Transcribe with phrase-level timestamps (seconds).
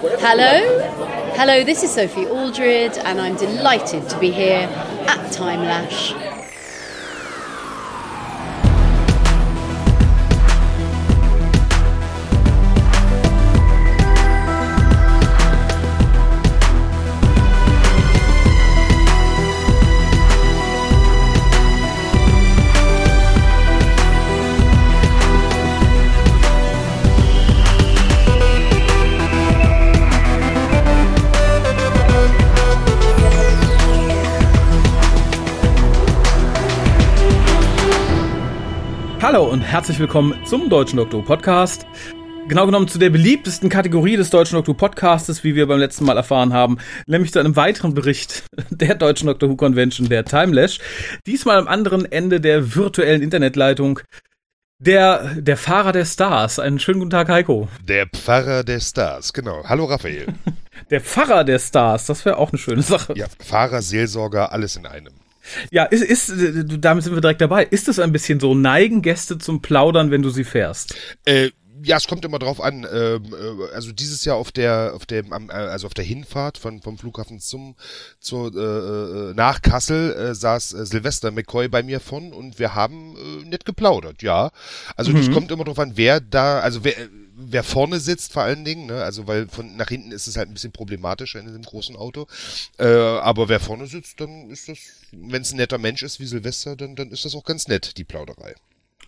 [0.00, 0.78] Hello,
[1.34, 4.68] hello, this is Sophie Aldred, and I'm delighted to be here
[5.08, 5.62] at Time
[39.38, 41.86] Hallo und herzlich willkommen zum Deutschen Doktor Podcast.
[42.48, 46.16] Genau genommen zu der beliebtesten Kategorie des Deutschen Doktor Podcastes, wie wir beim letzten Mal
[46.16, 50.80] erfahren haben, nämlich zu einem weiteren Bericht der Deutschen Doctor Who Convention, der Timelash.
[51.24, 54.00] Diesmal am anderen Ende der virtuellen Internetleitung.
[54.80, 56.58] Der, der Fahrer der Stars.
[56.58, 57.68] Einen schönen guten Tag, Heiko.
[57.84, 59.62] Der Pfarrer der Stars, genau.
[59.66, 60.26] Hallo, Raphael.
[60.90, 63.12] Der Pfarrer der Stars, das wäre auch eine schöne Sache.
[63.16, 65.12] Ja, Fahrer, Seelsorger, alles in einem.
[65.70, 66.32] Ja, ist, ist,
[66.82, 67.64] damit sind wir direkt dabei.
[67.64, 70.94] Ist es ein bisschen so, neigen Gäste zum Plaudern, wenn du sie fährst?
[71.24, 71.50] Äh,
[71.84, 72.84] ja, es kommt immer drauf an.
[72.92, 76.82] Ähm, äh, also dieses Jahr auf der, auf dem, äh, also auf der Hinfahrt von
[76.82, 77.76] vom Flughafen zum
[78.18, 83.14] zur äh, äh, nach Kassel äh, saß Silvester McCoy bei mir von und wir haben
[83.16, 84.22] äh, nett geplaudert.
[84.22, 84.50] Ja,
[84.96, 85.32] also es Mhm.
[85.32, 86.94] kommt immer drauf an, wer da, also wer
[87.38, 89.02] wer vorne sitzt vor allen Dingen, ne?
[89.02, 92.26] also weil von nach hinten ist es halt ein bisschen problematischer in diesem großen Auto.
[92.78, 94.78] Äh, aber wer vorne sitzt, dann ist das,
[95.12, 97.96] wenn es ein netter Mensch ist wie Silvester, dann dann ist das auch ganz nett
[97.96, 98.54] die Plauderei.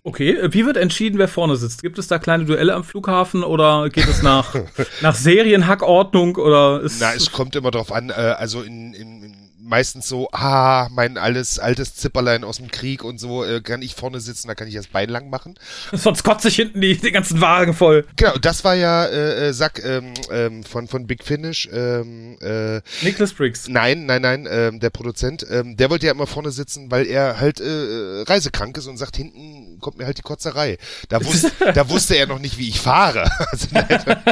[0.03, 1.83] Okay, wie wird entschieden, wer vorne sitzt?
[1.83, 4.55] Gibt es da kleine Duelle am Flughafen oder geht es nach,
[5.01, 9.40] nach Serienhackordnung oder ist Na, es kommt immer drauf an, äh, also in, in, in
[9.71, 13.95] meistens so, ah, mein alles altes Zipperlein aus dem Krieg und so, äh, kann ich
[13.95, 15.55] vorne sitzen, da kann ich das Bein lang machen.
[15.93, 18.05] sonst kotze ich hinten die, die ganzen Wagen voll.
[18.17, 21.69] Genau, das war ja äh, äh, Sack ähm, ähm, von von Big Finish.
[21.71, 23.69] Ähm, äh, Nicholas Briggs.
[23.69, 27.39] nein, nein, nein, ähm, der Produzent, ähm, der wollte ja immer vorne sitzen, weil er
[27.39, 30.77] halt äh, reisekrank ist und sagt, hinten kommt mir halt die Kotzerei.
[31.07, 33.29] Da, wusste, da wusste er noch nicht, wie ich fahre.
[33.51, 34.23] Also, nein,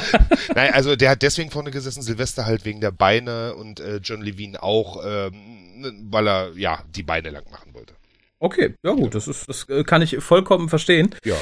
[0.55, 4.21] nein, also der hat deswegen vorne gesessen, Silvester halt wegen der Beine und äh, John
[4.21, 5.03] Levine auch,
[5.33, 7.93] ähm, weil er ja die Beine lang machen wollte.
[8.39, 11.13] Okay, ja gut, das ist, das äh, kann ich vollkommen verstehen.
[11.25, 11.35] Ja.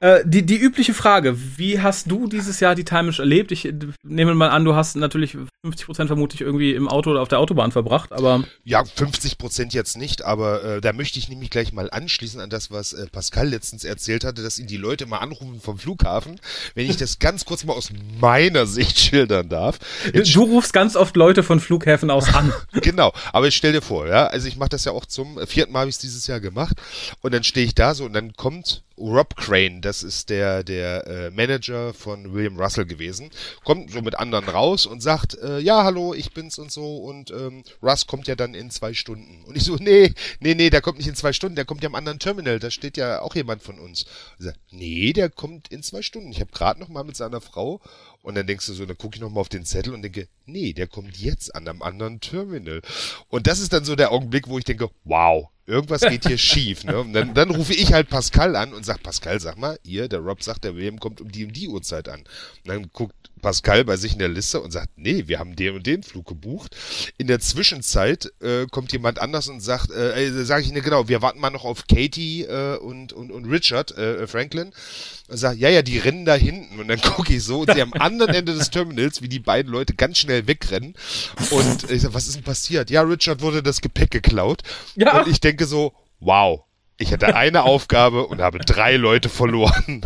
[0.00, 3.52] Äh, die, die übliche Frage, wie hast du dieses Jahr die Timelash erlebt?
[3.52, 7.28] Ich äh, nehme mal an, du hast natürlich 50% vermutlich irgendwie im Auto oder auf
[7.28, 11.50] der Autobahn verbracht, aber Ja, 50 Prozent jetzt nicht, aber äh, da möchte ich nämlich
[11.50, 15.04] gleich mal anschließen an das, was äh, Pascal letztens erzählt hatte, dass ihn die Leute
[15.04, 16.40] mal anrufen vom Flughafen.
[16.74, 17.90] Wenn ich das ganz kurz mal aus
[18.20, 19.78] meiner Sicht schildern darf.
[20.14, 22.54] Jetzt du rufst ganz oft Leute von Flughäfen aus an.
[22.72, 25.72] genau, aber jetzt stell dir vor, ja, also ich mache das ja auch zum vierten
[25.72, 26.80] Mal habe ich es dieses Jahr gemacht
[27.20, 31.06] und dann stehe ich da so und dann kommt Rob Crane, das ist der der
[31.06, 33.30] äh, Manager von William Russell gewesen,
[33.64, 37.30] kommt so mit anderen raus und sagt, äh, ja hallo, ich bin's und so und
[37.30, 40.82] ähm, Russ kommt ja dann in zwei Stunden und ich so, nee, nee, nee, der
[40.82, 43.34] kommt nicht in zwei Stunden, der kommt ja am anderen Terminal, da steht ja auch
[43.34, 44.04] jemand von uns.
[44.38, 46.30] Ich sag, nee, der kommt in zwei Stunden.
[46.30, 47.80] Ich habe gerade noch mal mit seiner Frau
[48.22, 50.28] und dann denkst du so, dann gucke ich noch mal auf den Zettel und denke,
[50.44, 52.82] nee, der kommt jetzt an einem anderen Terminal.
[53.28, 56.84] Und das ist dann so der Augenblick, wo ich denke, wow, irgendwas geht hier schief.
[56.84, 57.00] Ne?
[57.00, 60.20] Und dann, dann rufe ich halt Pascal an und sag, Pascal, sag mal, ihr, der
[60.20, 62.20] Rob sagt, der William kommt um die und die Uhrzeit an.
[62.20, 65.76] Und dann guckt Pascal bei sich in der Liste und sagt, nee, wir haben den
[65.76, 66.76] und den Flug gebucht.
[67.18, 71.08] In der Zwischenzeit äh, kommt jemand anders und sagt, äh, äh, sage ich, ne, genau,
[71.08, 74.72] wir warten mal noch auf Katie äh, und, und, und Richard äh, Franklin.
[75.28, 76.78] Und sagt, ja, ja, die rennen da hinten.
[76.78, 79.70] Und dann gucke ich so und sehe am anderen Ende des Terminals, wie die beiden
[79.70, 80.94] Leute ganz schnell wegrennen.
[81.50, 82.90] Und ich sag, was ist denn passiert?
[82.90, 84.62] Ja, Richard wurde das Gepäck geklaut.
[84.96, 85.20] Ja.
[85.20, 86.64] Und ich denke so, wow.
[87.00, 90.02] Ich hatte eine Aufgabe und habe drei Leute verloren.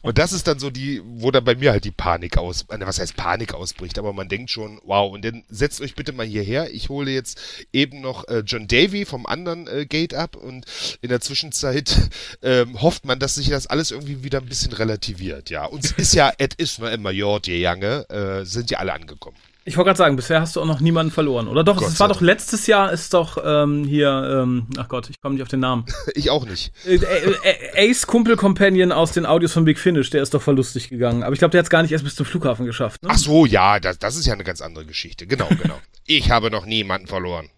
[0.00, 2.78] Und das ist dann so die, wo dann bei mir halt die Panik aus, äh,
[2.80, 6.24] was heißt Panik ausbricht, aber man denkt schon, wow, und dann setzt euch bitte mal
[6.24, 6.72] hierher.
[6.72, 7.38] Ich hole jetzt
[7.74, 10.64] eben noch äh, John Davy vom anderen äh, Gate ab und
[11.02, 11.94] in der Zwischenzeit
[12.42, 15.66] ähm, hofft man, dass sich das alles irgendwie wieder ein bisschen relativiert, ja.
[15.66, 18.94] Und es ist ja, es ist nur immer Jord, je Jange, äh, sind ja alle
[18.94, 19.36] angekommen.
[19.68, 21.62] Ich wollte gerade sagen, bisher hast du auch noch niemanden verloren, oder?
[21.62, 25.20] Doch, Gott es war doch letztes Jahr, ist doch ähm, hier, ähm, ach Gott, ich
[25.20, 25.84] komme nicht auf den Namen.
[26.14, 26.72] Ich auch nicht.
[26.86, 30.88] Äh, äh, Ace Kumpel Companion aus den Audios von Big Finish, der ist doch verlustig
[30.88, 31.22] gegangen.
[31.22, 33.02] Aber ich glaube, der hat es gar nicht erst bis zum Flughafen geschafft.
[33.02, 33.10] Ne?
[33.12, 35.26] Ach so, ja, das, das ist ja eine ganz andere Geschichte.
[35.26, 35.78] Genau, genau.
[36.06, 37.50] Ich habe noch niemanden verloren.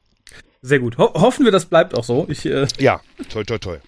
[0.60, 0.98] Sehr gut.
[0.98, 2.26] Ho hoffen wir, das bleibt auch so.
[2.28, 3.80] Ich, äh, Ja, toll, toll, toll.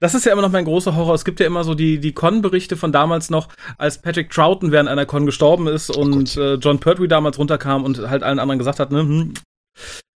[0.00, 1.14] Das ist ja immer noch mein großer Horror.
[1.14, 3.48] Es gibt ja immer so die, die Con-Berichte von damals noch,
[3.78, 8.08] als Patrick Troughton während einer Con gestorben ist und äh, John Pertwee damals runterkam und
[8.08, 9.34] halt allen anderen gesagt hat, ne, hm,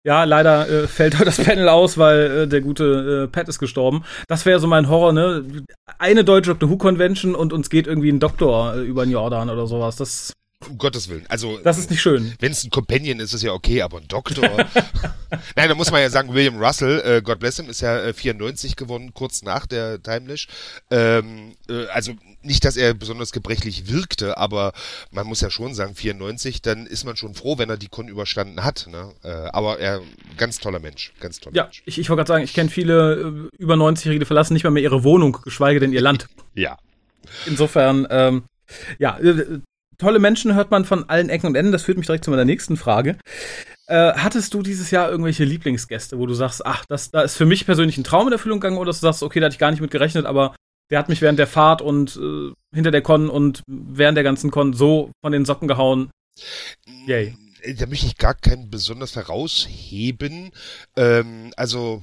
[0.03, 3.59] ja, leider äh, fällt heute das Panel aus, weil äh, der gute äh, Pat ist
[3.59, 4.03] gestorben.
[4.27, 5.45] Das wäre so mein Horror, ne?
[5.99, 9.49] Eine deutsche Doctor Who Convention und uns geht irgendwie ein Doktor äh, über den Jordan
[9.49, 9.95] oder sowas.
[9.95, 10.33] Das
[10.69, 11.25] Um Gottes Willen.
[11.27, 12.33] Also, das ist nicht schön.
[12.39, 14.47] Wenn es ein Companion ist, ist ja okay, aber ein Doktor.
[15.55, 18.13] Nein, da muss man ja sagen, William Russell, äh, God bless him, ist ja äh,
[18.13, 20.47] 94 gewonnen, kurz nach der Timelash.
[20.89, 22.13] Ähm, äh, also
[22.43, 24.73] nicht, dass er besonders gebrechlich wirkte, aber
[25.11, 28.07] man muss ja schon sagen, 94, dann ist man schon froh, wenn er die Con
[28.07, 28.87] überstanden hat.
[28.91, 29.13] Ne?
[29.23, 30.01] Äh, aber er,
[30.37, 31.83] ganz toller Mensch, ganz toller ja, Mensch.
[31.85, 34.71] ich, ich wollte gerade sagen, ich kenne viele äh, über 90-Jährige, die verlassen nicht mal
[34.71, 36.27] mehr ihre Wohnung, geschweige denn ihr Land.
[36.53, 36.77] Ja.
[37.45, 38.43] Insofern, ähm,
[38.99, 39.61] ja, äh,
[40.01, 41.71] tolle Menschen hört man von allen Ecken und Enden.
[41.71, 43.17] Das führt mich direkt zu meiner nächsten Frage.
[43.87, 47.45] Äh, hattest du dieses Jahr irgendwelche Lieblingsgäste, wo du sagst, ach, das, da ist für
[47.45, 49.71] mich persönlich ein Traum in Erfüllung gegangen, oder du sagst, okay, da hatte ich gar
[49.71, 50.55] nicht mit gerechnet, aber
[50.89, 54.51] der hat mich während der Fahrt und äh, hinter der Con und während der ganzen
[54.51, 56.09] Con so von den Socken gehauen.
[57.05, 57.35] Yay.
[57.77, 60.51] Da möchte ich gar keinen besonders herausheben.
[60.97, 62.01] Ähm, also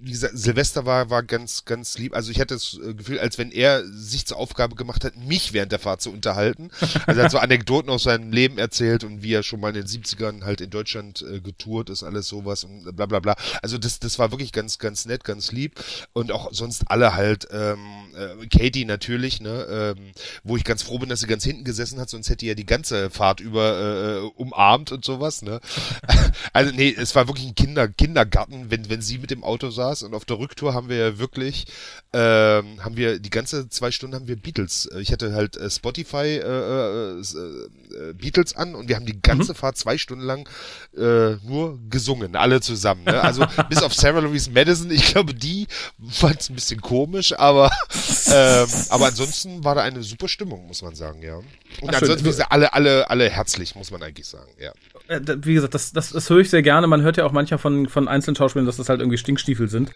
[0.00, 2.14] wie gesagt, Silvester war, war ganz, ganz lieb.
[2.14, 5.52] Also ich hatte das äh, Gefühl, als wenn er sich zur Aufgabe gemacht hat, mich
[5.52, 6.70] während der Fahrt zu unterhalten.
[7.06, 9.74] Also er hat so Anekdoten aus seinem Leben erzählt und wie er schon mal in
[9.74, 13.36] den 70ern halt in Deutschland äh, getourt ist, alles sowas und bla bla bla.
[13.62, 15.80] Also das, das war wirklich ganz, ganz nett, ganz lieb.
[16.12, 17.78] Und auch sonst alle halt, ähm,
[18.18, 20.12] äh, Katie natürlich, ne, ähm,
[20.42, 22.66] wo ich ganz froh bin, dass sie ganz hinten gesessen hat, sonst hätte ja die
[22.66, 25.60] ganze Fahrt über äh, umarmt und sowas, ne.
[26.52, 30.02] also nee, es war wirklich ein Kinder, Kindergarten, wenn, wenn sie mit dem Auto saß
[30.02, 31.66] und auf der Rücktour haben wir ja wirklich,
[32.12, 34.88] ähm, haben wir die ganze zwei Stunden haben wir Beatles.
[34.98, 39.52] Ich hatte halt äh, Spotify äh, äh, äh, Beatles an und wir haben die ganze
[39.52, 39.56] mhm.
[39.56, 40.48] Fahrt zwei Stunden lang
[40.96, 43.04] äh, nur gesungen, alle zusammen.
[43.04, 43.20] Ne?
[43.22, 45.66] Also bis auf Sarah Louise Madison, ich glaube, die
[46.10, 47.70] fand es ein bisschen komisch, aber
[48.26, 51.36] ähm, aber ansonsten war da eine super Stimmung, muss man sagen, ja.
[51.36, 51.46] Und
[51.86, 54.72] Ach, ansonsten sind alle, alle, alle herzlich, muss man eigentlich sagen, ja.
[55.08, 56.86] Äh, wie gesagt, das, das, das höre ich sehr gerne.
[56.86, 59.92] Man hört ja auch manchmal von, von einzelnen Schauspielern, dass das halt irgendwie Stinkstiefel sind.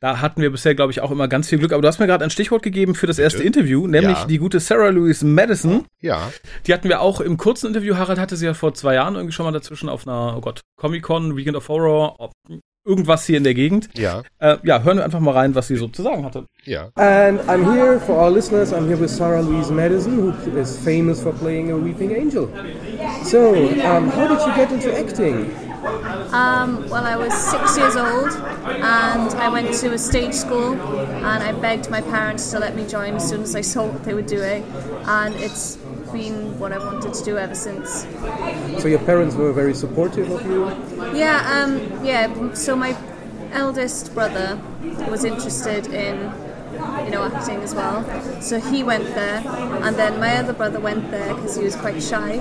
[0.00, 1.72] Da hatten wir bisher, glaube ich, auch immer ganz viel Glück.
[1.72, 4.24] Aber du hast mir gerade ein Stichwort gegeben für das erste Interview, nämlich ja.
[4.24, 5.84] die gute Sarah Louise Madison.
[6.00, 6.32] Ja.
[6.66, 7.96] Die hatten wir auch im kurzen Interview.
[7.96, 10.62] Harald hatte sie ja vor zwei Jahren irgendwie schon mal dazwischen auf einer, oh Gott,
[10.76, 12.30] Comic-Con, Weekend of Horror,
[12.86, 13.88] irgendwas hier in der Gegend.
[13.94, 14.22] Ja.
[14.38, 16.46] Äh, ja, hören wir einfach mal rein, was sie so zu sagen hatte.
[16.64, 16.90] Ja.
[16.94, 18.72] And I'm here for our listeners.
[18.72, 22.48] I'm here with Sarah Louise Madison, who is famous for playing a weeping angel.
[23.24, 23.54] So,
[23.84, 25.50] um, how did you get into acting?
[26.32, 31.42] Um, well, I was six years old and I went to a stage school and
[31.42, 34.14] I begged my parents to let me join as soon as I saw what they
[34.14, 34.64] were doing.
[35.06, 35.78] And it's
[36.16, 38.06] been what I wanted to do ever since.
[38.80, 40.64] So your parents were very supportive of you?
[41.14, 42.54] Yeah, um, yeah.
[42.54, 42.96] So my
[43.52, 44.58] eldest brother
[45.10, 46.16] was interested in
[47.04, 47.98] you know acting as well.
[48.40, 49.42] So he went there,
[49.84, 52.32] and then my other brother went there because he was quite shy.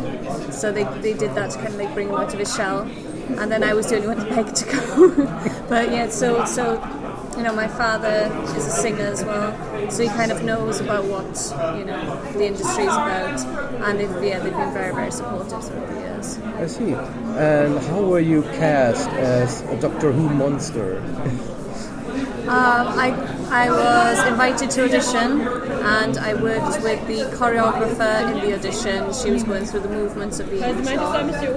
[0.51, 2.81] So they, they did that to kind of like bring him out of his shell.
[3.39, 5.25] And then I was the only one to beg to go.
[5.69, 6.77] but yeah, so so
[7.37, 9.51] you know, my father is a singer as well,
[9.91, 13.39] so he kind of knows about what you know the industry is about,
[13.85, 16.37] and they've, yeah, they've been very, very supportive through the years.
[16.39, 16.93] I see.
[16.93, 20.99] And how were you cast as a Doctor Who monster?
[22.47, 23.09] Um, I,
[23.51, 29.13] I was invited to audition and I worked with the choreographer in the audition.
[29.13, 30.99] She was going through the movements of the angel.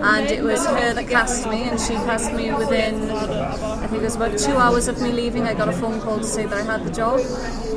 [0.04, 4.04] And it was her that cast me and she cast me within, I think it
[4.04, 5.44] was about two hours of me leaving.
[5.44, 7.20] I got a phone call to say that I had the job,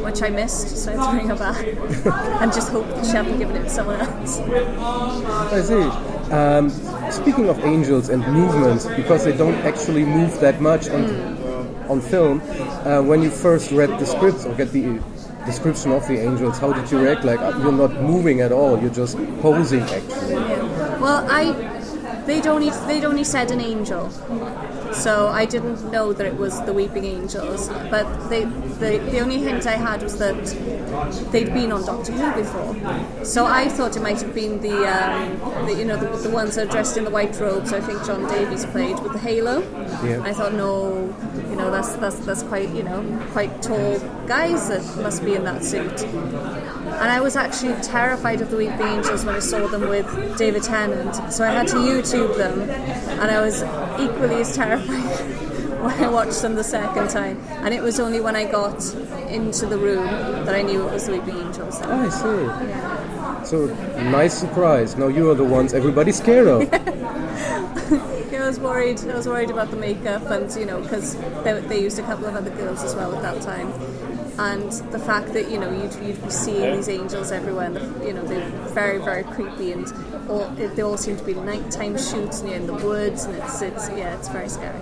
[0.03, 1.65] which I missed, so I had to ring her back
[2.41, 4.39] and just hope that she hadn't given it to someone else.
[4.39, 6.11] I see.
[6.31, 6.69] Um,
[7.11, 11.40] speaking of angels and movements, because they don't actually move that much on, mm.
[11.89, 15.01] On film, uh, when you first read the scripts or get the
[15.45, 17.23] description of the angels, how did you react?
[17.23, 20.33] Like you're not moving at all; you're just posing, actually.
[20.33, 20.99] Yeah.
[20.99, 21.53] Well, I
[22.25, 24.09] they'd only they'd only said an angel,
[24.93, 27.69] so I didn't know that it was the Weeping Angels.
[27.89, 30.43] But they, the the only hint I had was that
[31.31, 33.25] they'd been on Doctor Who before.
[33.25, 36.55] So I thought it might have been the, um, the you know the, the, ones
[36.55, 37.73] that are dressed in the white robes.
[37.73, 39.61] I think John Davies played with the halo.
[40.03, 40.21] Yeah.
[40.23, 41.13] I thought no,
[41.51, 45.43] you know that's that's that's quite you know quite tall guys that must be in
[45.43, 46.01] that suit.
[46.01, 50.63] And I was actually terrified of the Weeping Angels when I saw them with David
[50.63, 51.13] Tennant.
[51.33, 53.63] So I had to YouTube them, and I was
[53.99, 55.41] equally as terrified.
[55.81, 58.81] when I watched them the second time, and it was only when I got
[59.27, 60.05] into the room
[60.45, 61.79] that I knew it was the Weeping Angels.
[61.79, 61.89] Then.
[61.89, 62.43] I see.
[62.67, 63.43] Yeah.
[63.43, 63.65] So
[64.09, 64.95] nice surprise.
[64.95, 66.61] Now you are the ones everybody's scared of.
[68.41, 68.99] I was worried.
[69.01, 72.25] I was worried about the makeup, and you know, because they, they used a couple
[72.25, 73.71] of other girls as well at that time
[74.39, 78.07] and the fact that you know you'd, you'd be seeing these angels everywhere and the,
[78.07, 79.91] you know they're very very creepy and
[80.29, 83.89] all, they all seem to be nighttime shoots near in the woods and it's, it's
[83.89, 84.79] yeah it's very scary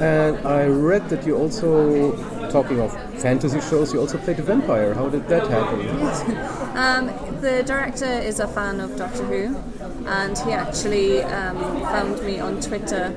[0.00, 2.12] and I read that you also
[2.50, 4.94] talking of fantasy shows, you also played a vampire.
[4.94, 6.58] How did that happen?
[6.78, 7.06] Um,
[7.40, 9.56] the director is a fan of Doctor Who,
[10.06, 13.12] and he actually um, found me on Twitter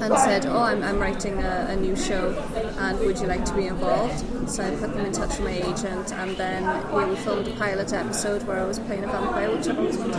[0.00, 2.32] and said, "Oh, I'm, I'm writing a, a, new show,
[2.78, 5.52] and would you like to be involved?" So I put them in touch with my
[5.52, 9.54] agent, and then yeah, we filmed a pilot episode where I was playing a vampire,
[9.54, 10.14] which I always wanted.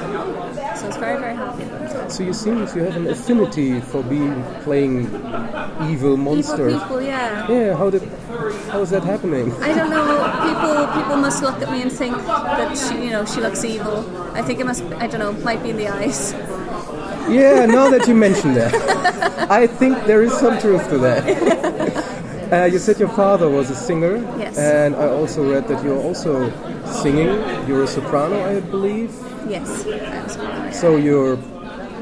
[0.77, 2.11] So I was very, very happy about.
[2.11, 5.05] So you seem to have an affinity for being playing
[5.89, 6.73] evil monsters.
[6.73, 7.49] Evil people, yeah.
[7.49, 7.75] Yeah.
[7.75, 8.03] How did?
[8.69, 9.51] How is that happening?
[9.61, 10.05] I don't know.
[10.47, 14.05] People people must look at me and think that she, you know, she looks evil.
[14.33, 14.83] I think it must.
[15.03, 15.33] I don't know.
[15.43, 16.33] Might be in the eyes.
[17.29, 18.73] Yeah, now that you mention that,
[19.49, 22.07] I think there is some truth to that.
[22.51, 24.57] Uh, you said your father was a singer, yes.
[24.57, 26.51] and I also read that you're also
[26.85, 27.29] singing.
[27.65, 29.15] You're a soprano, I believe.
[29.47, 30.71] Yes, I'm soprano.
[30.71, 31.37] So you're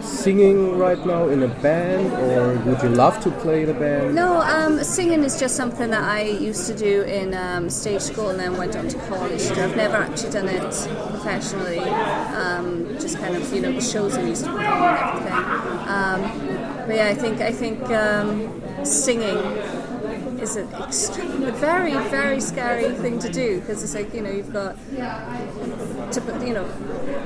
[0.10, 4.16] singing right now in a band, or would you love to play in a band?
[4.16, 8.30] No, um, singing is just something that I used to do in um, stage school
[8.30, 9.42] and then went on to college.
[9.51, 10.72] I've never actually done it
[11.12, 11.80] professionally.
[11.80, 15.39] Um, just kind of, you know, the shows I used to on and everything.
[15.88, 19.38] Um, but yeah, I think I think um, singing
[20.41, 24.53] is an extremely, very, very scary thing to do because it's like you know you've
[24.53, 26.65] got to you know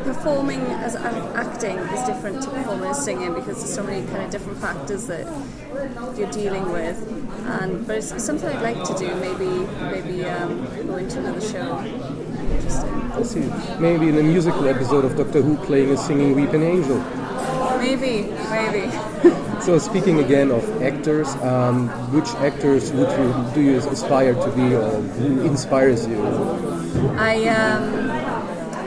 [0.03, 4.31] performing as acting is different to performing as singing because there's so many kind of
[4.31, 5.25] different factors that
[6.17, 6.97] you're dealing with.
[7.45, 9.13] And but it's something I'd like to do.
[9.15, 9.49] Maybe
[9.91, 11.77] maybe um, go into another show.
[13.13, 13.51] I see.
[13.79, 16.99] Maybe in a musical episode of Doctor Who playing a singing weeping angel.
[17.77, 19.39] Maybe, maybe.
[19.63, 24.75] So speaking again of actors, um, which actors would you do you aspire to be,
[24.75, 26.21] or who inspires you?
[27.17, 28.11] I um,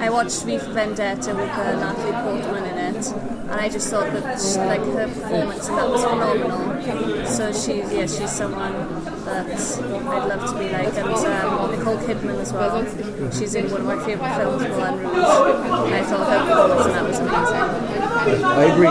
[0.03, 4.39] I watched V Vendetta with uh, Natalie Portman in it, and I just thought that
[4.39, 7.25] she, like her performance in that was phenomenal.
[7.25, 12.41] So she's yeah, she's someone that I'd love to be like, and um, Nicole Kidman
[12.41, 12.85] as well.
[13.33, 16.39] She's in one of my favourite films, Moulin Rouge, and I thought her
[16.87, 18.45] in that was amazing.
[18.45, 18.87] I agree.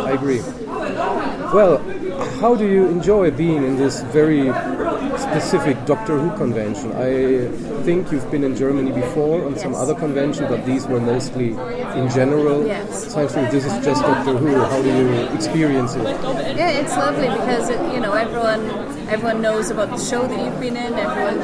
[0.00, 0.40] I agree.
[1.54, 1.78] Well,
[2.40, 4.48] how do you enjoy being in this very
[5.30, 6.92] specific Doctor Who convention?
[6.92, 7.48] I
[7.84, 9.62] think you've been in Germany before on yes.
[9.62, 11.50] some other convention, but these were mostly
[12.00, 12.66] in general.
[12.66, 13.12] Yes.
[13.12, 14.56] So I think this is just Doctor Who.
[14.56, 16.02] How do you experience it?
[16.02, 18.60] Yeah, it's lovely because it, you know everyone
[19.08, 20.94] everyone knows about the show that you've been in.
[20.94, 21.40] Everyone,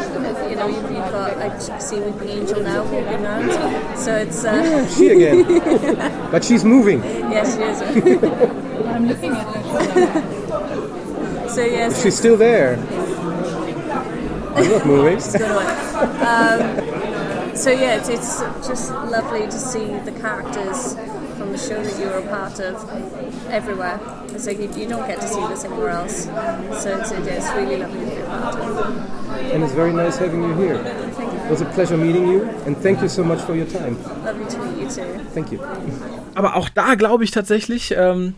[0.51, 4.53] you know, you've, you've got I see Weeping Angel now walking around, so it's uh,
[4.53, 7.03] yeah, she again, but she's moving.
[7.03, 7.83] Yes, she is.
[8.87, 11.49] I'm looking at her.
[11.55, 12.77] so yes, she's still there.
[14.57, 15.19] I'm not moving.
[15.19, 15.67] she's gone away.
[16.27, 20.95] Um, so yeah, it's, it's just lovely to see the characters
[21.37, 22.75] from the show that you were a part of
[23.51, 24.01] everywhere.
[24.29, 26.25] It's like you, you don't get to see this anywhere else.
[26.83, 29.17] So it's, it's really lovely to be a part of.
[29.53, 30.79] And it's very nice having you here.
[30.79, 31.39] Thank you.
[31.39, 34.03] It was a pleasure meeting you and thank you so much for your time.
[34.25, 35.25] Lovely to meet you too.
[35.35, 35.61] Thank you.
[36.35, 38.35] Aber auch da glaube ich tatsächlich, ähm,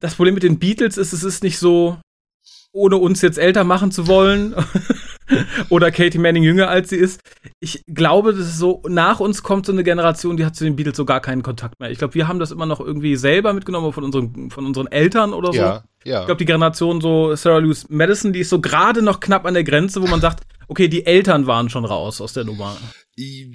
[0.00, 1.98] das Problem mit den Beatles ist, es ist nicht so,
[2.72, 4.54] ohne uns jetzt älter machen zu wollen
[5.68, 7.20] oder Katie Manning jünger als sie ist.
[7.60, 10.76] Ich glaube, das ist so, nach uns kommt so eine Generation, die hat zu den
[10.76, 11.90] Beatles so gar keinen Kontakt mehr.
[11.90, 15.32] Ich glaube, wir haben das immer noch irgendwie selber mitgenommen von unseren, von unseren Eltern
[15.32, 15.58] oder so.
[15.58, 16.20] Ja, ja.
[16.20, 19.54] Ich glaube, die Generation so Sarah Louise Madison, die ist so gerade noch knapp an
[19.54, 22.76] der Grenze, wo man sagt, okay, die Eltern waren schon raus aus der Nummer.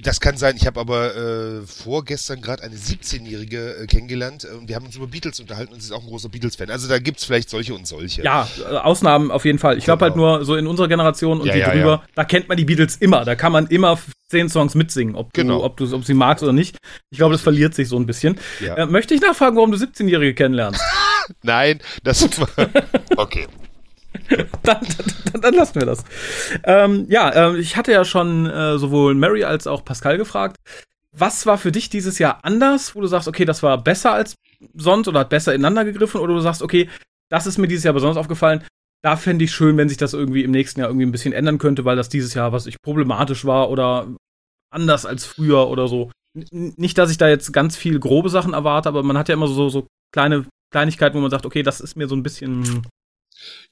[0.01, 0.55] Das kann sein.
[0.57, 5.07] Ich habe aber äh, vorgestern gerade eine 17-Jährige äh, kennengelernt und wir haben uns über
[5.07, 6.69] Beatles unterhalten und sie ist auch ein großer Beatles-Fan.
[6.69, 8.23] Also da gibt's vielleicht solche und solche.
[8.23, 9.77] Ja, äh, Ausnahmen auf jeden Fall.
[9.77, 10.25] Ich glaube halt genau.
[10.27, 12.03] halt nur so in unserer Generation und ja, die ja, drüber, ja.
[12.15, 13.25] da kennt man die Beatles immer.
[13.25, 13.97] Da kann man immer
[14.29, 15.59] zehn Songs mitsingen, ob Genau.
[15.59, 16.77] du, ob du, ob sie magst oder nicht.
[17.09, 18.39] Ich glaube, das verliert sich so ein bisschen.
[18.59, 18.75] Ja.
[18.75, 20.81] Äh, möchte ich nachfragen, warum du 17-Jährige kennenlernst?
[21.43, 22.27] Nein, das
[23.17, 23.47] Okay.
[24.63, 24.85] dann,
[25.33, 26.03] dann, dann lassen wir das.
[26.63, 30.57] Ähm, ja, äh, ich hatte ja schon äh, sowohl Mary als auch Pascal gefragt.
[31.11, 34.35] Was war für dich dieses Jahr anders, wo du sagst, okay, das war besser als
[34.73, 36.89] sonst oder hat besser ineinander gegriffen oder du sagst, okay,
[37.29, 38.63] das ist mir dieses Jahr besonders aufgefallen.
[39.01, 41.57] Da fände ich schön, wenn sich das irgendwie im nächsten Jahr irgendwie ein bisschen ändern
[41.57, 44.07] könnte, weil das dieses Jahr, was ich problematisch war oder
[44.71, 46.11] anders als früher oder so.
[46.51, 49.47] Nicht, dass ich da jetzt ganz viel grobe Sachen erwarte, aber man hat ja immer
[49.47, 52.85] so, so kleine Kleinigkeiten, wo man sagt, okay, das ist mir so ein bisschen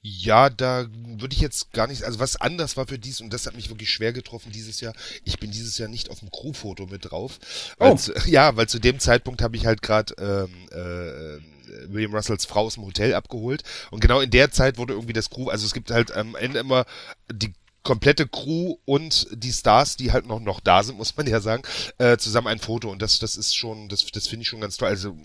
[0.02, 3.46] Ja, da würde ich jetzt gar nicht, also was anders war für dies, und das
[3.46, 6.86] hat mich wirklich schwer getroffen dieses Jahr, ich bin dieses Jahr nicht auf dem Crewfoto
[6.86, 7.38] mit drauf.
[7.78, 7.96] Weil Oh.
[7.96, 12.66] zu, ja, weil zu dem Zeitpunkt habe ich halt gerade ähm, äh, William Russells Frau
[12.66, 13.62] aus dem Hotel abgeholt.
[13.90, 16.58] Und genau in der Zeit wurde irgendwie das Crew, also es gibt halt am Ende
[16.60, 16.84] immer
[17.32, 17.52] die
[17.82, 21.62] komplette Crew und die Stars, die halt noch, noch da sind, muss man ja sagen,
[21.98, 22.90] äh, zusammen ein Foto.
[22.90, 24.88] Und das, das ist schon, das, das finde ich schon ganz toll.
[24.88, 25.16] Also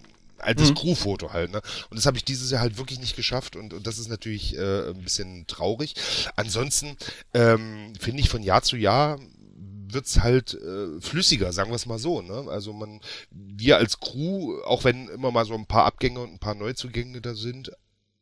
[0.41, 0.75] altes mhm.
[0.75, 1.61] Crewfoto halt, ne?
[1.89, 4.57] Und das habe ich dieses Jahr halt wirklich nicht geschafft und, und das ist natürlich
[4.57, 5.95] äh, ein bisschen traurig.
[6.35, 6.97] Ansonsten
[7.33, 9.19] ähm, finde ich von Jahr zu Jahr
[9.93, 12.21] wird's halt äh, flüssiger, sagen wir es mal so.
[12.21, 12.45] Ne?
[12.49, 12.99] Also man,
[13.31, 17.21] wir als Crew, auch wenn immer mal so ein paar Abgänge und ein paar Neuzugänge
[17.21, 17.71] da sind,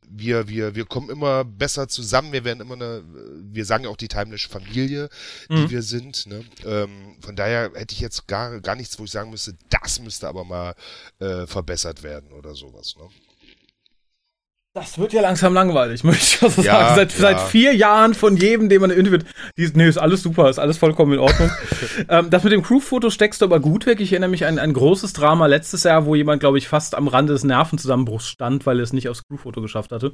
[0.09, 3.03] wir, wir, wir kommen immer besser zusammen, wir werden immer eine,
[3.51, 5.09] wir sagen ja auch die Timeless Familie,
[5.49, 5.69] die mhm.
[5.69, 6.25] wir sind.
[6.27, 6.43] Ne?
[6.65, 10.27] Ähm, von daher hätte ich jetzt gar, gar nichts, wo ich sagen müsste, das müsste
[10.27, 10.75] aber mal
[11.19, 12.95] äh, verbessert werden oder sowas.
[12.97, 13.07] Ne?
[14.77, 16.95] Das wird ja langsam langweilig, möchte ich also ja, sagen.
[16.95, 17.19] Seit, ja.
[17.19, 19.25] seit vier Jahren von jedem, den man interviewt,
[19.57, 21.49] die, nee, ist alles super, ist alles vollkommen in Ordnung.
[22.09, 23.99] ähm, das mit dem Crew-Foto steckst du aber gut weg.
[24.01, 27.07] Ich erinnere mich an ein großes Drama letztes Jahr, wo jemand, glaube ich, fast am
[27.07, 30.13] Rande des Nervenzusammenbruchs stand, weil er es nicht aufs Crew-Foto geschafft hatte.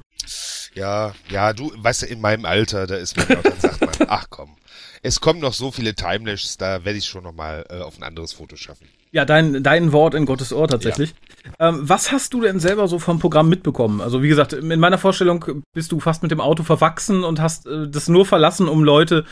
[0.76, 4.28] Ja, ja, du, weißt du, in meinem Alter, da ist man, dann sagt man, ach
[4.30, 4.56] komm,
[5.02, 8.04] es kommen noch so viele Timelashs, da werde ich schon noch mal äh, auf ein
[8.04, 8.88] anderes Foto schaffen.
[9.12, 11.14] Ja, dein, dein Wort in Gottes Ohr tatsächlich.
[11.60, 14.02] Ähm, was hast du denn selber so vom Programm mitbekommen?
[14.02, 17.66] Also wie gesagt, in meiner Vorstellung bist du fast mit dem Auto verwachsen und hast
[17.68, 19.26] äh, das nur verlassen, um Leute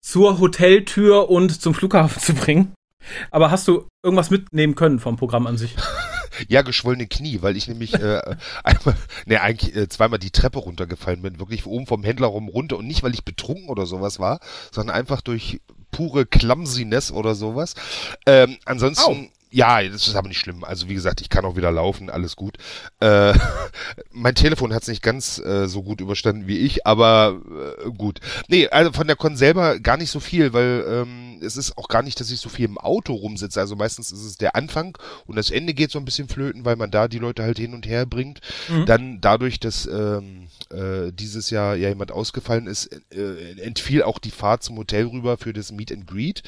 [0.00, 2.74] zur Hoteltür und zum Flughafen zu bringen.
[3.30, 5.76] Aber hast du irgendwas mitnehmen können vom Programm an sich?
[6.48, 8.20] ja, geschwollene Knie, weil ich nämlich äh,
[8.64, 8.96] einmal,
[9.26, 12.86] ne, eigentlich äh, zweimal die Treppe runtergefallen bin, wirklich oben vom Händler rum runter und
[12.86, 14.40] nicht, weil ich betrunken oder sowas war,
[14.72, 15.60] sondern einfach durch
[15.90, 17.74] pure Clumsiness oder sowas.
[18.26, 19.30] Ähm, ansonsten.
[19.50, 20.64] Ja, das ist aber nicht schlimm.
[20.64, 22.56] Also wie gesagt, ich kann auch wieder laufen, alles gut.
[23.00, 23.32] Äh,
[24.10, 27.40] mein Telefon hat es nicht ganz äh, so gut überstanden wie ich, aber
[27.84, 28.20] äh, gut.
[28.48, 31.88] Nee, also von der Con selber gar nicht so viel, weil ähm, es ist auch
[31.88, 33.60] gar nicht, dass ich so viel im Auto rumsitze.
[33.60, 36.76] Also meistens ist es der Anfang und das Ende geht so ein bisschen flöten, weil
[36.76, 38.40] man da die Leute halt hin und her bringt.
[38.68, 38.86] Mhm.
[38.86, 44.30] Dann dadurch, dass ähm, äh, dieses Jahr ja jemand ausgefallen ist, äh, entfiel auch die
[44.30, 46.42] Fahrt zum Hotel rüber für das Meet and Greet.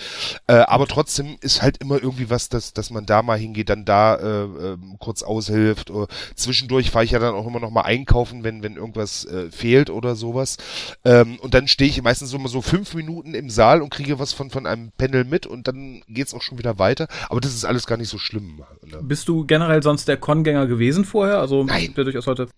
[0.46, 3.84] Äh, aber trotzdem ist halt immer irgendwie was, dass, dass man da mal hingeht, dann
[3.84, 5.90] da äh, äh, kurz aushilft.
[5.90, 9.50] Oder zwischendurch fahre ich ja dann auch immer noch mal einkaufen, wenn, wenn irgendwas äh,
[9.50, 10.56] fehlt oder sowas.
[11.04, 14.18] Ähm, und dann stehe ich meistens so mal so fünf Minuten im Saal und kriege
[14.18, 17.08] was von, von einem Panel mit und dann geht's auch schon wieder weiter.
[17.28, 18.62] Aber das ist alles gar nicht so schlimm.
[18.84, 19.00] Ne?
[19.02, 21.38] Bist du generell sonst der Con-Gänger gewesen vorher?
[21.38, 21.92] Also Nein.
[21.94, 22.48] durchaus heute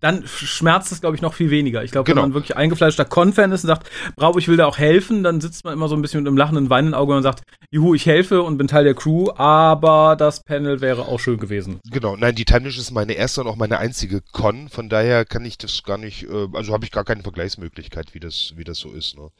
[0.00, 1.84] dann schmerzt es, glaube ich, noch viel weniger.
[1.84, 2.22] Ich glaube, genau.
[2.22, 5.40] wenn man wirklich eingefleischter Con-Fan ist und sagt, bravo, ich will da auch helfen, dann
[5.40, 8.06] sitzt man immer so ein bisschen mit einem lachenden, weinenden Auge und sagt, juhu, ich
[8.06, 11.80] helfe und bin Teil der Crew, aber das Panel wäre auch schön gewesen.
[11.88, 15.44] Genau, nein, die Timeless ist meine erste und auch meine einzige Con, von daher kann
[15.44, 18.78] ich das gar nicht, äh, also habe ich gar keine Vergleichsmöglichkeit, wie das, wie das
[18.78, 19.16] so ist.
[19.16, 19.30] Ne?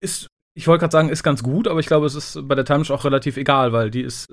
[0.00, 2.64] Ist ich wollte gerade sagen, ist ganz gut, aber ich glaube, es ist bei der
[2.64, 4.28] Timeless auch relativ egal, weil die ist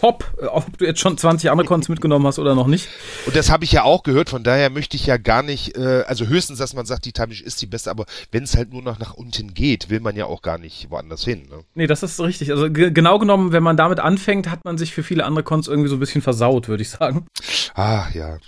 [0.00, 2.88] top, äh, ob du jetzt schon 20 andere Cons mitgenommen hast oder noch nicht.
[3.26, 6.04] Und das habe ich ja auch gehört, von daher möchte ich ja gar nicht, äh,
[6.06, 8.82] also höchstens, dass man sagt, die Timeish ist die beste, aber wenn es halt nur
[8.82, 11.48] noch nach unten geht, will man ja auch gar nicht woanders hin.
[11.50, 11.64] Ne?
[11.74, 12.50] Nee, das ist richtig.
[12.50, 15.88] Also genau genommen, wenn man damit anfängt, hat man sich für viele andere Cons irgendwie
[15.88, 17.26] so ein bisschen versaut, würde ich sagen.
[17.74, 18.38] Ah, ja.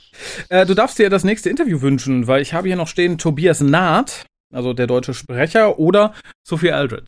[0.49, 3.61] Äh, du darfst dir das nächste Interview wünschen, weil ich habe hier noch stehen Tobias
[3.61, 6.15] Naht, also der deutsche Sprecher, oder
[6.47, 7.05] Sophie Aldred.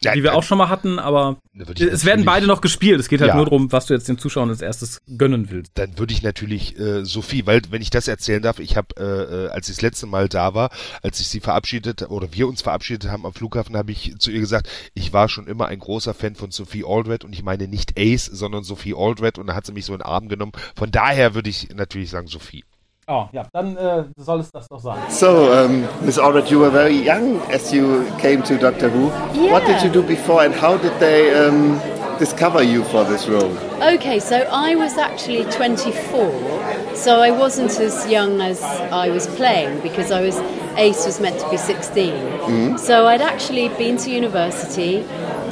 [0.00, 1.38] Ja, die wir auch schon mal hatten, aber
[1.76, 3.00] es werden beide noch gespielt.
[3.00, 3.34] Es geht halt ja.
[3.34, 5.72] nur darum, was du jetzt den Zuschauern als erstes gönnen willst.
[5.74, 9.46] Dann würde ich natürlich äh, Sophie, weil wenn ich das erzählen darf, ich habe, äh,
[9.46, 10.70] äh, als ich das letzte Mal da war,
[11.02, 14.38] als ich sie verabschiedet oder wir uns verabschiedet haben am Flughafen, habe ich zu ihr
[14.38, 17.98] gesagt, ich war schon immer ein großer Fan von Sophie Aldred und ich meine nicht
[17.98, 20.52] Ace, sondern Sophie Aldred und da hat sie mich so in den Arm genommen.
[20.76, 22.62] Von daher würde ich natürlich sagen Sophie.
[23.10, 24.98] Oh, ja, dann äh, soll es das doch sein.
[25.08, 29.06] So, um, Miss Aldred, you were very young as you came to Doctor Who.
[29.32, 29.50] Yeah.
[29.50, 31.80] What did you do before and how did they um,
[32.18, 33.50] discover you for this role?
[33.94, 39.80] Okay, so I was actually 24, so I wasn't as young as I was playing
[39.80, 40.38] because I was
[40.76, 42.12] Ace was meant to be 16.
[42.12, 42.76] Mm-hmm.
[42.76, 45.02] So I'd actually been to university.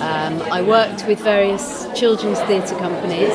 [0.02, 3.32] Um, I worked with various children's theatre companies,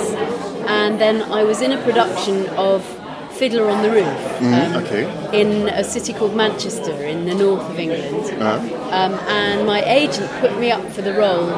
[0.67, 2.85] and then I was in a production of
[3.41, 5.41] Fiddler on the Roof mm, um, okay.
[5.41, 8.39] in a city called Manchester in the north of England.
[8.39, 8.59] Uh-huh.
[8.93, 11.49] Um, and my agent put me up for the role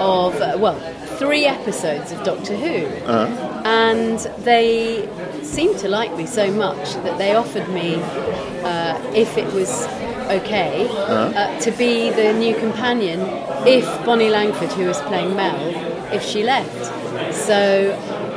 [0.00, 0.80] of, uh, well,
[1.18, 2.86] three episodes of Doctor Who.
[3.04, 3.62] Uh-huh.
[3.66, 5.06] And they
[5.42, 7.96] seemed to like me so much that they offered me,
[8.64, 9.84] uh, if it was
[10.30, 11.32] okay, uh-huh.
[11.36, 13.20] uh, to be the new companion
[13.66, 15.60] if Bonnie Langford, who was playing Mel,
[16.10, 16.86] if she left.
[17.34, 17.58] So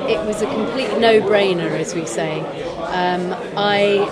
[0.10, 2.44] it was a complete no-brainer, as we say.
[2.92, 4.04] Um, I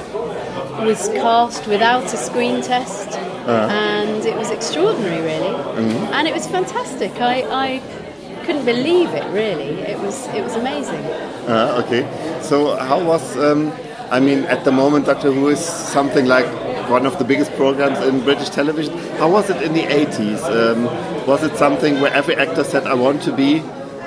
[0.86, 3.68] was cast without a screen test, uh-huh.
[3.70, 6.14] and it was extraordinary, really, mm-hmm.
[6.14, 7.12] and it was fantastic.
[7.20, 9.82] I, I couldn't believe it, really.
[9.82, 11.04] It was it was amazing.
[11.48, 12.04] Uh, okay,
[12.42, 13.38] so how was?
[13.38, 13.72] Um,
[14.12, 16.48] I mean, at the moment, Doctor Who is something like
[16.90, 18.98] one of the biggest programs in British television.
[19.18, 20.42] How was it in the 80s?
[20.44, 20.86] Um,
[21.28, 23.62] was it something where every actor said, "I want to be"?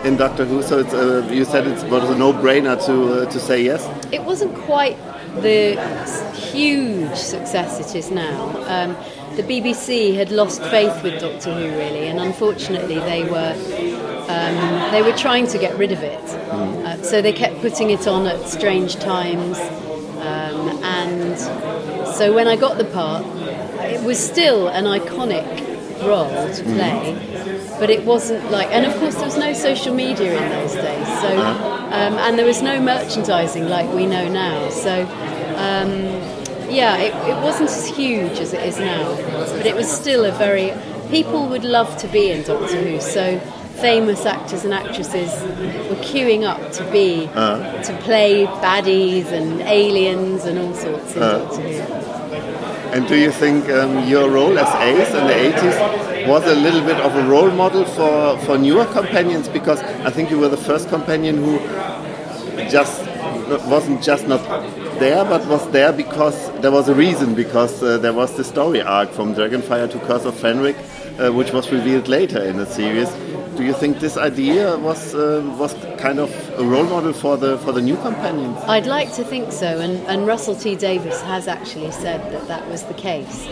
[0.04, 0.62] In Doctor Who.
[0.62, 3.88] So it's, uh, you said it was a no-brainer to uh, to say yes.
[4.12, 4.96] It wasn't quite
[5.40, 5.76] the
[6.34, 8.48] huge success it is now.
[8.66, 8.96] Um,
[9.36, 13.54] the BBC had lost faith with Doctor Who really, and unfortunately they were
[14.28, 16.20] um, they were trying to get rid of it.
[16.50, 19.58] Uh, so they kept putting it on at strange times,
[20.20, 21.38] um, and
[22.14, 23.24] so when I got the part,
[23.84, 25.71] it was still an iconic
[26.02, 27.16] role to play.
[27.78, 31.06] But it wasn't like, and of course there was no social media in those days,
[31.20, 34.68] so um, and there was no merchandising like we know now.
[34.70, 35.02] So
[35.56, 35.90] um,
[36.70, 39.14] yeah, it, it wasn't as huge as it is now,
[39.56, 40.72] but it was still a very.
[41.10, 43.38] People would love to be in Doctor Who, so
[43.80, 45.30] famous actors and actresses
[45.88, 51.60] were queuing up to be to play baddies and aliens and all sorts in Doctor
[51.60, 52.21] Who.
[52.92, 56.82] And do you think um, your role as Ace in the 80s was a little
[56.82, 59.48] bit of a role model for, for newer companions?
[59.48, 61.58] Because I think you were the first companion who
[62.68, 63.00] just
[63.66, 64.42] wasn't just not
[64.98, 68.82] there, but was there because there was a reason, because uh, there was the story
[68.82, 70.76] arc from Dragonfire to Curse of Fenric,
[71.18, 73.08] uh, which was revealed later in the series.
[73.62, 77.58] Do you think this idea was uh, was kind of a role model for the
[77.58, 78.58] for the new companions?
[78.66, 82.66] I'd like to think so, and, and Russell T Davis has actually said that that
[82.68, 83.46] was the case.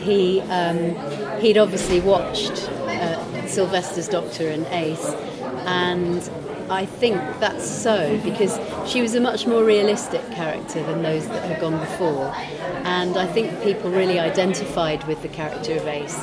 [0.00, 0.94] He um,
[1.40, 5.14] he'd obviously watched uh, Sylvester's Doctor and Ace,
[5.64, 6.20] and
[6.70, 8.58] I think that's so because
[8.90, 12.34] she was a much more realistic character than those that had gone before,
[12.84, 16.16] and I think people really identified with the character of Ace.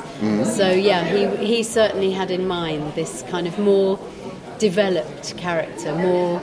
[0.56, 4.00] So yeah, he he certainly had in mind this kind of more
[4.58, 6.42] developed character, more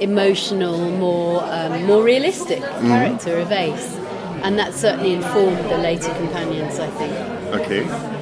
[0.00, 3.94] emotional, more um, more realistic character of Ace,
[4.42, 6.78] and that certainly informed the later companions.
[6.78, 7.12] I think.
[7.60, 8.17] Okay.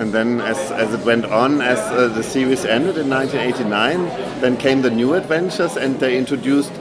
[0.00, 4.56] And then, as, as it went on, as uh, the series ended in 1989, then
[4.56, 6.72] came the new adventures, and they introduced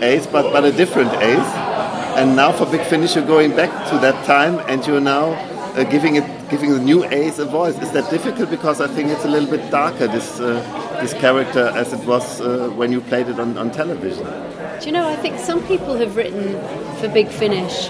[0.00, 1.54] Ace, but, but a different Ace.
[2.16, 5.32] And now, for Big Finish, you're going back to that time, and you're now
[5.74, 7.78] uh, giving it, giving the new Ace a voice.
[7.78, 8.50] Is that difficult?
[8.50, 10.60] Because I think it's a little bit darker this uh,
[11.00, 14.24] this character as it was uh, when you played it on, on television.
[14.80, 15.08] Do you know?
[15.08, 16.52] I think some people have written
[17.00, 17.88] for Big Finish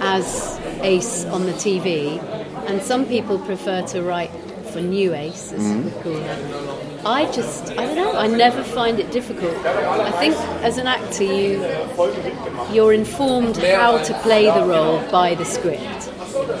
[0.00, 2.20] as Ace on the TV,
[2.66, 4.30] and some people prefer to write
[4.72, 7.06] for New Ace, as we call it.
[7.06, 8.12] I just, I don't know.
[8.18, 9.54] I never find it difficult.
[9.64, 11.62] I think as an actor, you
[12.72, 16.10] you're informed how to play the role by the script,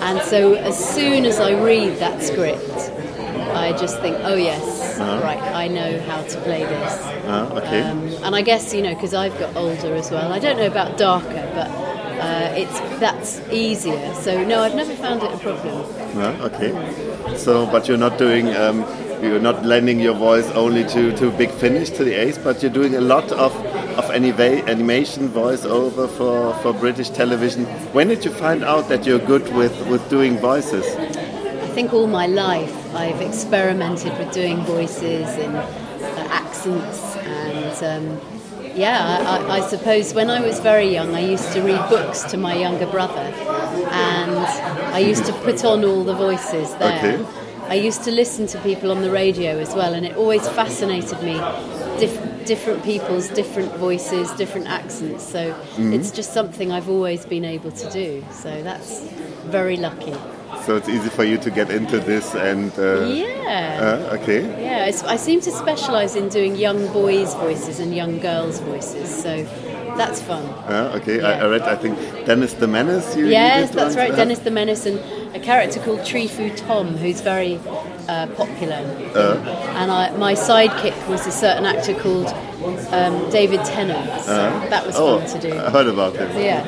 [0.00, 2.92] and so as soon as I read that script,
[3.54, 7.00] I just think, oh yes, right, I know how to play this.
[7.24, 7.82] Uh, okay.
[7.82, 10.32] Um, and I guess you know because I've got older as well.
[10.32, 11.83] I don't know about darker, but
[12.20, 14.14] uh, it's that's easier.
[14.14, 15.74] So no, I've never found it a problem.
[16.16, 17.36] Yeah, okay.
[17.36, 18.80] So, but you're not doing, um,
[19.22, 22.72] you're not lending your voice only to, to Big Finish, to the Ace, but you're
[22.72, 23.54] doing a lot of,
[23.98, 27.64] of anima- animation voiceover for, for British television.
[27.92, 30.84] When did you find out that you're good with, with doing voices?
[30.96, 38.12] I think all my life I've experimented with doing voices and uh, accents and.
[38.12, 38.33] Um,
[38.74, 42.36] yeah, I, I suppose when I was very young, I used to read books to
[42.36, 43.32] my younger brother,
[43.90, 44.36] and
[44.94, 47.16] I used to put on all the voices there.
[47.16, 47.26] Okay.
[47.68, 51.22] I used to listen to people on the radio as well, and it always fascinated
[51.22, 51.40] me.
[51.98, 55.24] Dif- different people's different voices, different accents.
[55.24, 55.92] So mm-hmm.
[55.92, 58.24] it's just something I've always been able to do.
[58.30, 59.00] So that's
[59.46, 60.14] very lucky.
[60.66, 62.72] So it's easy for you to get into this and.
[62.78, 64.08] Uh, Yeah.
[64.10, 64.40] uh, okay.
[64.62, 69.44] Yeah, I seem to specialise in doing young boys' voices and young girls' voices, so
[69.98, 70.42] that's fun.
[70.66, 71.44] Uh, okay, I, Yeah.
[71.44, 73.14] I read, I think, Dennis the Menace.
[73.16, 74.98] Yes, that's once, right, uh, Dennis the Menace and
[75.36, 77.60] a character called Treefoo Tom, who's very
[78.08, 78.80] uh, popular.
[79.80, 82.28] and I, my sidekick was a certain actor called
[82.92, 84.36] um, David Tennant, so
[84.70, 85.58] that was Oh, fun to do.
[85.58, 86.28] I heard about him.
[86.40, 86.62] Yeah.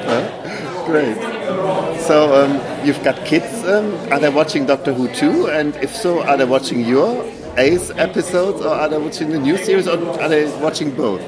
[0.84, 1.16] Great.
[1.50, 3.46] So um, you've got kids.
[3.64, 5.48] Um, are they watching Doctor Who too?
[5.48, 7.24] And if so, are they watching your
[7.56, 11.22] Ace episodes, or are they watching the new series, or are they watching both?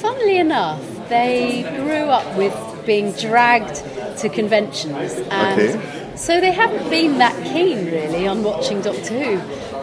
[0.00, 2.54] Funnily enough, they grew up with
[2.86, 3.82] being dragged
[4.18, 6.14] to conventions, and Okay.
[6.16, 9.38] so they haven't been that keen really on watching Doctor Who.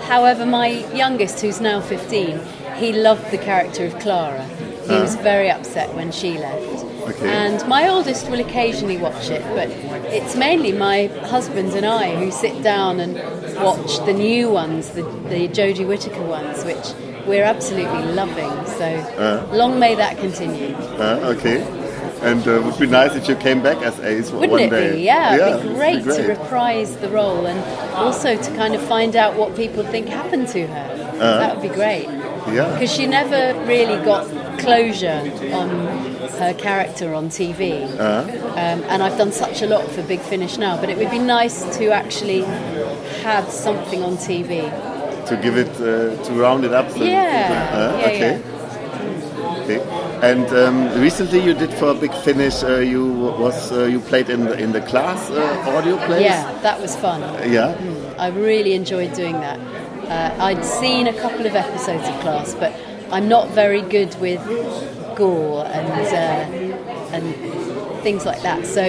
[0.05, 2.39] However, my youngest, who's now 15,
[2.77, 4.43] he loved the character of Clara.
[4.87, 6.82] He was very upset when she left.
[7.09, 7.29] Okay.
[7.29, 9.69] And my oldest will occasionally watch it, but
[10.13, 13.15] it's mainly my husband and I who sit down and
[13.61, 16.93] watch the new ones, the, the Jodie Whittaker ones, which
[17.27, 18.51] we're absolutely loving.
[18.77, 20.75] So long may that continue.
[20.75, 21.61] Uh, okay.
[22.21, 24.95] And uh, would be nice if you came back as Ace Wouldn't one it day.
[24.95, 25.01] be?
[25.01, 27.59] Yeah, it'd it'd be great, to reprise the role and
[27.95, 31.17] also to kind of find out what people think happened to her.
[31.17, 32.07] that would be great.
[32.51, 32.71] Yeah.
[32.73, 34.27] Because she never really got
[34.59, 35.21] closure
[35.53, 35.69] on
[36.39, 37.83] her character on TV.
[37.83, 38.49] Uh-huh.
[38.51, 41.19] Um, and I've done such a lot for Big Finish now, but it would be
[41.19, 42.41] nice to actually
[43.23, 44.69] have something on TV.
[45.27, 46.89] To give it, uh, to round it up.
[46.91, 48.41] so- Yeah, Uh, yeah, okay.
[49.63, 49.81] Okay.
[50.21, 52.63] And um, recently you did for Big Finish.
[52.63, 53.05] Uh, you
[53.39, 56.21] was uh, you played in the in the class uh, audio plays.
[56.21, 57.21] Yeah, that was fun.
[57.51, 57.73] Yeah.
[58.17, 59.59] I really enjoyed doing that.
[60.09, 62.73] Uh, I'd seen a couple of episodes of Class, but
[63.11, 64.41] I'm not very good with
[65.15, 68.65] gore and uh, and things like that.
[68.65, 68.81] So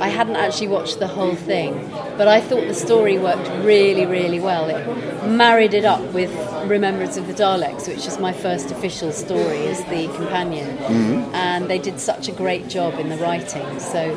[0.00, 4.40] I hadn't actually watched the whole thing, but I thought the story worked really, really
[4.40, 4.68] well.
[4.68, 6.30] It married it up with
[6.68, 10.68] Remembrance of the Daleks, which is my first official story as the companion,
[11.34, 13.78] and they did such a great job in the writing.
[13.78, 14.14] So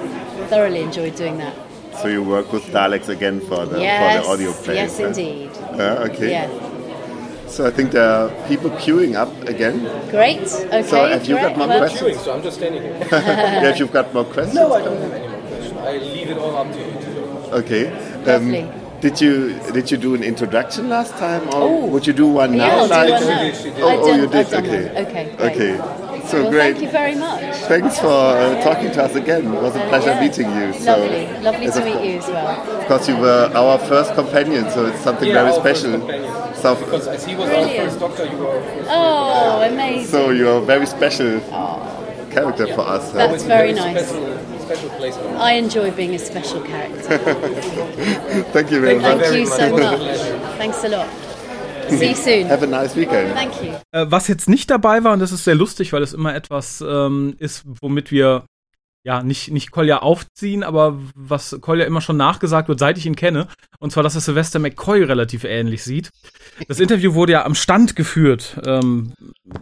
[0.50, 1.56] thoroughly enjoyed doing that.
[2.02, 4.76] So you work with Daleks again for the yes, for the audio play.
[4.76, 5.45] yes, indeed.
[5.76, 6.32] Uh, yeah, okay.
[6.32, 7.48] Yeah.
[7.48, 9.80] So I think there are people queuing up again.
[10.10, 10.42] Great.
[10.42, 10.84] Okay.
[10.84, 12.02] So have you've got more Well, questions?
[12.02, 12.98] Doing, so I'm just standing here.
[13.12, 14.56] yeah, if you've got more questions.
[14.56, 15.78] No, I don't have any more questions.
[15.80, 16.86] I leave it all up to you.
[17.62, 17.88] Okay.
[18.26, 18.68] Um, Lovely.
[19.00, 21.86] did you did you do an introduction last time, or Oh.
[21.86, 22.78] would you do one Yeah, now?
[22.80, 23.52] I'll do one now.
[23.54, 23.80] She did.
[23.80, 24.54] Oh, oh I've oh, you did.
[24.54, 24.86] Okay.
[24.88, 25.06] one.
[25.06, 25.52] Okay, great.
[25.56, 26.05] Okay.
[26.28, 26.74] So Well, great.
[26.74, 27.56] thank you very much.
[27.68, 29.46] Thanks for uh, talking to us again.
[29.54, 30.22] It was a pleasure Yeah.
[30.22, 30.74] meeting you.
[30.74, 31.28] So, Lovely.
[31.42, 32.48] Lovely to of- meet you as well.
[32.82, 35.92] Of course, you were our first companion, so it's something Yeah, very our special.
[35.92, 36.32] companion.
[36.56, 38.90] So, Because as he was our first doctor, you were our first.
[38.90, 40.06] Oh, amazing.
[40.08, 41.40] so you're a very special
[42.32, 43.12] character for us.
[43.12, 43.18] huh?
[43.28, 44.08] That's very nice.
[44.10, 45.16] Special, special place.
[45.38, 47.18] I enjoy being a special character.
[48.56, 49.28] Thank you very Thank much.
[49.28, 50.58] Thank you so It was a much.
[50.58, 51.08] Thanks a lot.
[51.90, 52.50] See you soon.
[52.50, 53.34] Have a nice weekend.
[53.36, 53.72] Thank you.
[53.92, 56.84] Äh, was jetzt nicht dabei war, und das ist sehr lustig, weil es immer etwas
[56.88, 58.46] ähm, ist, womit wir
[59.04, 63.16] ja nicht, nicht Kolja aufziehen, aber was Kolja immer schon nachgesagt wird, seit ich ihn
[63.16, 63.48] kenne.
[63.78, 66.10] Und zwar, dass er Sylvester McCoy relativ ähnlich sieht.
[66.68, 69.14] Das Interview wurde ja am Stand geführt, ähm,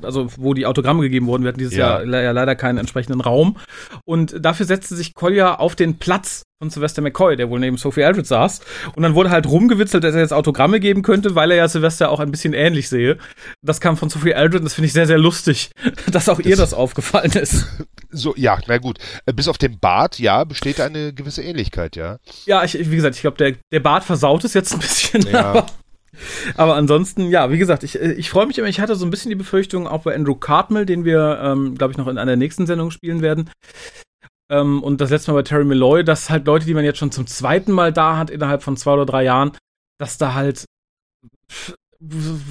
[0.02, 1.44] also wo die Autogramme gegeben wurden.
[1.44, 1.90] Wir hatten dieses Ja.
[1.98, 3.58] Jahr le- ja leider keinen entsprechenden Raum.
[4.06, 8.06] Und dafür setzte sich Kolja auf den Platz von Sylvester McCoy, der wohl neben Sophie
[8.06, 8.62] Aldred saß.
[8.96, 12.10] Und dann wurde halt rumgewitzelt, dass er jetzt Autogramme geben könnte, weil er ja Sylvester
[12.10, 13.18] auch ein bisschen ähnlich sehe.
[13.62, 15.72] Das kam von Sophie Aldred und das finde ich sehr, sehr lustig,
[16.12, 17.68] dass auch ihr das aufgefallen ist.
[18.12, 19.00] So, ja, na gut.
[19.26, 22.18] Äh, Bis auf den Bart, ja, besteht eine gewisse Ähnlichkeit, ja.
[22.46, 25.24] Ja, ich, wie gesagt, ich glaube, der, der Bart versaut es jetzt ein bisschen.
[25.24, 25.42] Ja.
[25.54, 25.68] Aber,
[26.58, 28.68] aber ansonsten, ja, wie gesagt, ich, ich freue mich immer.
[28.68, 31.90] Ich hatte so ein bisschen die Befürchtung, auch bei Andrew Cartmel, den wir, ähm, glaube
[31.90, 33.50] ich, noch in einer nächsten Sendung spielen werden.
[34.54, 37.12] Ähm, und das letzte Mal bei Terry Malloy, dass halt Leute, die man jetzt schon
[37.12, 39.52] zum zweiten Mal da hat, innerhalb von zwei oder drei Jahren,
[39.98, 40.66] dass da halt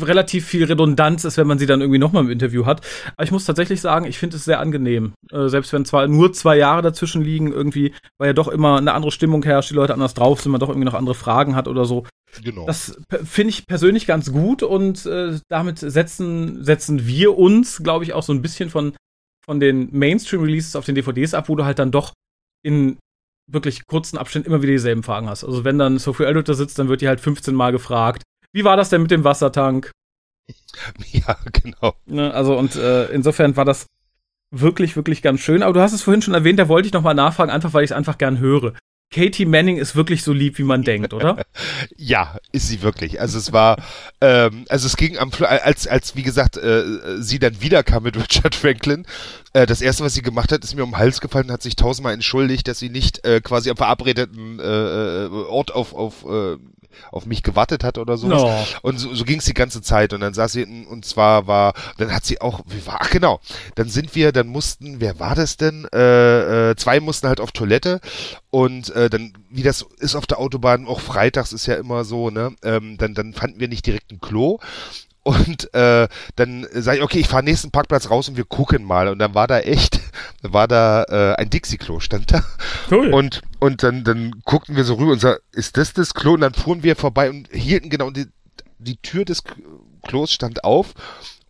[0.01, 2.81] relativ viel Redundanz ist, wenn man sie dann irgendwie nochmal im Interview hat.
[3.17, 5.13] Aber ich muss tatsächlich sagen, ich finde es sehr angenehm.
[5.31, 8.95] Äh, selbst wenn zwar nur zwei Jahre dazwischen liegen, irgendwie, weil ja doch immer eine
[8.95, 11.69] andere Stimmung herrscht, die Leute anders drauf sind, man doch irgendwie noch andere Fragen hat
[11.69, 12.05] oder so.
[12.43, 12.65] Genau.
[12.65, 18.15] Das finde ich persönlich ganz gut und äh, damit setzen, setzen wir uns, glaube ich,
[18.15, 18.95] auch so ein bisschen von,
[19.45, 22.13] von den Mainstream-Releases auf den DVDs ab, wo du halt dann doch
[22.63, 22.99] in
[23.51, 25.45] wirklich kurzen Abständen immer wieder dieselben Fragen hast.
[25.45, 28.65] Also wenn dann Sophie Aldred da sitzt, dann wird die halt 15 Mal gefragt, wie
[28.65, 29.91] war das denn mit dem Wassertank?
[31.13, 31.95] ja, genau.
[32.07, 33.87] Ne, also und äh, insofern war das
[34.51, 35.63] wirklich, wirklich ganz schön.
[35.63, 37.91] Aber du hast es vorhin schon erwähnt, da wollte ich nochmal nachfragen, einfach weil ich
[37.91, 38.75] es einfach gern höre.
[39.13, 41.45] Katie Manning ist wirklich so lieb, wie man denkt, oder?
[41.97, 43.21] Ja, ist sie wirklich.
[43.21, 43.77] Also es war,
[44.21, 46.85] ähm, also es ging am, als, als wie gesagt, äh,
[47.21, 49.07] sie dann wiederkam mit Richard Franklin,
[49.53, 51.63] äh, das erste, was sie gemacht hat, ist mir um den Hals gefallen und hat
[51.63, 56.25] sich tausendmal entschuldigt, dass sie nicht äh, quasi am verabredeten äh, äh, Ort auf, auf,
[56.25, 56.57] äh,
[57.11, 58.43] auf mich gewartet hat oder sowas.
[58.43, 58.67] No.
[58.83, 60.13] Und so, so ging es die ganze Zeit.
[60.13, 63.41] Und dann saß sie und zwar war, dann hat sie auch, wie war, ach genau,
[63.75, 65.87] dann sind wir, dann mussten, wer war das denn?
[65.93, 68.01] Äh, äh, zwei mussten halt auf Toilette
[68.51, 72.31] und äh, dann, wie das ist auf der Autobahn, auch freitags ist ja immer so,
[72.31, 72.55] ne?
[72.63, 74.59] Ähm, dann, dann fanden wir nicht direkt ein Klo.
[75.25, 79.09] Und äh, dann sage ich, okay, ich fahre nächsten Parkplatz raus und wir gucken mal.
[79.09, 80.01] Und dann war da echt,
[80.43, 82.45] war da äh, ein Dixie-Klo stand da.
[82.91, 83.13] Cool.
[83.15, 86.35] Und, und dann, dann guckten wir so rüber und sagten, ist das das Klo?
[86.35, 88.27] Und dann fuhren wir vorbei und hielten genau, die,
[88.79, 89.45] die Tür des
[90.03, 90.95] Klos stand auf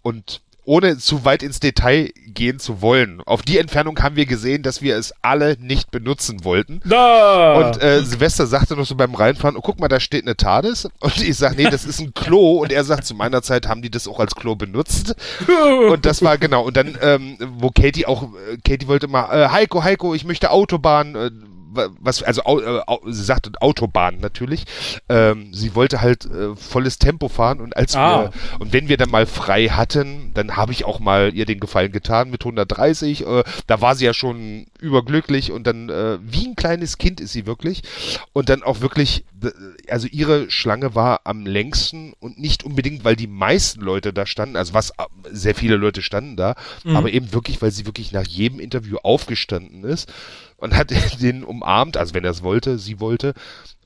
[0.03, 3.21] und ohne zu weit ins Detail gehen zu wollen.
[3.27, 6.81] Auf die Entfernung haben wir gesehen, dass wir es alle nicht benutzen wollten.
[6.85, 7.55] da!
[7.55, 10.89] Und äh, Silvester sagte noch so beim Reinfahren, oh, guck mal, da steht eine TARDIS.
[11.01, 12.59] Und ich sag, nee, das ist ein Klo.
[12.63, 15.15] Und er sagt, zu meiner Zeit haben die das auch als Klo benutzt.
[15.91, 16.63] Und das war genau.
[16.63, 20.51] Und dann, ähm, wo Katie auch, äh, Katie wollte mal, äh, Heiko, Heiko, ich möchte
[20.51, 21.31] Autobahn, äh,
[21.73, 24.65] was, also äh, sie sagte Autobahn natürlich.
[25.09, 28.23] Ähm, sie wollte halt äh, volles Tempo fahren und als Ah.
[28.23, 31.61] wir und wenn wir dann mal frei hatten, dann habe ich auch mal ihr den
[31.61, 33.27] Gefallen getan mit 130.
[33.27, 37.33] Äh, da war sie ja schon überglücklich und dann äh, wie ein kleines Kind ist
[37.33, 37.83] sie wirklich
[38.33, 39.25] und dann auch wirklich,
[39.89, 44.57] also ihre Schlange war am längsten und nicht unbedingt, weil die meisten Leute da standen,
[44.57, 44.93] also was
[45.31, 46.55] sehr viele Leute standen da,
[46.85, 46.97] mhm.
[46.97, 50.13] aber eben wirklich, weil sie wirklich nach jedem Interview aufgestanden ist
[50.63, 53.35] und hat den umarmt, also wenn er es wollte, sie wollte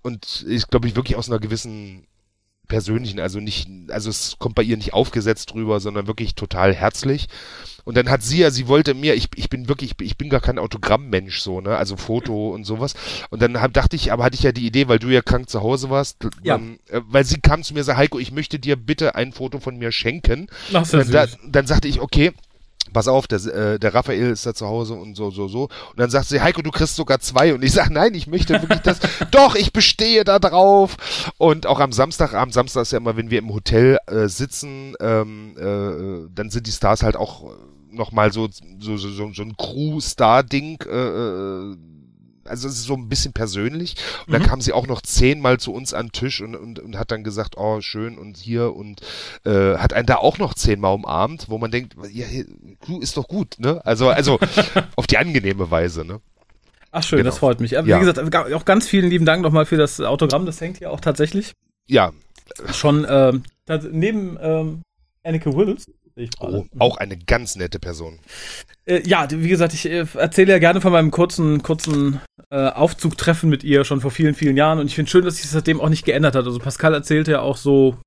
[0.03, 2.07] und ist glaube ich wirklich aus einer gewissen
[2.69, 7.29] persönlichen, also nicht, also es kommt bei ihr nicht aufgesetzt drüber, sondern wirklich total herzlich.
[7.85, 10.41] Und dann hat sie ja, sie wollte mir, ich, ich bin wirklich, ich bin gar
[10.41, 12.95] kein Autogrammmensch so, ne, also Foto und sowas.
[13.31, 15.49] Und dann hab, dachte ich, aber hatte ich ja die Idee, weil du ja krank
[15.49, 16.57] zu Hause warst, ja.
[16.57, 19.33] ähm, äh, weil sie kam zu mir und sagte, Heiko, ich möchte dir bitte ein
[19.33, 20.49] Foto von mir schenken.
[20.73, 22.33] Ach, dann, dann sagte ich, okay,
[22.93, 25.65] pass auf, der, äh, der Raphael ist da zu Hause und so, so, so.
[25.65, 27.55] Und dann sagt sie, Heiko, du kriegst sogar zwei.
[27.55, 28.99] Und ich sage, nein, ich möchte wirklich das.
[29.31, 30.97] Doch, ich bestehe da drauf.
[31.39, 35.55] Und auch am Samstagabend, Samstag ist ja immer, wenn wir im Hotel äh, sitzen, ähm,
[35.57, 37.53] äh, dann sind die Stars halt auch
[37.91, 41.77] nochmal so, so, so, so ein Crew-Star-Ding, äh, äh
[42.47, 43.97] also es ist so ein bisschen persönlich.
[44.27, 44.47] Und dann mhm.
[44.47, 47.25] kam sie auch noch zehnmal zu uns an den Tisch und, und, und hat dann
[47.25, 49.01] gesagt, oh, schön und hier und
[49.45, 52.27] äh, hat einen da auch noch zehnmal umarmt, wo man denkt, ja,
[52.87, 53.81] du ist doch gut, ne?
[53.85, 54.39] Also, also
[54.97, 56.21] auf die angenehme Weise, ne?
[56.93, 57.31] Ach schön, genau.
[57.31, 57.73] das freut mich.
[57.73, 57.99] Wie ja.
[57.99, 61.53] gesagt, auch ganz vielen lieben Dank nochmal für das Autogramm, das hängt hier auch tatsächlich.
[61.87, 62.13] Ja.
[62.73, 63.43] Schon ähm,
[63.91, 64.83] neben ähm,
[65.23, 65.87] Anneke Wills
[66.41, 68.19] Oh, auch eine ganz nette Person.
[68.87, 73.51] Äh, ja, wie gesagt, ich äh, erzähle ja gerne von meinem kurzen, kurzen äh, Aufzugtreffen
[73.51, 75.81] mit ihr schon vor vielen, vielen Jahren und ich finde schön, dass sich das seitdem
[75.81, 76.47] auch nicht geändert hat.
[76.47, 77.99] Also Pascal erzählte ja auch so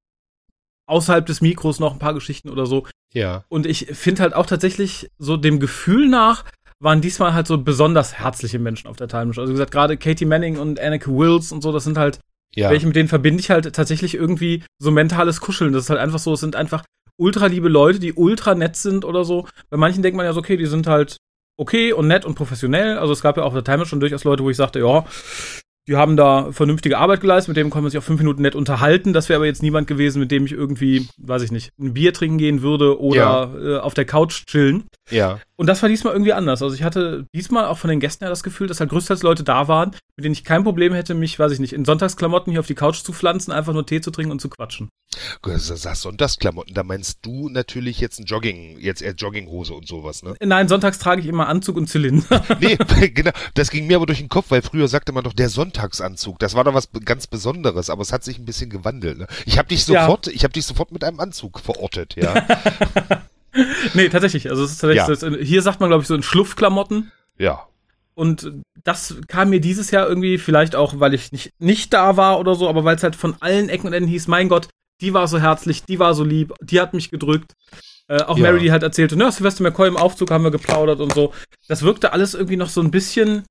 [0.87, 2.87] außerhalb des Mikros noch ein paar Geschichten oder so.
[3.13, 3.43] Ja.
[3.47, 6.45] Und ich finde halt auch tatsächlich so dem Gefühl nach
[6.79, 10.25] waren diesmal halt so besonders herzliche Menschen auf der Time Also wie gesagt, gerade Katie
[10.25, 12.19] Manning und Anneke Wills und so, das sind halt
[12.55, 12.69] ja.
[12.69, 15.73] welche mit denen verbinde ich halt tatsächlich irgendwie so mentales Kuscheln.
[15.73, 16.83] Das ist halt einfach so, es sind einfach
[17.19, 19.47] ultra liebe Leute, die ultra nett sind oder so.
[19.69, 21.17] Bei manchen denkt man ja so, okay, die sind halt
[21.57, 22.97] okay und nett und professionell.
[22.97, 25.05] Also es gab ja auch auf der Timer schon durchaus Leute, wo ich sagte, ja,
[25.87, 28.55] die haben da vernünftige Arbeit geleistet, mit dem kann man sich auch fünf Minuten nett
[28.55, 29.11] unterhalten.
[29.11, 32.13] Das wäre aber jetzt niemand gewesen, mit dem ich irgendwie, weiß ich nicht, ein Bier
[32.13, 33.77] trinken gehen würde oder ja.
[33.77, 34.85] äh, auf der Couch chillen.
[35.09, 35.39] Ja.
[35.59, 36.61] Und das war diesmal irgendwie anders.
[36.61, 39.43] Also ich hatte diesmal auch von den Gästen her das Gefühl, dass halt größtenteils Leute
[39.43, 42.61] da waren, mit denen ich kein Problem hätte, mich, weiß ich nicht, in Sonntagsklamotten hier
[42.61, 44.87] auf die Couch zu pflanzen, einfach nur Tee zu trinken und zu quatschen.
[45.41, 50.23] Du sagst Sonntagsklamotten, da meinst du natürlich jetzt ein Jogging, jetzt eher Jogginghose und sowas,
[50.23, 50.33] ne?
[50.39, 52.41] Nein, sonntags trage ich immer Anzug und Zylinder.
[52.61, 52.77] nee,
[53.13, 56.39] genau, das ging mir aber durch den Kopf, weil früher sagte man doch der Sonntagsanzug.
[56.39, 59.27] Das war doch was ganz Besonderes, aber es hat sich ein bisschen gewandelt, ne?
[59.45, 60.33] Ich habe dich sofort, ja.
[60.33, 62.47] ich habe dich sofort mit einem Anzug verortet, ja.
[63.93, 64.49] nee, tatsächlich.
[64.49, 65.29] Also es ist tatsächlich ja.
[65.29, 67.11] das, hier sagt man, glaube ich, so in Schluffklamotten.
[67.37, 67.67] Ja.
[68.15, 68.51] Und
[68.83, 72.55] das kam mir dieses Jahr irgendwie, vielleicht auch, weil ich nicht, nicht da war oder
[72.55, 74.67] so, aber weil es halt von allen Ecken und Enden hieß, mein Gott,
[75.01, 77.53] die war so herzlich, die war so lieb, die hat mich gedrückt.
[78.07, 78.43] Äh, auch ja.
[78.43, 81.33] Mary, die halt erzählte, na, Silvester McCoy im Aufzug haben wir geplaudert und so.
[81.67, 83.45] Das wirkte alles irgendwie noch so ein bisschen,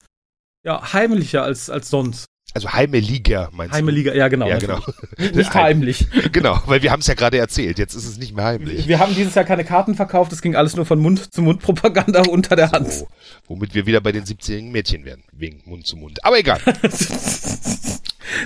[0.64, 2.26] ja, heimlicher als, als sonst.
[2.54, 4.18] Also Heimeliger, meinst Heimeliger, du?
[4.18, 4.48] ja genau.
[4.48, 4.80] Ja, genau.
[5.34, 6.06] Nicht heimlich.
[6.32, 8.88] genau, weil wir haben es ja gerade erzählt, jetzt ist es nicht mehr heimlich.
[8.88, 11.60] Wir haben dieses Jahr keine Karten verkauft, es ging alles nur von Mund zu Mund
[11.60, 12.90] Propaganda unter der Hand.
[12.90, 13.08] So,
[13.46, 16.24] womit wir wieder bei den 17-jährigen Mädchen werden, wegen Mund zu Mund.
[16.24, 16.60] Aber egal.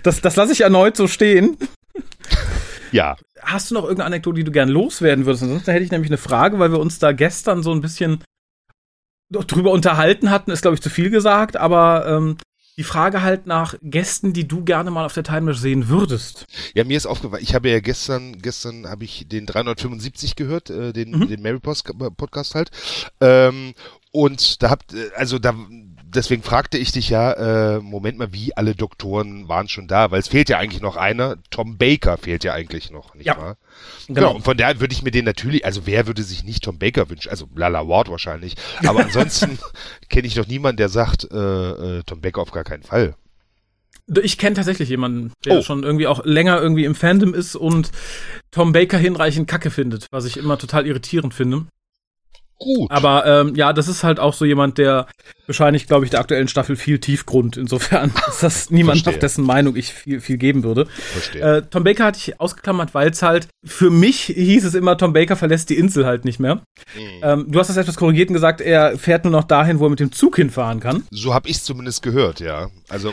[0.03, 1.57] das das lasse ich erneut so stehen.
[2.91, 3.17] Ja.
[3.41, 5.45] Hast du noch irgendeine Anekdote, die du gern loswerden würdest?
[5.45, 8.23] Ansonsten hätte ich nämlich eine Frage, weil wir uns da gestern so ein bisschen
[9.31, 12.37] drüber unterhalten hatten, ist glaube ich zu viel gesagt, aber ähm,
[12.79, 16.47] die Frage halt nach Gästen, die du gerne mal auf der Timeless sehen würdest.
[16.75, 20.93] Ja, mir ist aufgefallen, ich habe ja gestern, gestern habe ich den 375 gehört, äh,
[20.93, 21.29] den, mhm.
[21.29, 22.71] den Mary Podcast halt.
[23.21, 23.75] Ähm,
[24.11, 25.55] und da habt, äh, also da,
[26.15, 30.21] deswegen fragte ich dich ja, äh, Moment mal, wie alle Doktoren waren schon da, weil
[30.21, 31.37] es fehlt ja eigentlich noch einer.
[31.51, 33.37] Tom Baker fehlt ja eigentlich noch, nicht ja.
[33.37, 33.57] wahr?
[34.07, 34.21] Genau.
[34.21, 34.35] genau.
[34.37, 37.09] Und von daher würde ich mir den natürlich, also wer würde sich nicht Tom Baker
[37.11, 37.31] wünschen?
[37.31, 38.55] Also Lala Ward wahrscheinlich.
[38.87, 39.59] Aber ansonsten
[40.09, 43.15] kenne ich doch niemanden, der sagt, äh, äh, Tom Baker auf gar keinen Fall.
[44.23, 45.63] Ich kenne tatsächlich jemanden, der oh.
[45.63, 47.93] schon irgendwie auch länger irgendwie im Fandom ist und
[48.51, 51.67] Tom Baker hinreichend Kacke findet, was ich immer total irritierend finde
[52.63, 52.91] gut.
[52.91, 55.07] Aber ähm, ja, das ist halt auch so jemand, der
[55.47, 57.57] wahrscheinlich, glaube ich, der aktuellen Staffel viel Tiefgrund.
[57.57, 60.87] Insofern ist das niemand, auf dessen Meinung ich viel, viel geben würde.
[60.87, 61.59] Verstehe.
[61.59, 65.13] Äh, Tom Baker hatte ich ausgeklammert, weil es halt für mich hieß es immer, Tom
[65.13, 66.57] Baker verlässt die Insel halt nicht mehr.
[66.57, 67.21] Mhm.
[67.23, 69.91] Ähm, du hast das etwas korrigiert und gesagt, er fährt nur noch dahin, wo er
[69.91, 71.05] mit dem Zug hinfahren kann.
[71.11, 72.71] So habe ich zumindest gehört, ja.
[72.89, 73.13] Also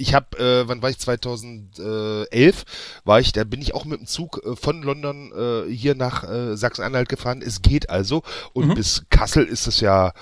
[0.00, 2.64] ich habe, äh, wann war ich 2011,
[3.04, 6.24] war ich, da bin ich auch mit dem Zug äh, von London äh, hier nach
[6.24, 7.42] äh, Sachsen-Anhalt gefahren.
[7.44, 8.22] Es geht also
[8.52, 8.74] und mhm.
[8.74, 10.12] bis Kassel ist es ja,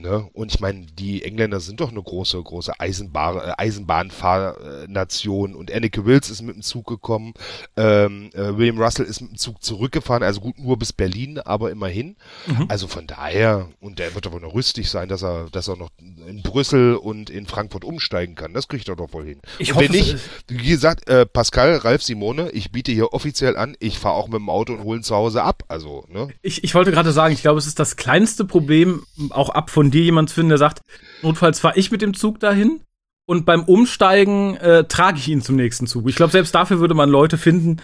[0.00, 0.28] ne?
[0.32, 6.04] Und ich meine, die Engländer sind doch eine große, große Eisenbahn, äh, Eisenbahnfahrnation und Anneke
[6.04, 7.34] Wills ist mit dem Zug gekommen,
[7.76, 11.70] ähm, äh, William Russell ist mit dem Zug zurückgefahren, also gut nur bis Berlin, aber
[11.70, 12.16] immerhin.
[12.46, 12.66] Mhm.
[12.68, 15.90] Also von daher und der wird aber noch rüstig sein, dass er, dass er noch
[15.98, 18.54] in Brüssel und in Frankfurt umsteigen kann.
[18.54, 19.40] Das kriegt er doch wohl hin.
[19.58, 20.16] Ich und hoffe, wenn nicht,
[20.48, 24.36] wie gesagt, äh, Pascal, Ralf Simone, ich biete hier offiziell an, ich fahre auch mit
[24.36, 25.64] dem Auto und hole ihn zu Hause ab.
[25.68, 26.28] Also, ne?
[26.42, 29.87] Ich, ich wollte gerade sagen, ich glaube, es ist das kleinste Problem, auch ab von
[29.90, 30.80] dir jemand finden, der sagt,
[31.22, 32.80] notfalls fahre ich mit dem Zug dahin
[33.26, 36.08] und beim Umsteigen äh, trage ich ihn zum nächsten Zug.
[36.08, 37.82] Ich glaube, selbst dafür würde man Leute finden,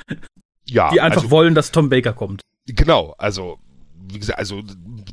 [0.67, 2.41] Ja, die einfach also, wollen, dass Tom Baker kommt.
[2.67, 3.59] Genau, also
[4.07, 4.63] wie gesagt, also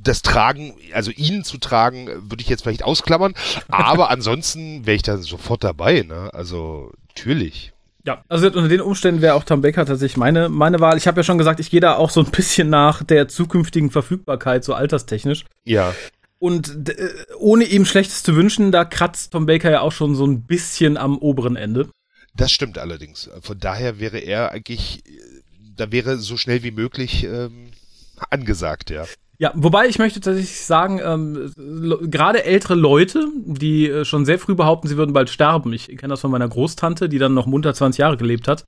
[0.04, 3.34] das Tragen, also ihn zu tragen, würde ich jetzt vielleicht ausklammern,
[3.68, 6.30] aber ansonsten wäre ich da sofort dabei, ne?
[6.34, 7.74] Also natürlich.
[8.06, 10.98] Ja, also unter den Umständen wäre auch Tom Baker tatsächlich meine, meine Wahl.
[10.98, 13.92] Ich habe ja schon gesagt, ich gehe da auch so ein bisschen nach der zukünftigen
[13.92, 15.46] Verfügbarkeit, so alterstechnisch.
[15.66, 15.94] Ja.
[16.42, 20.26] Und äh, ohne ihm Schlechtes zu wünschen, da kratzt Tom Baker ja auch schon so
[20.26, 21.88] ein bisschen am oberen Ende.
[22.36, 23.30] Das stimmt allerdings.
[23.42, 25.12] Von daher wäre er eigentlich, äh,
[25.76, 27.68] da wäre so schnell wie möglich ähm,
[28.32, 29.06] angesagt, ja.
[29.38, 31.54] Ja, wobei ich möchte tatsächlich sagen, ähm,
[32.10, 35.72] gerade ältere Leute, die äh, schon sehr früh behaupten, sie würden bald sterben.
[35.74, 38.66] Ich kenne das von meiner Großtante, die dann noch munter 20 Jahre gelebt hat.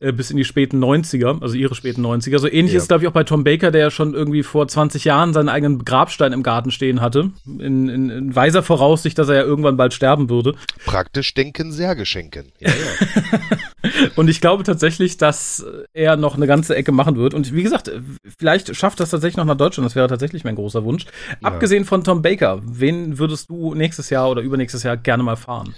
[0.00, 2.38] Äh, Bis in die späten 90er, also ihre späten 90er.
[2.38, 2.78] So ähnlich Ja.
[2.78, 5.48] ist, glaube ich, auch bei Tom Baker, der ja schon irgendwie vor 20 Jahren seinen
[5.48, 7.30] eigenen Grabstein im Garten stehen hatte.
[7.46, 10.54] In, in, in weiser Voraussicht, dass er ja irgendwann bald sterben würde.
[10.86, 12.52] Praktisch denken, Särge schenken.
[12.58, 13.38] Ja, ja.
[14.16, 17.34] Und ich glaube tatsächlich, dass er noch eine ganze Ecke machen wird.
[17.34, 17.90] Und wie gesagt,
[18.38, 19.86] vielleicht schafft das tatsächlich noch nach Deutschland.
[19.86, 21.06] Das wäre tatsächlich mein großer Wunsch.
[21.42, 25.74] Abgesehen von Tom Baker, wen würdest du nächstes Jahr oder übernächstes Jahr gerne mal fahren?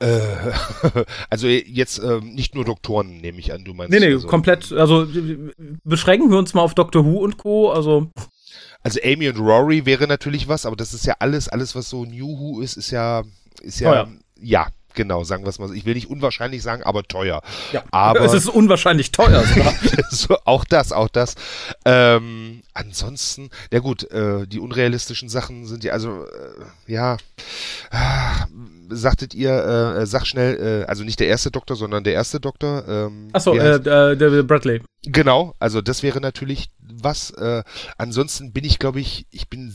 [0.00, 0.20] Äh,
[1.30, 3.92] also jetzt ähm, nicht nur Doktoren, nehme ich an, du meinst.
[3.92, 4.72] Nee, nee, also, komplett.
[4.72, 5.06] Also
[5.84, 7.70] beschränken wir uns mal auf Doctor Who und Co.
[7.70, 8.10] Also
[8.82, 12.04] Also Amy und Rory wäre natürlich was, aber das ist ja alles, alles was so
[12.04, 13.22] New Who ist, ist ja,
[13.62, 14.08] ist ja, Teuer.
[14.40, 15.74] ja, genau, sagen wir es mal so.
[15.74, 17.42] Ich will nicht unwahrscheinlich sagen, aber teuer.
[17.72, 19.44] ja, Aber es ist unwahrscheinlich teuer.
[20.10, 21.34] so, auch das, auch das.
[21.84, 27.18] Ähm, ansonsten, ja gut, äh, die unrealistischen Sachen sind ja, also, äh, ja,
[27.90, 28.46] ah,
[28.90, 29.50] sagtet ihr,
[29.98, 32.86] äh, sag schnell, äh, also nicht der erste Doktor, sondern der erste Doktor.
[32.88, 34.82] Ähm, Achso, äh, äh, der Bradley.
[35.04, 37.30] Genau, also das wäre natürlich was.
[37.30, 37.62] Äh,
[37.98, 39.74] ansonsten bin ich, glaube ich, ich bin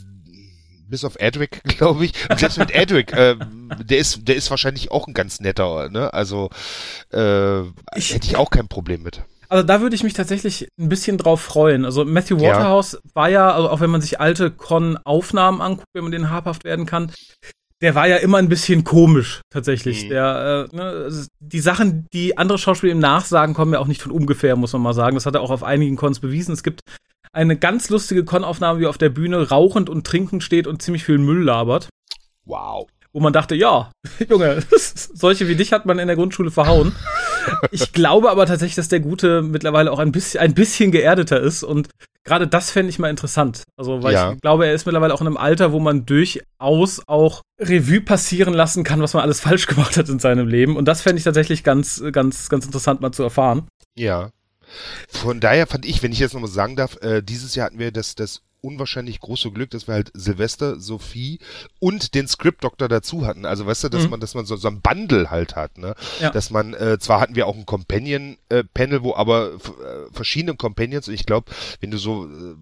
[0.88, 2.14] bis auf Edric, glaube ich.
[2.30, 3.36] Und selbst mit Edric, äh,
[3.84, 6.14] der ist, der ist wahrscheinlich auch ein ganz netter, ne?
[6.14, 6.50] Also
[7.12, 7.62] äh,
[7.96, 9.24] Ich- hätte ich auch kein Problem mit.
[9.48, 11.86] Also da würde ich mich tatsächlich ein bisschen drauf freuen.
[11.86, 12.50] Also Matthew Ja.
[12.50, 16.64] Waterhouse war ja, also auch wenn man sich alte Con-Aufnahmen anguckt, wenn man denen habhaft
[16.64, 17.12] werden kann,
[17.82, 20.06] der war ja immer ein bisschen komisch tatsächlich.
[20.06, 20.10] Mhm.
[20.10, 24.02] Der, äh, ne, also die Sachen, die andere Schauspieler ihm nachsagen, kommen ja auch nicht
[24.02, 25.16] von ungefähr, muss man mal sagen.
[25.16, 26.54] Das hat er auch auf einigen Cons bewiesen.
[26.54, 26.82] Es gibt
[27.34, 31.04] eine ganz lustige Con-Aufnahme, wie er auf der Bühne rauchend und trinkend steht und ziemlich
[31.04, 31.90] viel Müll labert.
[32.46, 32.88] Wow.
[33.12, 33.92] Wo man dachte, ja,
[34.30, 36.94] Junge, solche wie dich hat man in der Grundschule verhauen.
[37.72, 41.64] Ich glaube aber tatsächlich, dass der Gute mittlerweile auch ein bisschen, ein bisschen geerdeter ist
[41.64, 41.90] und
[42.24, 43.64] gerade das fände ich mal interessant.
[43.78, 44.34] Also, weil Ja.
[44.34, 48.54] ich glaube, er ist mittlerweile auch in einem Alter, wo man durchaus auch Revue passieren
[48.54, 50.76] lassen kann, was man alles falsch gemacht hat in seinem Leben.
[50.76, 53.68] Und das fände ich tatsächlich ganz, ganz, ganz interessant mal zu erfahren.
[53.96, 54.32] Ja.
[55.08, 57.92] Von daher fand ich, wenn ich jetzt nochmal sagen darf, äh, dieses Jahr hatten wir
[57.92, 61.40] das, das unwahrscheinlich große Glück, dass wir halt Silvester, Sophie
[61.80, 63.46] und den Script-Doktor dazu hatten.
[63.46, 64.10] Also weißt du, dass Mhm.
[64.12, 65.96] man, dass man so, so ein Bundle halt hat, ne?
[66.20, 66.32] Ja.
[66.32, 69.60] Dass man, äh, zwar hatten wir auch ein Companion-Panel, wo aber äh,
[70.14, 72.56] verschiedene Companions, und ich glaube, wenn du so äh,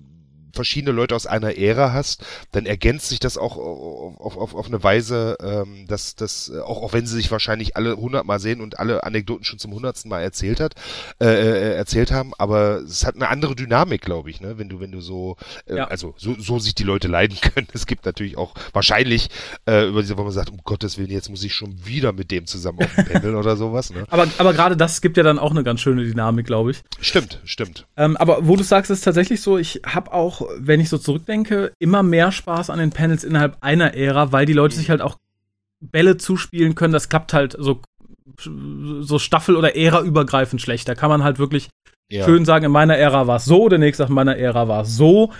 [0.54, 4.84] verschiedene Leute aus einer Ära hast, dann ergänzt sich das auch auf, auf, auf eine
[4.84, 8.80] Weise, ähm, dass das, äh, auch, auch wenn sie sich wahrscheinlich alle hundertmal sehen und
[8.80, 10.76] alle Anekdoten schon zum hundertsten Mal erzählt hat,
[11.20, 14.58] äh, äh, erzählt haben, aber es hat eine andere Dynamik, glaube ich, ne?
[14.58, 15.86] Wenn du, wenn du so, äh, Ja.
[15.88, 17.68] also so, so sich die Leute leiden können.
[17.74, 19.30] Es gibt natürlich auch wahrscheinlich
[19.68, 22.30] äh, über diese, wo man sagt, um Gottes Willen, jetzt muss ich schon wieder mit
[22.32, 24.06] dem zusammen auf dem Pendel oder sowas, ne?
[24.10, 26.84] Aber, aber gerade das gibt ja dann auch eine ganz schöne Dynamik, glaube ich.
[26.99, 27.88] Stimmt, stimmt.
[27.97, 31.71] Ähm, aber wo du sagst, ist tatsächlich so, ich habe auch, wenn ich so zurückdenke,
[31.79, 35.17] immer mehr Spaß an den Panels innerhalb einer Ära, weil die Leute sich halt auch
[35.81, 36.93] Bälle zuspielen können.
[36.93, 37.81] Das klappt halt so,
[38.39, 40.87] so Staffel- oder Ära-übergreifend schlecht.
[40.87, 41.69] Da kann man halt wirklich
[42.09, 42.25] Ja.
[42.25, 44.95] schön sagen, in meiner Ära war es so, der nächste in meiner Ära war es
[44.95, 45.31] so.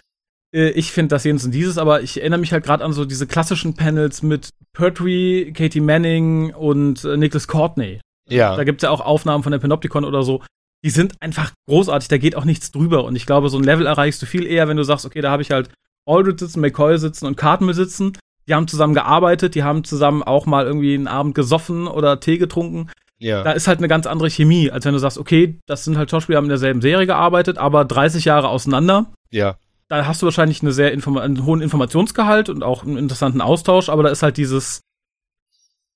[0.54, 3.06] Äh, Ich finde das jenes und dieses, aber ich erinnere mich halt gerade an so
[3.06, 8.00] diese klassischen Panels mit Pertwee, Katie Manning und äh, Nicholas Courtney.
[8.30, 8.56] Ja.
[8.56, 10.42] Da gibt's ja auch Aufnahmen von der Panopticon oder so.
[10.84, 13.06] Die sind einfach großartig, da geht auch nichts drüber.
[13.06, 15.32] Und ich glaube, so ein Level erreichst du viel eher, wenn du sagst, okay, da
[15.32, 15.70] habe ich halt
[16.06, 18.18] Aldridge sitzen, McCoy sitzen und Cartmel sitzen.
[18.48, 22.38] Die haben zusammen gearbeitet, die haben zusammen auch mal irgendwie einen Abend gesoffen oder Tee
[22.38, 22.90] getrunken.
[23.18, 23.44] ja.
[23.44, 26.12] Da ist halt eine ganz andere Chemie, als wenn du sagst, okay, das sind halt
[26.12, 29.14] Schauspieler, die haben in derselben Serie gearbeitet, aber 30 Jahre auseinander.
[29.32, 29.56] ja.
[29.90, 34.02] Da hast du wahrscheinlich eine sehr einen hohen Informationsgehalt und auch einen interessanten Austausch, aber
[34.02, 34.82] da ist halt dieses,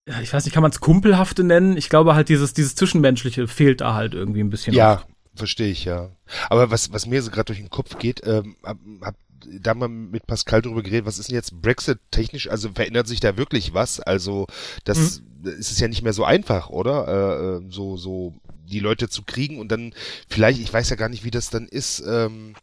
[0.07, 1.75] ja, ich weiß nicht, kann man es Kumpelhafte nennen?
[1.75, 4.73] Ich glaube halt, dieses, dieses Zwischenmenschliche fehlt da halt irgendwie ein bisschen.
[4.73, 5.07] Ja, oft.
[5.35, 6.09] verstehe ich, ja.
[6.49, 9.15] Aber was, was mir so gerade durch den Kopf geht, ähm, hab, hab,
[9.59, 13.19] da mal mit Pascal drüber geredet, was ist denn jetzt Brexit technisch, also verändert sich
[13.19, 13.99] da wirklich was?
[13.99, 14.47] Also
[14.85, 15.51] das mhm.
[15.51, 17.07] ist es ja nicht mehr so einfach, oder?
[17.07, 18.33] Äh, äh, so, so
[18.65, 19.93] die Leute zu kriegen und dann
[20.29, 22.55] vielleicht, ich weiß ja gar nicht, wie das dann ist, ähm,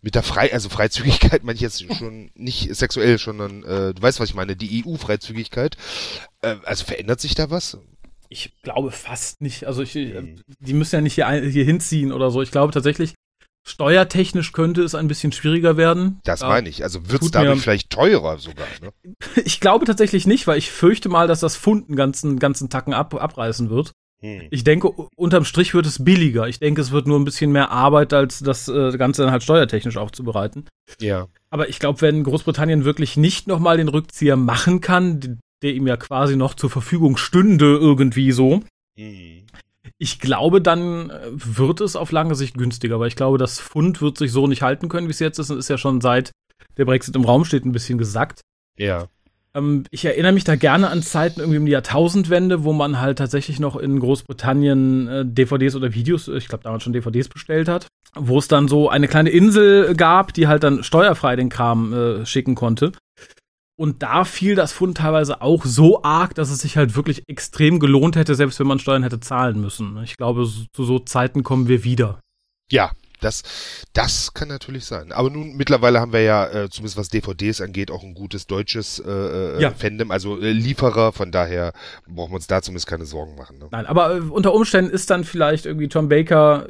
[0.00, 4.20] mit der Frei, also Freizügigkeit meine ich jetzt schon nicht sexuell, sondern äh, du weißt,
[4.20, 5.76] was ich meine, die EU-Freizügigkeit.
[6.42, 7.78] Äh, also verändert sich da was?
[8.28, 9.64] Ich glaube fast nicht.
[9.64, 10.42] Also ich, mhm.
[10.60, 12.42] die müssen ja nicht hier, hier hinziehen oder so.
[12.42, 13.14] Ich glaube tatsächlich,
[13.68, 16.20] Steuertechnisch könnte es ein bisschen schwieriger werden.
[16.24, 16.82] Das ja, meine ich.
[16.84, 18.66] Also wird es dadurch vielleicht teurer sogar.
[18.80, 18.92] Ne?
[19.44, 22.94] Ich glaube tatsächlich nicht, weil ich fürchte mal, dass das Pfund einen ganzen, ganzen Tacken
[22.94, 23.92] ab, abreißen wird.
[24.20, 24.42] Hm.
[24.50, 26.48] Ich denke, unterm Strich wird es billiger.
[26.48, 29.42] Ich denke, es wird nur ein bisschen mehr Arbeit, als das äh, Ganze dann halt
[29.42, 30.66] steuertechnisch aufzubereiten.
[31.00, 31.28] Ja.
[31.50, 35.96] Aber ich glaube, wenn Großbritannien wirklich nicht nochmal den Rückzieher machen kann, der ihm ja
[35.96, 38.62] quasi noch zur Verfügung stünde, irgendwie so,
[38.98, 39.46] hm.
[40.00, 44.00] Ich glaube, dann äh, wird es auf lange Sicht günstiger, weil ich glaube, das Pfund
[44.00, 45.50] wird sich so nicht halten können, wie es jetzt ist.
[45.50, 46.30] Und ist ja schon seit
[46.76, 48.42] der Brexit im Raum steht ein bisschen gesackt.
[48.78, 49.08] Ja.
[49.54, 53.18] Ähm, ich erinnere mich da gerne an Zeiten irgendwie um die Jahrtausendwende, wo man halt
[53.18, 57.86] tatsächlich noch in Großbritannien äh, DVDs oder Videos, ich glaube damals schon DVDs bestellt hat,
[58.14, 62.26] wo es dann so eine kleine Insel gab, die halt dann steuerfrei den Kram äh,
[62.26, 62.92] schicken konnte.
[63.76, 67.78] Und da fiel das Fund teilweise auch so arg, dass es sich halt wirklich extrem
[67.78, 70.02] gelohnt hätte, selbst wenn man Steuern hätte zahlen müssen.
[70.02, 72.18] Ich glaube, zu so Zeiten kommen wir wieder.
[72.72, 72.90] Ja,
[73.20, 73.42] das,
[73.92, 75.12] das kann natürlich sein.
[75.12, 78.98] Aber nun, mittlerweile haben wir ja, äh, zumindest was DVDs angeht, auch ein gutes deutsches
[78.98, 79.70] äh, äh ja.
[79.70, 81.72] Fandom, also äh, Lieferer, von daher
[82.06, 83.58] brauchen wir uns da zumindest keine Sorgen machen.
[83.58, 83.68] Ne?
[83.70, 86.68] Nein, aber äh, unter Umständen ist dann vielleicht irgendwie Tom Baker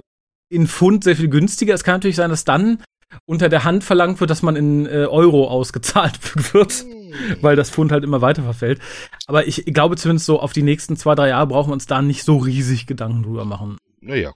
[0.51, 1.74] in Pfund sehr viel günstiger.
[1.74, 2.82] Es kann natürlich sein, dass dann
[3.26, 6.18] unter der Hand verlangt wird, dass man in äh, Euro ausgezahlt
[6.55, 7.36] wird, hm.
[7.40, 8.80] weil das Pfund halt immer weiter verfällt.
[9.26, 12.03] Aber ich glaube zumindest so auf die nächsten zwei, drei Jahre brauchen wir uns da
[12.03, 13.78] nicht so riesig Gedanken drüber machen.
[14.01, 14.32] Naja.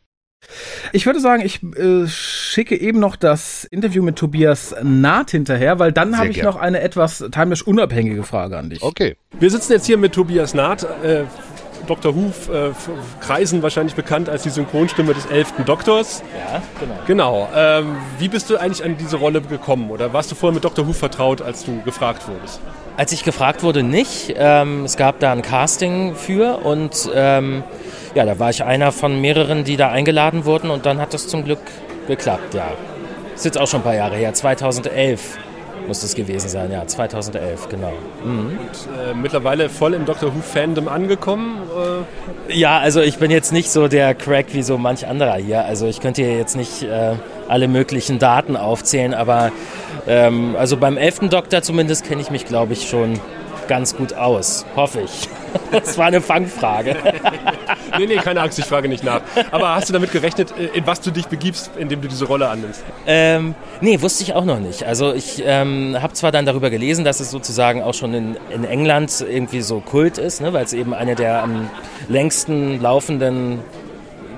[0.93, 5.93] Ich würde sagen, ich äh, schicke eben noch das Interview mit Tobias Naht hinterher, weil
[5.93, 6.47] dann habe ich gern.
[6.47, 8.82] noch eine etwas timelich unabhängige Frage an dich.
[8.82, 9.16] Okay.
[9.38, 11.24] Wir sitzen jetzt hier mit Tobias Naht, äh,
[11.87, 12.14] Dr.
[12.14, 12.70] Who äh,
[13.20, 16.22] Kreisen wahrscheinlich bekannt als die Synchronstimme des elften Doktors.
[16.39, 16.95] Ja, genau.
[17.07, 17.49] Genau.
[17.55, 19.91] Ähm, wie bist du eigentlich an diese Rolle gekommen?
[19.91, 20.87] Oder warst du vorher mit Dr.
[20.87, 22.61] Who vertraut, als du gefragt wurdest?
[22.97, 24.35] Als ich gefragt wurde, nicht.
[24.37, 27.62] Ähm, es gab da ein Casting für und ähm,
[28.14, 31.28] ja, da war ich einer von mehreren, die da eingeladen wurden und dann hat das
[31.28, 31.61] zum Glück
[32.07, 32.70] geklappt, ja.
[33.30, 35.39] Das ist jetzt auch schon ein paar Jahre her, 2011
[35.87, 37.93] muss es gewesen sein, ja, 2011, genau.
[38.24, 38.59] Mhm.
[38.59, 41.59] Und äh, mittlerweile voll im Doctor Who-Fandom angekommen?
[42.49, 42.59] Äh?
[42.59, 45.64] Ja, also ich bin jetzt nicht so der Crack wie so manch anderer hier.
[45.64, 47.14] Also ich könnte hier jetzt nicht äh,
[47.49, 49.53] alle möglichen Daten aufzählen, aber
[50.07, 51.30] ähm, also beim 11.
[51.30, 53.20] Doktor zumindest kenne ich mich, glaube ich, schon
[53.69, 55.29] ganz gut aus, hoffe ich.
[55.71, 56.97] Das war eine Fangfrage.
[57.99, 59.23] nee, nee, keine Angst, ich frage nicht nach.
[59.51, 62.49] Aber hast du damit gerechnet, äh, in was du dich begibst, indem du diese Rolle
[62.49, 62.83] annimmst?
[63.07, 64.85] Ähm, nee, wusste ich auch noch nicht.
[64.85, 68.65] Also ich ähm, habe zwar dann darüber gelesen, dass es sozusagen auch schon in, in
[68.65, 71.71] England irgendwie so Kult ist, ne, weil es eben eine der am
[72.09, 73.61] längsten laufenden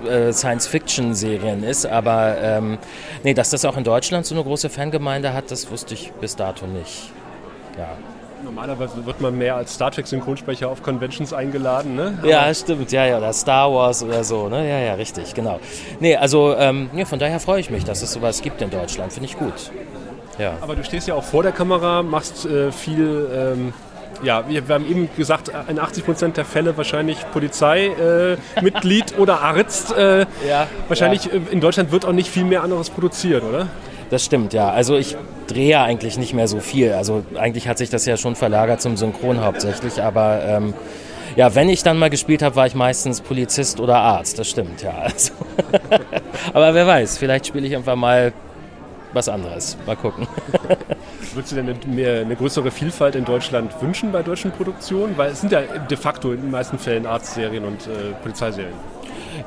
[0.07, 2.79] äh, Science-Fiction-Serien ist, aber ähm,
[3.23, 6.37] nee, dass das auch in Deutschland so eine große Fangemeinde hat, das wusste ich bis
[6.37, 7.11] dato nicht.
[7.79, 7.97] Ja.
[8.45, 12.19] Normalerweise wird man mehr als Star Trek Synchronsprecher auf Conventions eingeladen, ne?
[12.19, 14.69] Aber ja, stimmt, ja, ja, oder Star Wars oder so, ne?
[14.69, 15.61] Ja, ja, richtig, genau.
[15.99, 19.13] Nee, also ähm, ja, von daher freue ich mich, dass es sowas gibt in Deutschland,
[19.15, 19.71] finde ich gut.
[20.39, 20.53] Ja.
[20.61, 23.73] Aber du stehst ja auch vor der Kamera, machst äh, viel, ähm,
[24.23, 29.41] ja, wir, wir, haben eben gesagt, in 80 Prozent der Fälle wahrscheinlich Polizeimitglied äh, oder
[29.41, 29.97] Arzt.
[29.97, 31.33] Äh, ja, wahrscheinlich ja.
[31.33, 33.69] Äh, in Deutschland wird auch nicht viel mehr anderes produziert, oder?
[34.11, 34.71] Das stimmt, ja.
[34.71, 36.93] Also ich drehe ja eigentlich nicht mehr so viel.
[36.93, 40.75] Also eigentlich hat sich das ja schon verlagert zum Synchron hauptsächlich, aber ähm,
[41.37, 44.39] ja, wenn ich dann mal gespielt habe, war ich meistens Polizist oder Arzt.
[44.39, 44.95] Das stimmt, ja.
[45.05, 45.33] Also
[46.53, 48.33] aber wer weiß, vielleicht spiele ich einfach mal
[49.13, 49.77] was anderes.
[49.87, 50.27] Mal gucken.
[51.35, 55.17] Würdest du denn eine, eine größere Vielfalt in Deutschland wünschen bei deutschen Produktionen?
[55.17, 58.75] Weil es sind ja de facto in den meisten Fällen Arztserien und äh, Polizeiserien.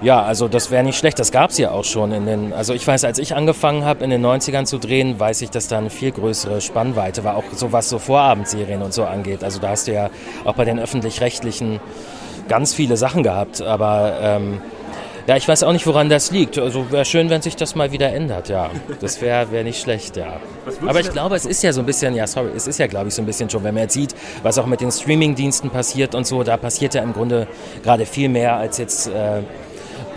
[0.02, 1.20] Ja, also das wäre nicht schlecht.
[1.20, 2.12] Das gab es ja auch schon.
[2.12, 5.42] In den, also ich weiß, als ich angefangen habe in den 90ern zu drehen, weiß
[5.42, 9.06] ich, dass da eine viel größere Spannweite war, auch so was so Vorabendserien und so
[9.06, 9.44] angeht.
[9.44, 10.10] Also da hast du ja
[10.46, 11.80] auch bei den öffentlich-rechtlichen
[12.48, 13.62] ganz viele Sachen gehabt.
[13.62, 14.62] Aber ähm,
[15.28, 16.58] ja, ich weiß auch nicht, woran das liegt.
[16.58, 18.70] Also wäre schön, wenn sich das mal wieder ändert, ja.
[19.02, 20.40] Das wäre wär nicht schlecht, ja.
[20.86, 23.10] Aber ich glaube, es ist ja so ein bisschen, ja, sorry, es ist ja, glaube
[23.10, 26.16] ich, so ein bisschen schon, wenn man jetzt sieht, was auch mit den Streaming-Diensten passiert
[26.16, 27.46] und so, da passiert ja im Grunde
[27.84, 29.42] gerade viel mehr als jetzt äh,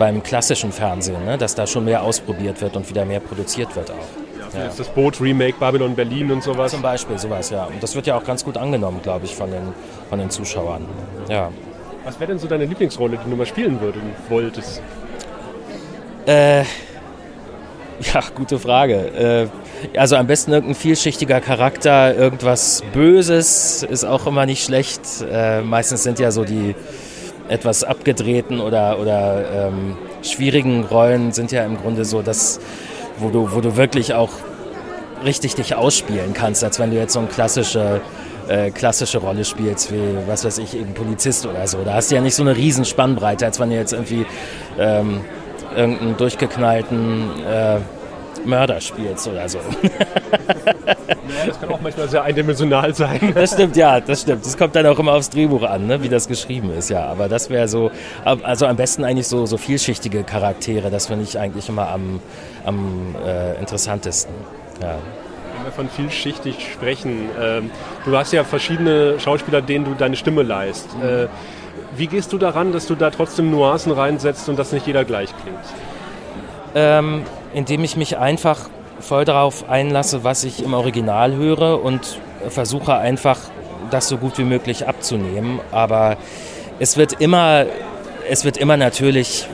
[0.01, 1.37] beim klassischen Fernsehen, ne?
[1.37, 4.55] dass da schon mehr ausprobiert wird und wieder mehr produziert wird auch.
[4.55, 4.71] Ja, ja.
[4.75, 6.71] das Boot-Remake Babylon Berlin und sowas.
[6.71, 7.65] Zum Beispiel, sowas, ja.
[7.65, 9.73] Und das wird ja auch ganz gut angenommen, glaube ich, von den,
[10.09, 10.87] von den Zuschauern.
[11.29, 11.51] Ja.
[12.03, 14.81] Was wäre denn so deine Lieblingsrolle, die du mal spielen würdest, wolltest?
[16.25, 16.63] Äh,
[18.13, 19.49] Ja, gute Frage.
[19.93, 25.01] Äh, also am besten irgendein vielschichtiger Charakter, irgendwas Böses ist auch immer nicht schlecht.
[25.31, 26.75] Äh, meistens sind ja so die
[27.51, 32.59] etwas abgedrehten oder, oder ähm, schwierigen Rollen sind ja im Grunde so, dass,
[33.17, 34.29] wo du, wo du wirklich auch
[35.25, 37.99] richtig dich ausspielen kannst, als wenn du jetzt so eine klassische,
[38.47, 41.79] äh, klassische Rolle spielst, wie, was weiß ich, eben Polizist oder so.
[41.83, 44.25] Da hast du ja nicht so eine riesen Spannbreite, als wenn du jetzt irgendwie
[44.79, 45.21] ähm,
[45.75, 47.77] irgendeinen durchgeknallten äh,
[48.45, 49.59] Mörder spielst oder so.
[51.45, 53.31] Das kann auch manchmal sehr eindimensional sein.
[53.33, 54.45] Das stimmt, ja, das stimmt.
[54.45, 57.05] Das kommt dann auch immer aufs Drehbuch an, ne, wie das geschrieben ist, ja.
[57.05, 57.91] Aber das wäre so,
[58.23, 60.89] also am besten eigentlich so, so vielschichtige Charaktere.
[60.89, 62.19] Das finde ich eigentlich immer am,
[62.65, 64.33] am äh, interessantesten.
[64.81, 64.95] Ja.
[65.55, 67.71] Wenn wir von vielschichtig sprechen, ähm,
[68.05, 70.95] du hast ja verschiedene Schauspieler, denen du deine Stimme leihst.
[70.97, 71.03] Mhm.
[71.03, 71.27] Äh,
[71.95, 75.29] wie gehst du daran, dass du da trotzdem Nuancen reinsetzt und dass nicht jeder gleich
[75.41, 75.59] klingt?
[76.73, 77.23] Ähm,
[77.53, 83.37] indem ich mich einfach voll darauf einlasse, was ich im Original höre und versuche einfach
[83.89, 85.59] das so gut wie möglich abzunehmen.
[85.71, 86.17] Aber
[86.79, 87.65] es wird immer,
[88.29, 89.47] es wird immer natürlich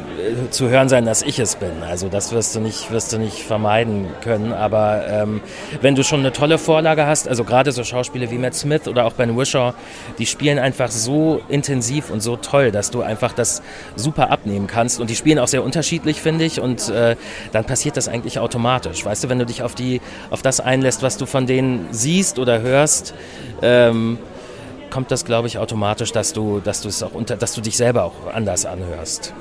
[0.51, 1.83] zu hören sein, dass ich es bin.
[1.83, 4.53] Also das wirst du nicht, wirst du nicht vermeiden können.
[4.53, 5.41] Aber ähm,
[5.81, 9.05] wenn du schon eine tolle Vorlage hast, also gerade so Schauspieler wie Matt Smith oder
[9.05, 9.73] auch Ben Wishaw,
[10.17, 13.61] die spielen einfach so intensiv und so toll, dass du einfach das
[13.95, 14.99] super abnehmen kannst.
[14.99, 16.59] Und die spielen auch sehr unterschiedlich, finde ich.
[16.59, 17.15] Und äh,
[17.51, 19.05] dann passiert das eigentlich automatisch.
[19.05, 22.39] Weißt du, wenn du dich auf die, auf das einlässt, was du von denen siehst
[22.39, 23.13] oder hörst,
[23.61, 24.17] ähm,
[24.89, 27.77] kommt das, glaube ich, automatisch, dass du, dass du es auch unter, dass du dich
[27.77, 29.33] selber auch anders anhörst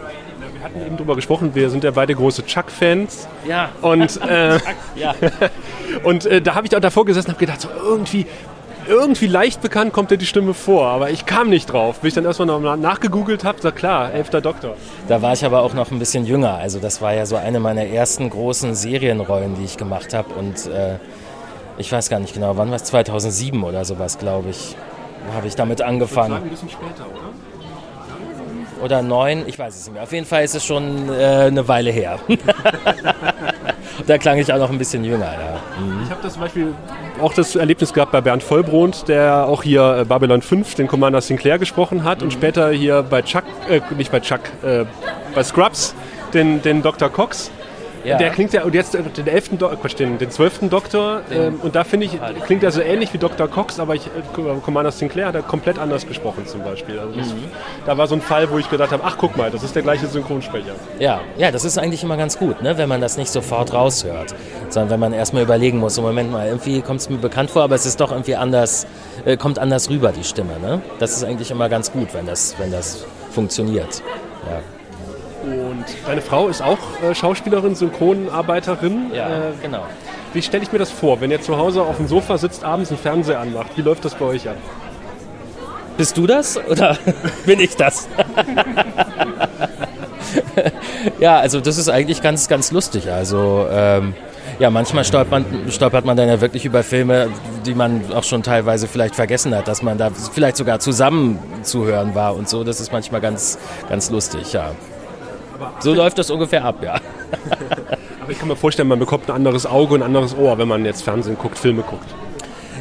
[0.67, 3.27] hatten eben drüber gesprochen, wir sind ja beide große Chuck-Fans.
[3.49, 3.71] Ja.
[3.83, 4.59] Und, äh,
[4.95, 5.15] ja.
[6.05, 8.27] und äh, da habe ich auch davor gesessen und habe gedacht, so irgendwie,
[8.89, 12.01] irgendwie leicht bekannt kommt dir die Stimme vor, aber ich kam nicht drauf.
[12.01, 14.77] Bis ich dann erstmal noch nachgegoogelt habe, sag klar, elfter Doktor.
[15.09, 16.55] Da war ich aber auch noch ein bisschen jünger.
[16.55, 20.35] Also das war ja so eine meiner ersten großen Serienrollen, die ich gemacht habe.
[20.35, 20.99] Und äh,
[21.79, 22.85] ich weiß gar nicht genau, wann war es?
[22.85, 24.77] 2007 oder sowas, glaube ich.
[25.35, 26.35] Habe ich damit angefangen.
[26.35, 27.46] Ein bisschen später, oder?
[28.83, 30.03] Oder neun, ich weiß es nicht mehr.
[30.03, 32.19] Auf jeden Fall ist es schon äh, eine Weile her.
[34.07, 35.33] da klang ich auch noch ein bisschen jünger.
[35.33, 35.81] Ja.
[35.81, 36.03] Mhm.
[36.05, 36.75] Ich habe das zum Beispiel
[37.21, 41.21] auch das Erlebnis gehabt bei Bernd Vollbrot, der auch hier äh, Babylon 5, den Commander
[41.21, 42.25] Sinclair gesprochen hat mhm.
[42.25, 44.85] und später hier bei Chuck, äh, nicht bei Chuck, äh,
[45.35, 45.95] bei Scrubs,
[46.35, 47.09] den, den Dr.
[47.09, 47.51] Cox.
[48.07, 48.19] Ja.
[48.19, 51.75] Der klingt ja, und jetzt den elften Do Quatsch, den, den zwölften Doktor, ähm, und
[51.75, 52.13] da finde ich,
[52.45, 53.49] klingt er so ähnlich wie Dr.
[53.49, 57.01] Cox, aber ich, äh, Commander Sinclair hat er komplett anders gesprochen zum Beispiel.
[57.01, 57.45] Also das, mhm.
[57.85, 59.83] Da war so ein Fall, wo ich gedacht habe, ach guck mal, das ist der
[59.83, 60.75] gleiche Synchronsprecher.
[61.01, 62.79] Ja, ja, das ist eigentlich immer ganz gut, ne?
[62.79, 64.37] wenn man das nicht sofort raushört,
[64.69, 67.63] sondern wenn man erstmal überlegen muss, so Moment mal, irgendwie kommt es mir bekannt vor,
[67.63, 68.87] aber es ist doch irgendwie anders,
[69.25, 70.61] äh, kommt anders rüber, die Stimme.
[70.61, 70.81] Ne?
[71.01, 74.03] Das ist eigentlich immer ganz gut, wenn das, wenn das funktioniert.
[74.49, 74.76] Ja.
[75.47, 79.13] Und deine Frau ist auch äh, Schauspielerin, Synchronarbeiterin.
[79.15, 79.85] Ja, äh, genau.
[80.33, 82.91] Wie stelle ich mir das vor, wenn ihr zu Hause auf dem Sofa sitzt, abends
[82.91, 83.69] einen Fernseher anmacht?
[83.77, 84.57] Wie läuft das bei euch ab?
[85.97, 86.99] Bist du das oder
[87.47, 88.09] bin ich das?
[91.21, 93.11] ja, also das ist eigentlich ganz, ganz lustig.
[93.11, 94.15] Also ähm,
[94.59, 97.29] ja, manchmal stolpert man, stolpert man dann ja wirklich über Filme,
[97.65, 101.85] die man auch schon teilweise vielleicht vergessen hat, dass man da vielleicht sogar zusammen zu
[101.85, 102.65] hören war und so.
[102.65, 104.73] Das ist manchmal ganz, ganz lustig, ja.
[105.81, 106.95] So läuft das ungefähr ab, ja.
[108.23, 110.69] Aber ich kann mir vorstellen, man bekommt ein anderes Auge und ein anderes Ohr, wenn
[110.69, 112.09] man jetzt Fernsehen guckt, Filme guckt.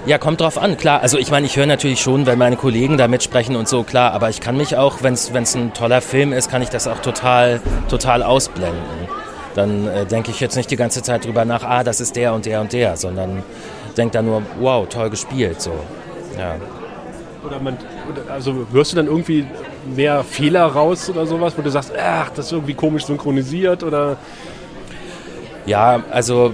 [0.05, 1.01] Ja, kommt drauf an, klar.
[1.01, 4.13] Also ich meine, ich höre natürlich schon, wenn meine Kollegen da mitsprechen und so, klar.
[4.13, 6.99] Aber ich kann mich auch, wenn es ein toller Film ist, kann ich das auch
[6.99, 7.59] total,
[7.89, 9.07] total ausblenden.
[9.55, 12.33] Dann äh, denke ich jetzt nicht die ganze Zeit drüber nach, ah, das ist der
[12.33, 13.41] und der und der, sondern
[13.97, 15.71] denke da nur, wow, toll gespielt, so.
[16.37, 16.55] Ja.
[17.45, 17.77] Oder man,
[18.29, 19.45] also hörst du dann irgendwie
[19.85, 24.17] mehr Fehler raus oder sowas, wo du sagst, ach, das ist irgendwie komisch synchronisiert oder?
[25.65, 26.53] Ja, also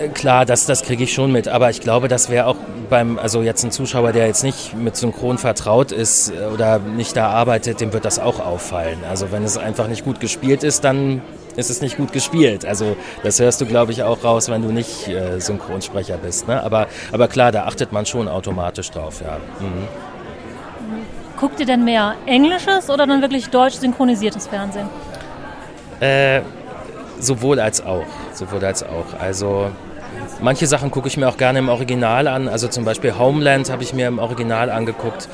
[0.00, 2.56] äh, klar, das, das kriege ich schon mit, aber ich glaube, das wäre auch
[2.88, 7.16] beim, also jetzt ein Zuschauer, der jetzt nicht mit Synchron vertraut ist äh, oder nicht
[7.16, 8.98] da arbeitet, dem wird das auch auffallen.
[9.08, 11.22] Also wenn es einfach nicht gut gespielt ist, dann
[11.56, 12.64] ist es nicht gut gespielt.
[12.64, 16.46] Also das hörst du, glaube ich, auch raus, wenn du nicht äh, Synchronsprecher bist.
[16.46, 16.62] Ne?
[16.62, 19.38] Aber, aber klar, da achtet man schon automatisch drauf, ja.
[19.60, 19.88] Mhm.
[21.40, 24.88] Guckt ihr denn mehr englisches oder dann wirklich deutsch synchronisiertes Fernsehen?
[26.00, 26.40] Äh,
[27.20, 28.06] sowohl als auch.
[28.32, 29.18] Sowohl als auch.
[29.20, 29.70] Also
[30.40, 32.48] manche Sachen gucke ich mir auch gerne im Original an.
[32.48, 35.28] Also zum Beispiel Homeland habe ich mir im Original angeguckt.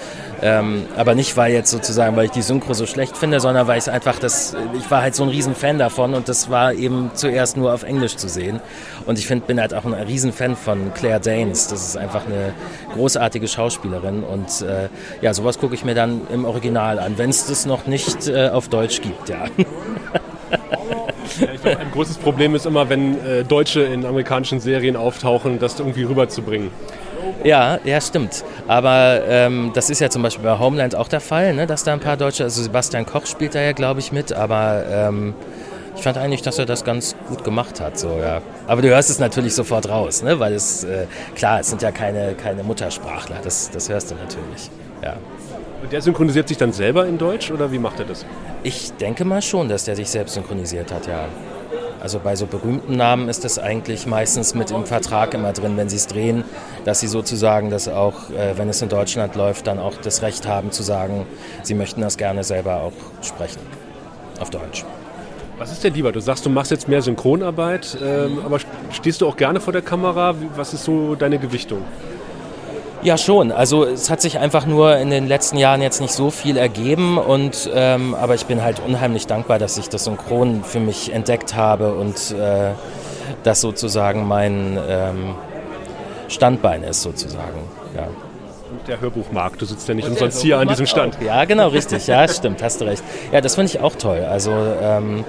[0.47, 3.79] Ähm, aber nicht, weil jetzt sozusagen, weil ich die Synchro so schlecht finde, sondern weil
[3.79, 7.57] ich einfach das, ich war halt so ein Riesenfan davon und das war eben zuerst
[7.57, 8.61] nur auf Englisch zu sehen.
[9.07, 11.69] Und ich find, bin halt auch ein Riesenfan von Claire Danes.
[11.69, 12.53] Das ist einfach eine
[12.93, 14.91] großartige Schauspielerin und äh,
[15.23, 18.51] ja, sowas gucke ich mir dann im Original an, wenn es das noch nicht äh,
[18.51, 19.47] auf Deutsch gibt, ja.
[21.41, 25.59] Ja, ich glaub, ein großes Problem ist immer, wenn äh, Deutsche in amerikanischen Serien auftauchen,
[25.59, 26.71] das irgendwie rüberzubringen.
[27.45, 28.43] Ja, ja, stimmt.
[28.67, 31.93] Aber ähm, das ist ja zum Beispiel bei Homeland auch der Fall, ne, dass da
[31.93, 35.35] ein paar Deutsche, also Sebastian Koch spielt da ja, glaube ich, mit, aber ähm,
[35.95, 37.99] ich fand eigentlich, dass er das ganz gut gemacht hat.
[37.99, 38.41] So, ja.
[38.67, 41.93] Aber du hörst es natürlich sofort raus, ne, weil es, äh, klar, es sind ja
[41.93, 44.71] keine, keine Muttersprachler, das, das hörst du natürlich.
[45.03, 45.17] Ja.
[45.83, 48.25] Und der synchronisiert sich dann selber in Deutsch oder wie macht er das?
[48.63, 51.27] Ich denke mal schon, dass der sich selbst synchronisiert hat, ja.
[52.05, 55.89] Also bei so berühmten Namen ist das eigentlich meistens mit im Vertrag immer drin, wenn
[55.89, 56.45] sie es drehen,
[56.85, 60.47] dass sie sozusagen das auch, äh, wenn es in Deutschland läuft, dann auch das Recht
[60.47, 61.25] haben zu sagen,
[61.63, 62.93] sie möchten das gerne selber auch
[63.23, 63.61] sprechen.
[64.39, 64.85] Auf Deutsch.
[65.57, 66.13] Was ist dir lieber?
[66.13, 68.59] Du sagst, du machst jetzt mehr Synchronarbeit, ähm, aber
[68.91, 70.35] stehst du auch gerne vor der Kamera?
[70.57, 71.81] Was ist so deine Gewichtung?
[73.05, 73.53] Ja, schon.
[73.53, 77.19] Also es hat sich einfach nur in den letzten Jahren jetzt nicht so viel ergeben
[77.19, 81.55] und ähm, aber ich bin halt unheimlich dankbar, dass ich das Synchron für mich entdeckt
[81.55, 82.71] habe und äh,
[83.43, 85.35] das sozusagen mein ähm,
[86.29, 87.61] Standbein ist sozusagen.
[87.95, 88.05] Ja.
[88.05, 91.19] Und der Hörbuchmarkt, du sitzt ja nicht umsonst hier an diesem Stand.
[91.21, 92.07] Ja, genau, richtig.
[92.07, 93.05] Ja, stimmt, hast du recht.
[93.33, 94.27] Ja, das finde ich auch toll.
[94.29, 95.27] Also ähm,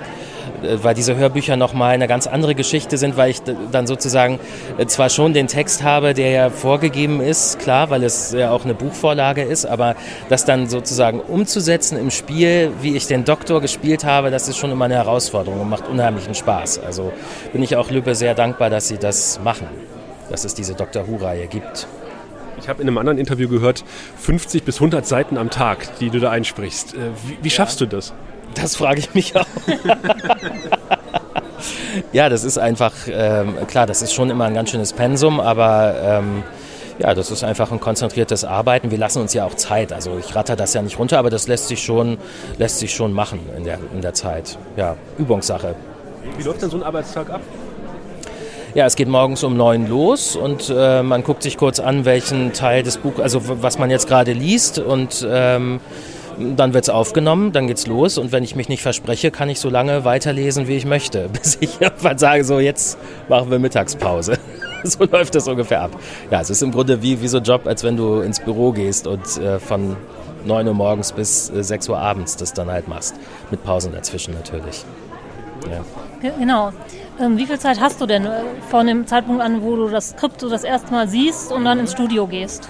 [0.81, 3.41] weil diese Hörbücher nochmal eine ganz andere Geschichte sind, weil ich
[3.71, 4.39] dann sozusagen
[4.77, 8.63] äh, zwar schon den Text habe, der ja vorgegeben ist, klar, weil es ja auch
[8.63, 9.95] eine Buchvorlage ist, aber
[10.29, 14.71] das dann sozusagen umzusetzen im Spiel, wie ich den Doktor gespielt habe, das ist schon
[14.71, 16.79] immer eine Herausforderung und macht unheimlichen Spaß.
[16.79, 17.11] Also
[17.51, 19.67] bin ich auch Lübbe sehr dankbar, dass sie das machen,
[20.29, 21.87] dass es diese Doctor Who-Reihe gibt.
[22.57, 23.83] Ich habe in einem anderen Interview gehört,
[24.17, 26.95] 50 bis 100 Seiten am Tag, die du da einsprichst.
[26.95, 28.13] Äh, wie, wie schaffst du das?
[28.55, 29.45] Das frage ich mich auch.
[32.13, 35.95] ja, das ist einfach, ähm, klar, das ist schon immer ein ganz schönes Pensum, aber
[36.01, 36.43] ähm,
[36.99, 38.91] ja, das ist einfach ein konzentriertes Arbeiten.
[38.91, 39.91] Wir lassen uns ja auch Zeit.
[39.91, 42.17] Also ich ratter das ja nicht runter, aber das lässt sich schon,
[42.57, 44.57] lässt sich schon machen in der, in der Zeit.
[44.77, 45.75] Ja, Übungssache.
[46.37, 47.41] Wie läuft denn so ein Arbeitstag ab?
[48.73, 52.51] Ja, es geht morgens um neun los und äh, man guckt sich kurz an, welchen
[52.51, 55.79] Teil des Buches, also was man jetzt gerade liest und ähm,
[56.37, 59.59] dann wird es aufgenommen, dann geht's los und wenn ich mich nicht verspreche, kann ich
[59.59, 62.97] so lange weiterlesen, wie ich möchte, bis ich irgendwann sage, so jetzt
[63.29, 64.37] machen wir Mittagspause.
[64.83, 65.91] so läuft das ungefähr ab.
[66.31, 68.71] Ja, es ist im Grunde wie, wie so ein Job, als wenn du ins Büro
[68.71, 69.95] gehst und äh, von
[70.45, 73.15] 9 Uhr morgens bis äh, 6 Uhr abends das dann halt machst.
[73.51, 74.85] Mit Pausen dazwischen natürlich.
[75.69, 76.31] Ja.
[76.39, 76.71] Genau.
[77.19, 80.09] Ähm, wie viel Zeit hast du denn äh, von dem Zeitpunkt an, wo du das
[80.09, 82.67] Skript so das erste Mal siehst und dann ins Studio gehst?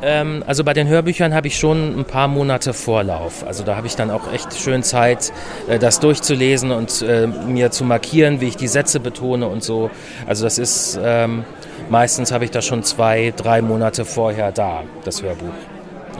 [0.00, 3.44] Ähm, also bei den Hörbüchern habe ich schon ein paar Monate Vorlauf.
[3.46, 5.32] Also da habe ich dann auch echt schön Zeit,
[5.68, 9.90] äh, das durchzulesen und äh, mir zu markieren, wie ich die Sätze betone und so.
[10.26, 11.44] Also das ist ähm,
[11.88, 15.54] meistens habe ich das schon zwei, drei Monate vorher da, das Hörbuch.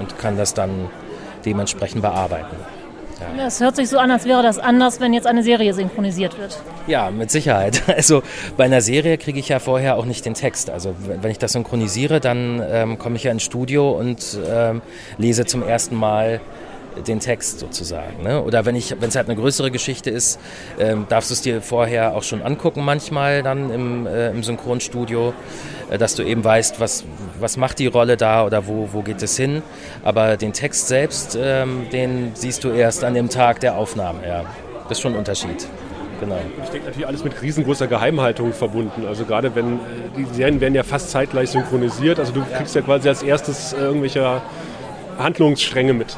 [0.01, 0.91] Und kann das dann
[1.45, 2.57] dementsprechend bearbeiten.
[3.39, 6.59] Es hört sich so an, als wäre das anders, wenn jetzt eine Serie synchronisiert wird.
[6.87, 7.83] Ja, mit Sicherheit.
[7.99, 8.23] Also
[8.57, 10.71] bei einer Serie kriege ich ja vorher auch nicht den Text.
[10.71, 14.83] Also wenn ich das synchronisiere, dann ähm, komme ich ja ins Studio und ähm,
[15.17, 16.41] lese zum ersten Mal
[17.07, 18.23] den Text sozusagen.
[18.23, 18.43] Ne?
[18.43, 20.39] Oder wenn ich, wenn es halt eine größere Geschichte ist,
[20.79, 25.35] ähm, darfst du es dir vorher auch schon angucken manchmal dann im, äh, im Synchronstudio,
[25.91, 27.05] äh, dass du eben weißt, was,
[27.39, 29.63] was macht die Rolle da oder wo, wo geht es hin.
[30.03, 34.27] Aber den Text selbst, ähm, den siehst du erst an dem Tag der Aufnahme.
[34.27, 34.45] Ja.
[34.89, 35.67] Das ist schon ein Unterschied.
[36.21, 36.39] Genau.
[36.65, 39.07] Ich denke natürlich alles mit riesengroßer Geheimhaltung verbunden.
[39.07, 39.79] Also gerade wenn äh,
[40.17, 42.19] die Serien werden ja fast zeitgleich synchronisiert.
[42.19, 44.41] Also du kriegst ja quasi als erstes äh, irgendwelche
[45.19, 46.17] Handlungsstränge mit.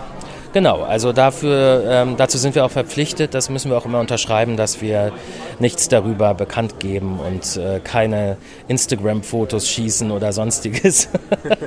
[0.53, 4.57] Genau, also dafür, ähm, dazu sind wir auch verpflichtet, das müssen wir auch immer unterschreiben,
[4.57, 5.12] dass wir
[5.61, 8.36] nichts darüber bekannt geben und äh, keine
[8.66, 11.09] Instagram-Fotos schießen oder sonstiges,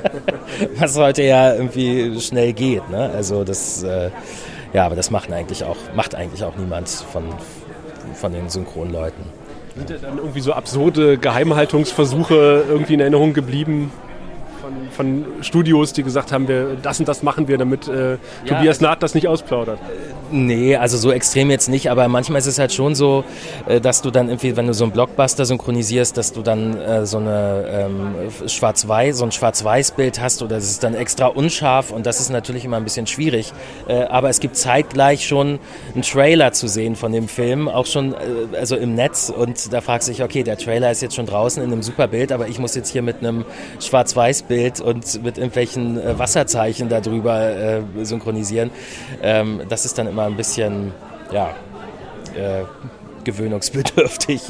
[0.78, 2.90] was heute ja irgendwie schnell geht.
[2.90, 3.10] Ne?
[3.14, 4.10] Also das, äh,
[4.74, 7.24] ja, aber das macht eigentlich auch, macht eigentlich auch niemand von,
[8.14, 9.24] von den Synchronleuten.
[9.76, 13.90] Sind ja dann irgendwie so absurde Geheimhaltungsversuche irgendwie in Erinnerung geblieben?
[14.64, 18.18] Von, von, Studios, die gesagt haben, wir das und das machen wir, damit äh, ja,
[18.46, 19.78] Tobias Naht das nicht ausplaudert.
[20.30, 23.24] Nee, also so extrem jetzt nicht, aber manchmal ist es halt schon so,
[23.66, 27.06] äh, dass du dann irgendwie, wenn du so einen Blockbuster synchronisierst, dass du dann äh,
[27.06, 32.06] so eine ähm, Schwarz-Weiß, so ein Schwarz-Weiß-Bild hast oder es ist dann extra unscharf und
[32.06, 33.52] das ist natürlich immer ein bisschen schwierig.
[33.86, 35.58] Äh, aber es gibt zeitgleich schon
[35.92, 39.80] einen Trailer zu sehen von dem Film, auch schon äh, also im Netz und da
[39.82, 42.48] fragst du dich, okay, der Trailer ist jetzt schon draußen in einem super Bild, aber
[42.48, 43.44] ich muss jetzt hier mit einem
[43.78, 48.70] Schwarz-Weiß-Bild und mit irgendwelchen äh, Wasserzeichen darüber äh, synchronisieren.
[49.22, 50.92] Ähm, das ist dann immer ein bisschen,
[51.32, 51.50] ja,
[52.36, 52.64] äh,
[53.24, 54.42] gewöhnungsbedürftig.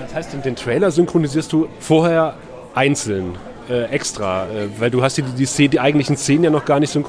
[0.00, 2.34] Das heißt, den Trailer synchronisierst du vorher
[2.74, 3.34] einzeln?
[3.68, 6.80] äh, extra, äh, weil du hast die, die, Szene, die eigentlichen Szenen ja noch gar
[6.80, 7.02] nicht so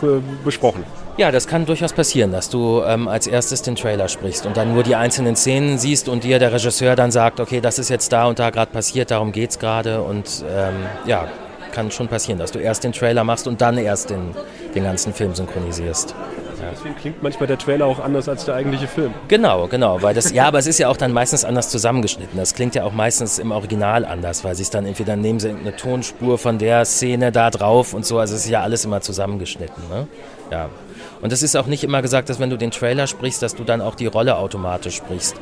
[0.43, 0.83] besprochen.
[1.17, 4.73] Ja, das kann durchaus passieren, dass du ähm, als erstes den Trailer sprichst und dann
[4.73, 8.11] nur die einzelnen Szenen siehst und dir der Regisseur dann sagt, okay, das ist jetzt
[8.11, 10.75] da und da gerade passiert, darum geht's gerade und ähm,
[11.05, 11.27] ja,
[11.76, 14.34] kann schon passieren, dass du erst den Trailer machst und dann erst den,
[14.73, 16.15] den ganzen Film synchronisierst.
[16.59, 16.71] Ja.
[16.71, 19.13] Deswegen klingt manchmal der Trailer auch anders als der eigentliche Film.
[19.28, 22.39] Genau, genau, weil das, ja, aber es ist ja auch dann meistens anders zusammengeschnitten.
[22.39, 25.49] Das klingt ja auch meistens im Original anders, weil sie es dann entweder nehmen sie
[25.49, 29.01] eine Tonspur von der Szene da drauf und so, also es ist ja alles immer
[29.01, 30.07] zusammengeschnitten, ne?
[30.51, 30.69] Ja,
[31.26, 33.63] und es ist auch nicht immer gesagt, dass wenn du den Trailer sprichst, dass du
[33.63, 35.36] dann auch die Rolle automatisch sprichst,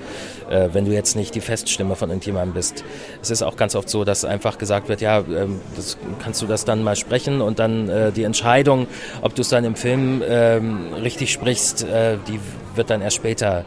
[0.50, 2.86] äh, wenn du jetzt nicht die Feststimme von irgendjemandem bist.
[3.22, 6.48] Es ist auch ganz oft so, dass einfach gesagt wird, ja, ähm, das, kannst du
[6.48, 8.88] das dann mal sprechen und dann äh, die Entscheidung,
[9.22, 12.40] ob du es dann im Film ähm, richtig sprichst, äh, die
[12.76, 13.66] wird dann erst später,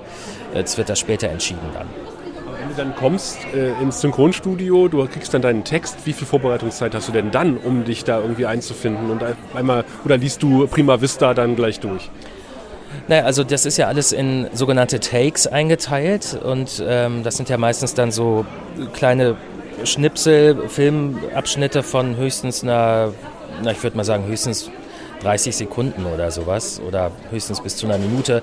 [0.54, 2.15] es wird das später entschieden dann
[2.68, 7.08] du dann kommst äh, ins Synchronstudio, du kriegst dann deinen Text, wie viel Vorbereitungszeit hast
[7.08, 9.22] du denn dann, um dich da irgendwie einzufinden und
[9.54, 12.10] einmal oder liest du Prima Vista dann gleich durch?
[13.08, 17.58] Naja, also das ist ja alles in sogenannte Takes eingeteilt und ähm, das sind ja
[17.58, 18.46] meistens dann so
[18.94, 19.36] kleine
[19.84, 23.12] Schnipsel, Filmabschnitte von höchstens einer,
[23.62, 24.70] na ich würde mal sagen höchstens
[25.22, 28.42] 30 Sekunden oder sowas oder höchstens bis zu einer Minute.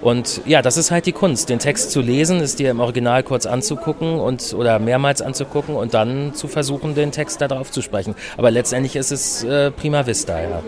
[0.00, 3.22] Und ja, das ist halt die Kunst, den Text zu lesen, es dir im Original
[3.22, 7.82] kurz anzugucken und oder mehrmals anzugucken und dann zu versuchen, den Text da drauf zu
[7.82, 8.14] sprechen.
[8.36, 10.62] Aber letztendlich ist es äh, prima vista, ja.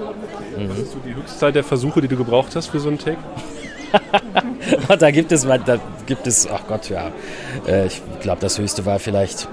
[0.56, 0.70] Mhm.
[0.70, 3.18] Was ist so die Höchstzeit der Versuche, die du gebraucht hast für so einen Take?
[4.98, 7.10] da gibt es, da gibt es, ach Gott, ja.
[7.66, 9.48] Äh, ich glaube, das höchste war vielleicht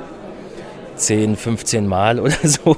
[0.95, 2.75] 10, 15 Mal oder so.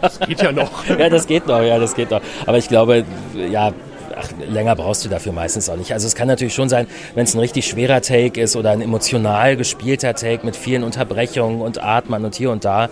[0.00, 0.86] Das geht ja noch.
[0.98, 2.20] ja, das geht noch, ja, das geht noch.
[2.46, 3.04] Aber ich glaube,
[3.50, 3.72] ja,
[4.16, 5.92] ach, länger brauchst du dafür meistens auch nicht.
[5.92, 8.80] Also es kann natürlich schon sein, wenn es ein richtig schwerer Take ist oder ein
[8.80, 12.88] emotional gespielter Take mit vielen Unterbrechungen und Atmen und hier und da,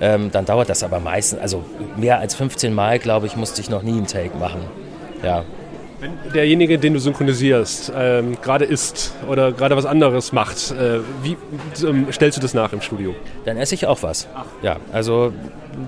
[0.00, 1.64] ähm, dann dauert das aber meistens, also
[1.96, 4.60] mehr als 15 Mal, glaube ich, musste ich noch nie einen Take machen.
[5.22, 5.44] Ja.
[6.00, 11.36] Wenn derjenige, den du synchronisierst, ähm, gerade isst oder gerade was anderes macht, äh, wie
[11.84, 13.16] ähm, stellst du das nach im Studio?
[13.44, 14.28] Dann esse ich auch was.
[14.34, 14.44] Ach.
[14.62, 15.32] Ja, also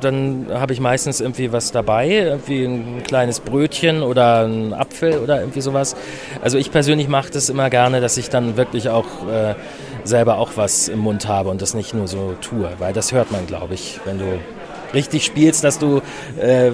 [0.01, 5.41] dann habe ich meistens irgendwie was dabei, irgendwie ein kleines Brötchen oder ein Apfel oder
[5.41, 5.95] irgendwie sowas.
[6.43, 9.55] Also ich persönlich mache das immer gerne, dass ich dann wirklich auch äh,
[10.03, 13.31] selber auch was im Mund habe und das nicht nur so tue, weil das hört
[13.31, 14.41] man, glaube ich, wenn du
[14.93, 16.01] richtig spielst, dass du
[16.41, 16.73] äh,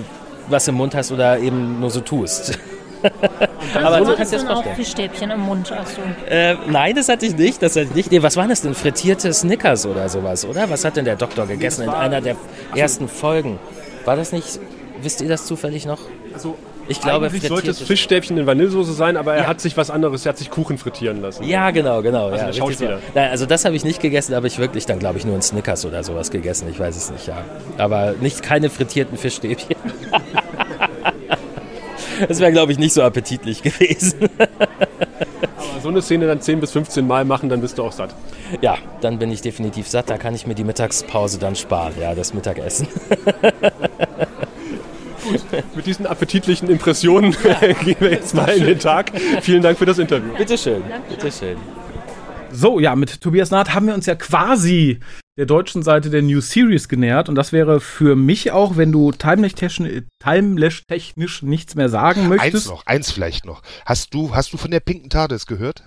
[0.48, 2.58] was im Mund hast oder eben nur so tust.
[3.74, 4.72] Aber du kannst dir das vorstellen.
[4.72, 6.32] auch Fischstäbchen im Mund du.
[6.32, 7.62] Äh, nein, das hatte ich nicht.
[7.62, 8.12] Das hatte ich nicht.
[8.12, 8.74] Nee, was war das denn?
[8.74, 10.70] Frittierte Snickers oder sowas, oder?
[10.70, 12.36] Was hat denn der Doktor gegessen in einer der
[12.74, 13.58] ersten Folgen?
[14.04, 14.60] War das nicht,
[15.02, 16.00] wisst ihr das zufällig noch?
[16.32, 16.56] Also
[16.88, 19.48] ich glaube, Eigentlich sollte es Fischstäbchen in Vanillesoße sein, aber er ja.
[19.48, 21.44] hat sich was anderes, er hat sich Kuchen frittieren lassen.
[21.44, 22.28] Ja, genau, genau.
[22.28, 23.00] Also ja, Schauspieler.
[23.14, 25.42] Nein, also das habe ich nicht gegessen, aber ich wirklich dann, glaube ich, nur ein
[25.42, 26.68] Snickers oder sowas gegessen.
[26.70, 27.44] Ich weiß es nicht, ja.
[27.78, 29.76] Aber nicht keine frittierten Fischstäbchen.
[32.28, 34.28] Das wäre, glaube ich, nicht so appetitlich gewesen.
[34.38, 38.14] Aber so eine Szene dann 10 bis 15 Mal machen, dann bist du auch satt.
[38.60, 40.10] Ja, dann bin ich definitiv satt.
[40.10, 42.88] Da kann ich mir die Mittagspause dann sparen, ja, das Mittagessen.
[45.28, 45.42] Gut,
[45.74, 47.36] mit diesen appetitlichen Impressionen
[47.84, 49.10] gehen wir jetzt mal in den Tag.
[49.42, 50.32] Vielen Dank für das Interview.
[50.36, 51.56] Bitteschön, bitteschön.
[52.56, 55.00] So, ja, mit Tobias Naht haben wir uns ja quasi
[55.36, 59.12] der deutschen Seite der New Series genähert und das wäre für mich auch, wenn du
[59.12, 62.54] Timelash-technisch nichts mehr sagen möchtest.
[62.54, 63.60] Eins noch, eins vielleicht noch.
[63.84, 65.84] Hast du, hast du von der pinken TARDIS gehört?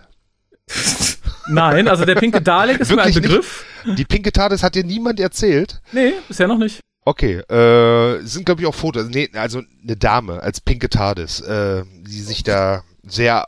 [1.48, 3.66] Nein, also der pinke Dalek ist mir ein Begriff.
[3.86, 3.98] Nicht?
[3.98, 5.82] Die pinke TARDIS hat dir niemand erzählt?
[5.92, 6.82] Nee, bisher noch nicht.
[7.04, 9.08] Okay, äh, sind glaube ich auch Fotos.
[9.10, 13.48] Nee, also eine Dame als pinke TARDIS, äh, die sich da sehr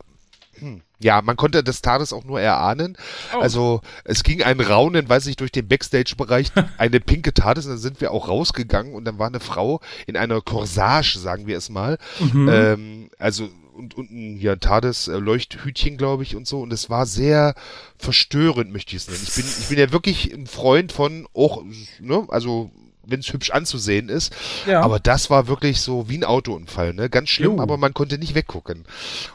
[1.00, 2.98] ja, man konnte das TARDIS auch nur erahnen.
[3.36, 3.40] Oh.
[3.40, 7.80] Also es ging ein Raunen, weiß ich, durch den Backstage-Bereich, eine pinke TARDIS, und dann
[7.80, 11.70] sind wir auch rausgegangen und dann war eine Frau in einer Corsage, sagen wir es
[11.70, 11.98] mal.
[12.20, 12.50] Mhm.
[12.50, 16.62] Ähm, also und unten hier ein TARDIS äh, Leuchthütchen, glaube ich, und so.
[16.62, 17.56] Und es war sehr
[17.98, 19.24] verstörend, möchte ich es nennen.
[19.24, 21.64] Ich bin, ich bin ja wirklich ein Freund von auch,
[22.00, 22.70] ne, also
[23.12, 24.34] wenn es hübsch anzusehen ist.
[24.66, 24.82] Ja.
[24.82, 27.10] Aber das war wirklich so wie ein Autounfall, ne?
[27.10, 27.62] Ganz schlimm, jo.
[27.62, 28.86] aber man konnte nicht weggucken.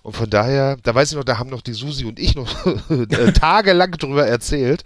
[0.03, 2.49] Und von daher, da weiß ich noch, da haben noch die Susi und ich noch
[2.91, 4.85] äh, tagelang drüber erzählt,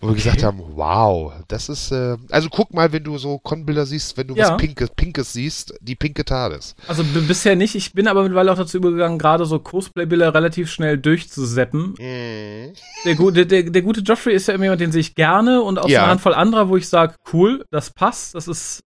[0.00, 3.86] wo wir gesagt haben, wow, das ist, äh, also guck mal, wenn du so Konbilder
[3.86, 4.50] siehst, wenn du ja.
[4.50, 6.74] was Pinkes, Pinkes siehst, die pinke TARDIS.
[6.88, 10.98] Also bisher nicht, ich bin aber mittlerweile auch dazu übergegangen, gerade so Cosplay-Bilder relativ schnell
[10.98, 11.94] durchzuseppen.
[11.98, 12.72] Mhm.
[13.04, 15.78] Der, gute, der, der, gute Joffrey ist ja immer jemand, den sehe ich gerne und
[15.78, 16.00] auch ja.
[16.00, 18.80] so eine Handvoll anderer, wo ich sage, cool, das passt das ist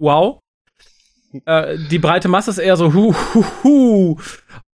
[0.00, 0.40] wow.
[1.44, 4.18] Äh, die breite Masse ist eher so hu, hu, hu.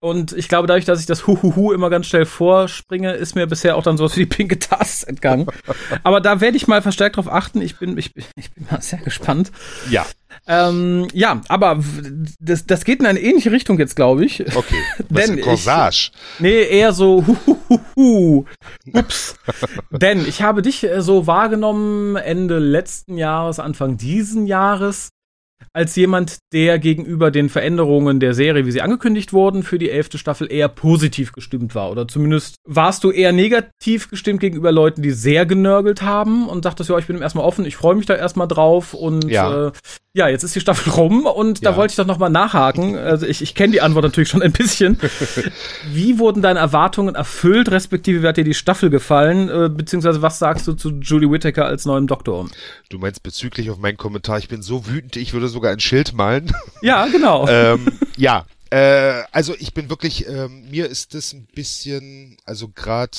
[0.04, 3.78] Und ich glaube, dadurch, dass ich das Huhuhu immer ganz schnell vorspringe, ist mir bisher
[3.78, 5.48] auch dann sowas wie die pinke Tasse entgangen.
[6.04, 7.62] Aber da werde ich mal verstärkt drauf achten.
[7.62, 9.54] Ich bin, ich, ich bin mal sehr gespannt.
[9.90, 10.06] Ja.
[10.46, 11.82] Ähm, ja, aber
[12.40, 14.42] das, das geht in eine ähnliche Richtung jetzt, glaube ich.
[14.42, 14.76] Okay.
[15.10, 16.12] Was Denn Corsage.
[16.12, 18.46] Ich, nee, eher so Huhuhu.
[18.94, 19.36] Ups.
[19.92, 25.13] Denn ich habe dich äh, so wahrgenommen Ende letzten Jahres, Anfang diesen Jahres
[25.72, 30.18] als jemand, der gegenüber den Veränderungen der Serie, wie sie angekündigt wurden, für die elfte
[30.18, 31.92] Staffel eher positiv gestimmt war.
[31.92, 36.90] Oder zumindest warst du eher negativ gestimmt gegenüber Leuten, die sehr genörgelt haben und dachtest,
[36.90, 39.68] ja, ich bin erstmal offen, ich freue mich da erstmal drauf und ja.
[39.68, 39.72] Äh,
[40.16, 41.72] ja, jetzt ist die Staffel rum und ja.
[41.72, 42.96] da wollte ich doch nochmal nachhaken.
[42.96, 45.00] Also ich, ich kenne die Antwort natürlich schon ein bisschen.
[45.92, 50.38] Wie wurden deine Erwartungen erfüllt, respektive wie hat dir die Staffel gefallen, äh, beziehungsweise was
[50.38, 52.48] sagst du zu Julie Whittaker als neuem Doktor?
[52.90, 56.14] Du meinst bezüglich auf meinen Kommentar, ich bin so wütend, ich würde sogar ein Schild
[56.14, 56.54] malen.
[56.82, 57.48] Ja, genau.
[57.50, 57.88] ähm,
[58.18, 63.18] ja, äh, also ich bin wirklich, äh, mir ist das ein bisschen, also gerade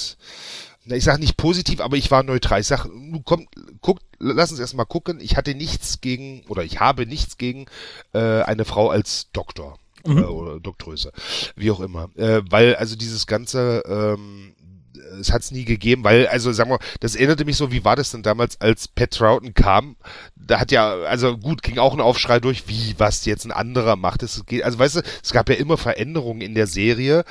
[0.86, 2.60] ich sage nicht positiv, aber ich war neutral.
[2.60, 2.90] Ich sage,
[3.24, 3.46] komm,
[3.80, 5.18] guck, lass uns erstmal gucken.
[5.20, 7.66] Ich hatte nichts gegen, oder ich habe nichts gegen
[8.12, 9.78] äh, eine Frau als Doktor.
[10.06, 10.18] Mhm.
[10.18, 11.12] Äh, oder Doktröse,
[11.56, 12.10] wie auch immer.
[12.16, 14.54] Äh, weil also dieses ganze ähm,
[15.20, 17.96] es hat es nie gegeben, weil, also sagen wir, das erinnerte mich so, wie war
[17.96, 19.96] das denn damals, als Pat Troughton kam?
[20.36, 23.96] Da hat ja, also gut, ging auch ein Aufschrei durch, wie, was jetzt ein anderer
[23.96, 24.22] macht.
[24.22, 27.24] Es geht, also weißt du, es gab ja immer Veränderungen in der Serie,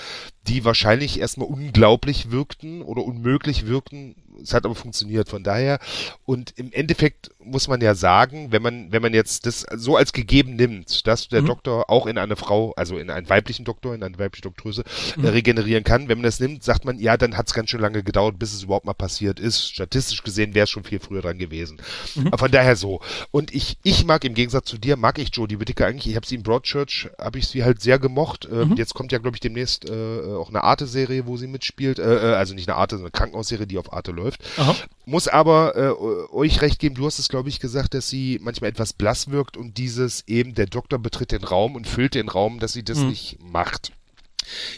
[0.47, 5.29] die wahrscheinlich erstmal unglaublich wirkten oder unmöglich wirkten, es hat aber funktioniert.
[5.29, 5.79] Von daher,
[6.25, 10.13] und im Endeffekt muss man ja sagen, wenn man, wenn man jetzt das so als
[10.13, 11.47] gegeben nimmt, dass der mhm.
[11.47, 14.83] Doktor auch in eine Frau, also in einen weiblichen Doktor, in eine weibliche Doktröse
[15.15, 15.25] mhm.
[15.25, 18.03] regenerieren kann, wenn man das nimmt, sagt man, ja, dann hat es ganz schön lange
[18.03, 19.67] gedauert, bis es überhaupt mal passiert ist.
[19.67, 21.81] Statistisch gesehen wäre es schon viel früher dran gewesen.
[22.15, 22.27] Mhm.
[22.27, 23.01] Aber von daher so.
[23.31, 26.07] Und ich, ich mag im Gegensatz zu dir, mag ich Jodie Whittaker eigentlich.
[26.07, 28.47] Ich habe sie in Broadchurch, habe ich sie halt sehr gemocht.
[28.51, 28.75] Äh, mhm.
[28.75, 29.93] Jetzt kommt ja, glaube ich, demnächst äh,
[30.37, 31.99] auch eine Arte-Serie, wo sie mitspielt.
[31.99, 34.41] Äh, äh also nicht eine Arte, sondern eine Krankenhausserie, die auf Arte läuft läuft.
[34.57, 34.75] Aha.
[35.05, 38.69] Muss aber äh, euch recht geben, du hast es, glaube ich, gesagt, dass sie manchmal
[38.69, 42.59] etwas blass wirkt und dieses eben, der Doktor betritt den Raum und füllt den Raum,
[42.59, 43.09] dass sie das mhm.
[43.09, 43.91] nicht macht.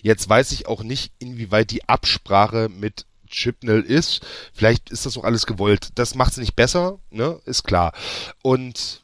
[0.01, 4.21] Jetzt weiß ich auch nicht, inwieweit die Absprache mit Chipnell ist.
[4.53, 5.89] Vielleicht ist das auch alles gewollt.
[5.95, 7.39] Das macht es nicht besser, ne?
[7.45, 7.91] Ist klar.
[8.43, 9.01] Und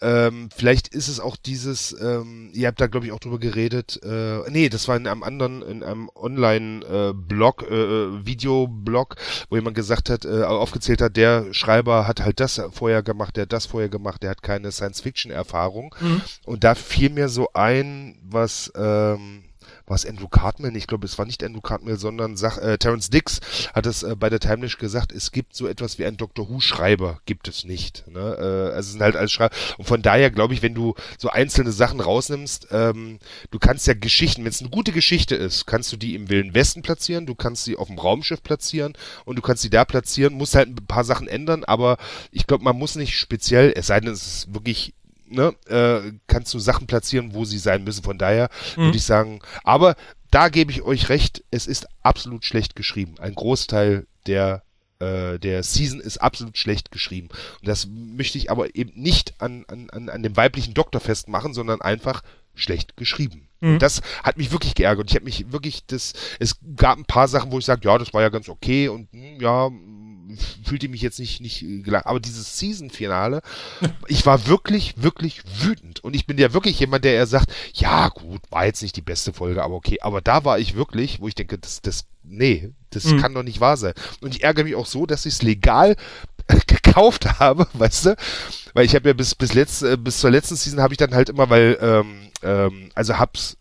[0.00, 4.00] ähm, vielleicht ist es auch dieses, ähm, ihr habt da glaube ich auch drüber geredet,
[4.02, 9.16] äh, nee, das war in einem anderen, in einem Online-Blog, äh, äh, Videoblog,
[9.48, 13.42] wo jemand gesagt hat, äh, aufgezählt hat, der Schreiber hat halt das vorher gemacht, der
[13.42, 15.94] hat das vorher gemacht, der hat keine Science-Fiction-Erfahrung.
[16.00, 16.22] Mhm.
[16.46, 19.44] Und da fiel mir so ein, was ähm,
[19.88, 20.74] war es Andrew Cartman?
[20.74, 23.40] Ich glaube, es war nicht Andrew Cartman, sondern Sach, äh, Terence Dix
[23.72, 27.20] hat es äh, bei der Timelash gesagt, es gibt so etwas wie ein Doctor Who-Schreiber,
[27.26, 28.04] gibt es nicht.
[28.08, 28.20] Ne?
[28.20, 29.54] Äh, also es sind halt als Schreiber.
[29.76, 33.18] Und von daher glaube ich, wenn du so einzelne Sachen rausnimmst, ähm,
[33.50, 36.54] du kannst ja Geschichten, wenn es eine gute Geschichte ist, kannst du die im Wilden
[36.54, 38.92] Westen platzieren, du kannst sie auf dem Raumschiff platzieren
[39.24, 41.96] und du kannst sie da platzieren, musst halt ein paar Sachen ändern, aber
[42.30, 44.94] ich glaube, man muss nicht speziell, es sei denn, es ist wirklich
[45.30, 48.02] ne, äh, kannst du Sachen platzieren, wo sie sein müssen.
[48.02, 48.82] Von daher mhm.
[48.82, 49.96] würde ich sagen, aber
[50.30, 53.14] da gebe ich euch recht, es ist absolut schlecht geschrieben.
[53.18, 54.62] Ein Großteil der
[55.00, 57.28] äh, der Season ist absolut schlecht geschrieben.
[57.60, 61.80] Und das möchte ich aber eben nicht an, an, an dem weiblichen Doktor festmachen, sondern
[61.80, 62.22] einfach
[62.54, 63.48] schlecht geschrieben.
[63.60, 63.78] Mhm.
[63.78, 65.08] Das hat mich wirklich geärgert.
[65.10, 68.12] Ich habe mich wirklich, das, es gab ein paar Sachen, wo ich sage, ja, das
[68.12, 69.70] war ja ganz okay und hm, ja,
[70.64, 72.06] fühlte mich jetzt nicht, nicht gelacht.
[72.06, 73.42] Aber dieses Season-Finale,
[74.06, 76.02] ich war wirklich, wirklich wütend.
[76.04, 79.02] Und ich bin ja wirklich jemand, der eher sagt, ja gut, war jetzt nicht die
[79.02, 79.98] beste Folge, aber okay.
[80.00, 83.20] Aber da war ich wirklich, wo ich denke, das, das, nee, das mhm.
[83.20, 83.94] kann doch nicht wahr sein.
[84.20, 85.96] Und ich ärgere mich auch so, dass ich es legal
[86.66, 88.16] gekauft habe, weißt du?
[88.74, 91.14] Weil ich habe ja bis, bis, letzt, äh, bis zur letzten Season habe ich dann
[91.14, 93.56] halt immer, weil, ähm, ähm, also hab's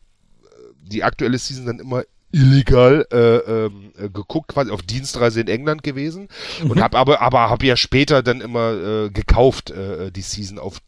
[0.81, 5.83] die aktuelle Season dann immer illegal äh, ähm, äh, geguckt, quasi auf Dienstreise in England
[5.83, 6.27] gewesen
[6.61, 6.71] mhm.
[6.71, 10.79] und habe aber aber habe ja später dann immer äh, gekauft äh, die Season auf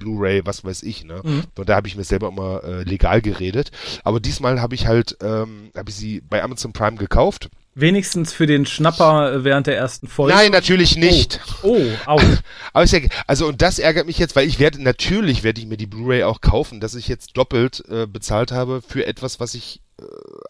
[0.00, 1.20] Blu-ray, was weiß ich, ne?
[1.22, 1.44] Mhm.
[1.56, 3.70] Und da habe ich mir selber immer äh, legal geredet.
[4.02, 7.50] Aber diesmal habe ich halt, ähm, habe ich sie bei Amazon Prime gekauft.
[7.76, 10.34] Wenigstens für den Schnapper äh, während der ersten Folge.
[10.34, 11.40] Nein, natürlich nicht.
[11.62, 12.20] Oh, oh au.
[12.72, 15.68] Aber ich sage, also und das ärgert mich jetzt, weil ich werde natürlich werde ich
[15.68, 19.54] mir die Blu-ray auch kaufen, dass ich jetzt doppelt äh, bezahlt habe für etwas, was
[19.54, 19.89] ich äh,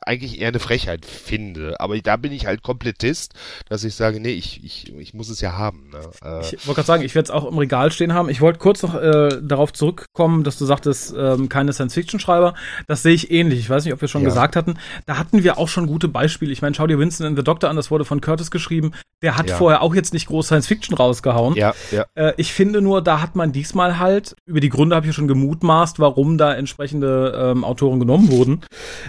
[0.02, 1.78] eigentlich eher eine Frechheit finde.
[1.80, 3.34] Aber da bin ich halt Komplettist,
[3.68, 5.90] dass ich sage, nee, ich, ich, ich muss es ja haben.
[5.90, 6.00] Ne?
[6.24, 8.28] Äh, ich wollte gerade sagen, ich werde es auch im Regal stehen haben.
[8.28, 12.54] Ich wollte kurz noch äh, darauf zurückkommen, dass du sagtest, ähm, keine Science-Fiction-Schreiber.
[12.86, 13.60] Das sehe ich ähnlich.
[13.60, 14.28] Ich weiß nicht, ob wir schon ja.
[14.28, 14.78] gesagt hatten.
[15.06, 16.52] Da hatten wir auch schon gute Beispiele.
[16.52, 18.92] Ich meine, schau dir Winston in The Doctor an, das wurde von Curtis geschrieben.
[19.22, 19.56] Der hat ja.
[19.56, 21.54] vorher auch jetzt nicht groß Science-Fiction rausgehauen.
[21.54, 22.06] Ja, ja.
[22.14, 25.14] Äh, ich finde nur, da hat man diesmal halt, über die Gründe habe ich ja
[25.14, 28.62] schon gemutmaßt, warum da entsprechende ähm, Autoren genommen wurden,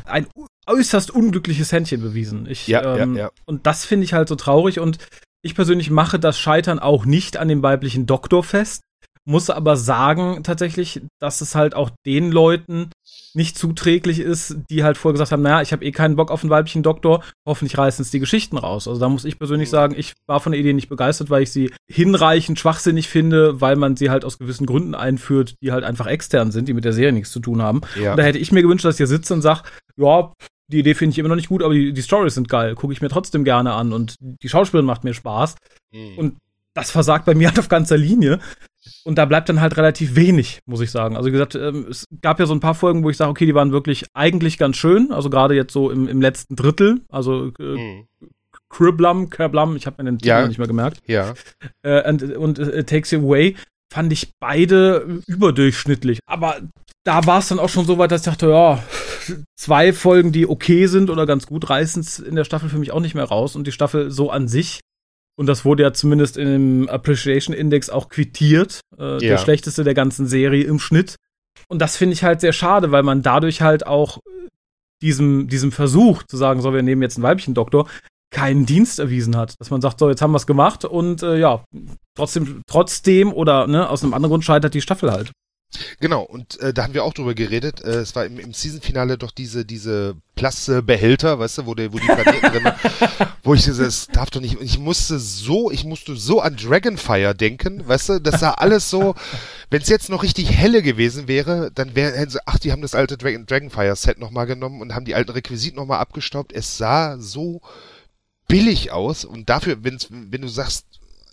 [0.06, 0.28] ein
[0.68, 2.46] äußerst unglückliches Händchen bewiesen.
[2.48, 3.32] Ich, ja, ähm, ja, ja.
[3.46, 4.98] Und das finde ich halt so traurig und
[5.44, 8.82] ich persönlich mache das Scheitern auch nicht an dem weiblichen Doktor fest,
[9.26, 12.90] muss aber sagen tatsächlich, dass es halt auch den Leuten
[13.34, 16.44] nicht zuträglich ist, die halt vorher gesagt haben, naja, ich habe eh keinen Bock auf
[16.44, 18.88] einen weiblichen Doktor, hoffentlich reißen es die Geschichten raus.
[18.88, 19.72] Also da muss ich persönlich mhm.
[19.72, 23.76] sagen, ich war von der Idee nicht begeistert, weil ich sie hinreichend schwachsinnig finde, weil
[23.76, 26.94] man sie halt aus gewissen Gründen einführt, die halt einfach extern sind, die mit der
[26.94, 27.82] Serie nichts zu tun haben.
[28.00, 28.12] Ja.
[28.12, 29.64] Und da hätte ich mir gewünscht, dass ich hier sitze und sage,
[29.98, 30.32] ja,
[30.68, 32.94] die Idee finde ich immer noch nicht gut, aber die, die Stories sind geil, gucke
[32.94, 35.56] ich mir trotzdem gerne an und die Schauspielerin macht mir Spaß.
[35.92, 36.18] Mhm.
[36.18, 36.38] Und
[36.74, 38.40] das versagt bei mir halt auf ganzer Linie.
[39.04, 41.16] Und da bleibt dann halt relativ wenig, muss ich sagen.
[41.16, 43.46] Also wie gesagt, ähm, es gab ja so ein paar Folgen, wo ich sage, okay,
[43.46, 45.12] die waren wirklich eigentlich ganz schön.
[45.12, 47.02] Also gerade jetzt so im, im letzten Drittel.
[47.10, 48.08] Also äh, mhm.
[48.70, 50.48] Kerblum, ich habe mir den Titel ja.
[50.48, 51.02] nicht mehr gemerkt.
[51.06, 51.34] Ja.
[51.84, 53.56] Äh, und und äh, Takes You Away
[53.92, 56.20] fand ich beide überdurchschnittlich.
[56.26, 56.62] Aber
[57.04, 58.82] da war es dann auch schon so weit, dass ich dachte, ja,
[59.56, 62.92] zwei Folgen, die okay sind oder ganz gut, reißen es in der Staffel für mich
[62.92, 63.56] auch nicht mehr raus.
[63.56, 64.80] Und die Staffel so an sich
[65.42, 68.82] und das wurde ja zumindest im Appreciation Index auch quittiert.
[68.96, 69.18] Äh, ja.
[69.18, 71.16] Der schlechteste der ganzen Serie im Schnitt.
[71.68, 74.20] Und das finde ich halt sehr schade, weil man dadurch halt auch
[75.02, 77.90] diesem, diesem Versuch zu sagen, so, wir nehmen jetzt einen weiblichen Doktor,
[78.30, 79.56] keinen Dienst erwiesen hat.
[79.60, 81.64] Dass man sagt, so, jetzt haben wir es gemacht und äh, ja,
[82.16, 85.32] trotzdem, trotzdem oder ne, aus einem anderen Grund scheitert die Staffel halt.
[86.00, 87.82] Genau, und äh, da haben wir auch drüber geredet.
[87.84, 92.00] Äh, es war im, im Season-Finale doch diese, diese Plastikbehälter, weißt du, wo, der, wo
[92.00, 92.74] die Planeten drin
[93.44, 97.36] wo ich diese, das darf doch nicht, ich musste so, ich musste so an Dragonfire
[97.36, 99.16] denken, weißt du, das sah alles so,
[99.70, 103.18] wenn es jetzt noch richtig helle gewesen wäre, dann wäre, ach, die haben das alte
[103.18, 106.54] Dragon, Dragonfire-Set nochmal genommen und haben die alten Requisiten nochmal abgestaubt.
[106.54, 107.62] Es sah so
[108.48, 110.86] billig aus und dafür, wenn's, wenn du sagst,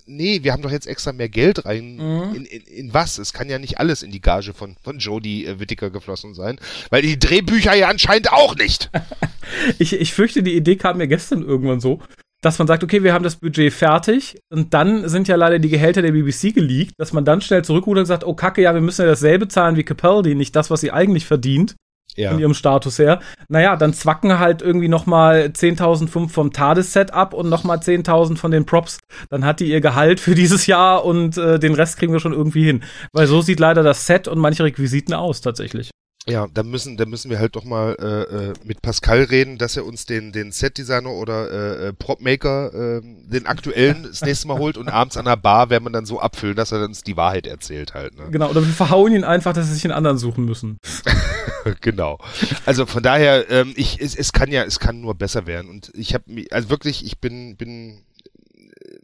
[0.09, 1.96] nee, wir haben doch jetzt extra mehr Geld rein.
[1.96, 2.34] Mhm.
[2.34, 3.18] In, in, in was?
[3.18, 6.59] Es kann ja nicht alles in die Gage von, von Jodie äh, Whittaker geflossen sein.
[6.90, 8.90] Weil die Drehbücher ja anscheinend auch nicht.
[9.78, 12.00] ich, ich fürchte, die Idee kam mir gestern irgendwann so,
[12.40, 15.68] dass man sagt, okay, wir haben das Budget fertig und dann sind ja leider die
[15.68, 18.80] Gehälter der BBC geleakt, dass man dann schnell zurückrudert und sagt, oh Kacke, ja, wir
[18.80, 21.74] müssen ja dasselbe zahlen wie Capaldi, nicht das, was sie eigentlich verdient
[22.19, 22.31] ja.
[22.31, 23.21] von ihrem Status her.
[23.49, 28.66] Naja, dann zwacken halt irgendwie nochmal 10.005 vom TARDIS-Set ab und nochmal 10.000 von den
[28.66, 28.99] Props.
[29.31, 32.33] Dann hat die ihr Gehalt für dieses Jahr und äh, den Rest kriegen wir schon
[32.33, 32.83] irgendwie hin.
[33.12, 35.91] Weil so sieht leider das Set und manche Requisiten aus, tatsächlich.
[36.29, 39.79] Ja, da müssen, da müssen wir halt doch mal äh, äh, mit Pascal reden, dass
[39.79, 44.59] er uns den, den Set-Designer oder äh, äh Prop-Maker, äh, den aktuellen, das nächste Mal
[44.59, 47.16] holt und abends an der Bar werden wir dann so abfüllen, dass er uns die
[47.16, 48.19] Wahrheit erzählt halt.
[48.19, 48.27] Ne?
[48.31, 50.79] Genau, oder wir verhauen ihn einfach, dass sie sich einen anderen suchen müssen.
[51.80, 52.18] genau.
[52.66, 55.68] Also von daher, ähm, ich, es, es kann ja, es kann nur besser werden.
[55.68, 58.03] Und ich habe also wirklich, ich bin, bin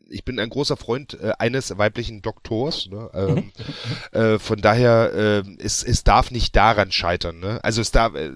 [0.08, 2.88] ich bin ein großer Freund äh, eines weiblichen Doktors.
[2.88, 3.10] Ne?
[3.14, 4.18] Ähm, mhm.
[4.18, 7.40] äh, von daher, äh, es, es darf nicht daran scheitern.
[7.40, 7.60] Ne?
[7.62, 8.30] Also es darf, äh,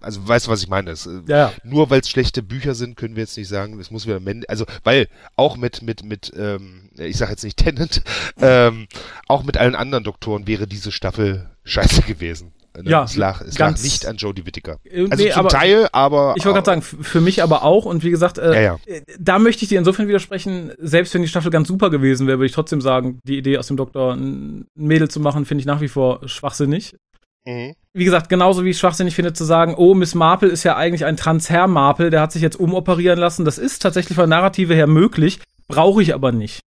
[0.00, 0.90] also weißt du, was ich meine?
[0.90, 1.52] Es, äh, ja.
[1.62, 4.64] Nur weil es schlechte Bücher sind, können wir jetzt nicht sagen, es muss wieder, also
[4.82, 8.02] weil auch mit mit mit, ähm, ich sage jetzt nicht Tennant,
[8.40, 8.88] ähm,
[9.28, 12.52] auch mit allen anderen Doktoren wäre diese Staffel scheiße gewesen.
[12.76, 12.90] Ne?
[12.90, 14.78] Ja, es lag, es lag nicht an Jodie Whittaker.
[14.84, 16.34] Äh, also nee, zum aber, Teil, aber.
[16.36, 17.84] Ich wollte gerade sagen, für mich aber auch.
[17.84, 18.78] Und wie gesagt, äh, ja, ja.
[18.86, 22.38] Äh, da möchte ich dir insofern widersprechen, selbst wenn die Staffel ganz super gewesen wäre,
[22.38, 25.66] würde ich trotzdem sagen, die Idee aus dem Doktor ein Mädel zu machen, finde ich
[25.66, 26.96] nach wie vor schwachsinnig.
[27.44, 27.74] Mhm.
[27.92, 31.04] Wie gesagt, genauso wie ich schwachsinnig finde zu sagen, oh, Miss Marple ist ja eigentlich
[31.04, 33.44] ein Transherr Marple, der hat sich jetzt umoperieren lassen.
[33.44, 36.60] Das ist tatsächlich von Narrative her möglich, brauche ich aber nicht.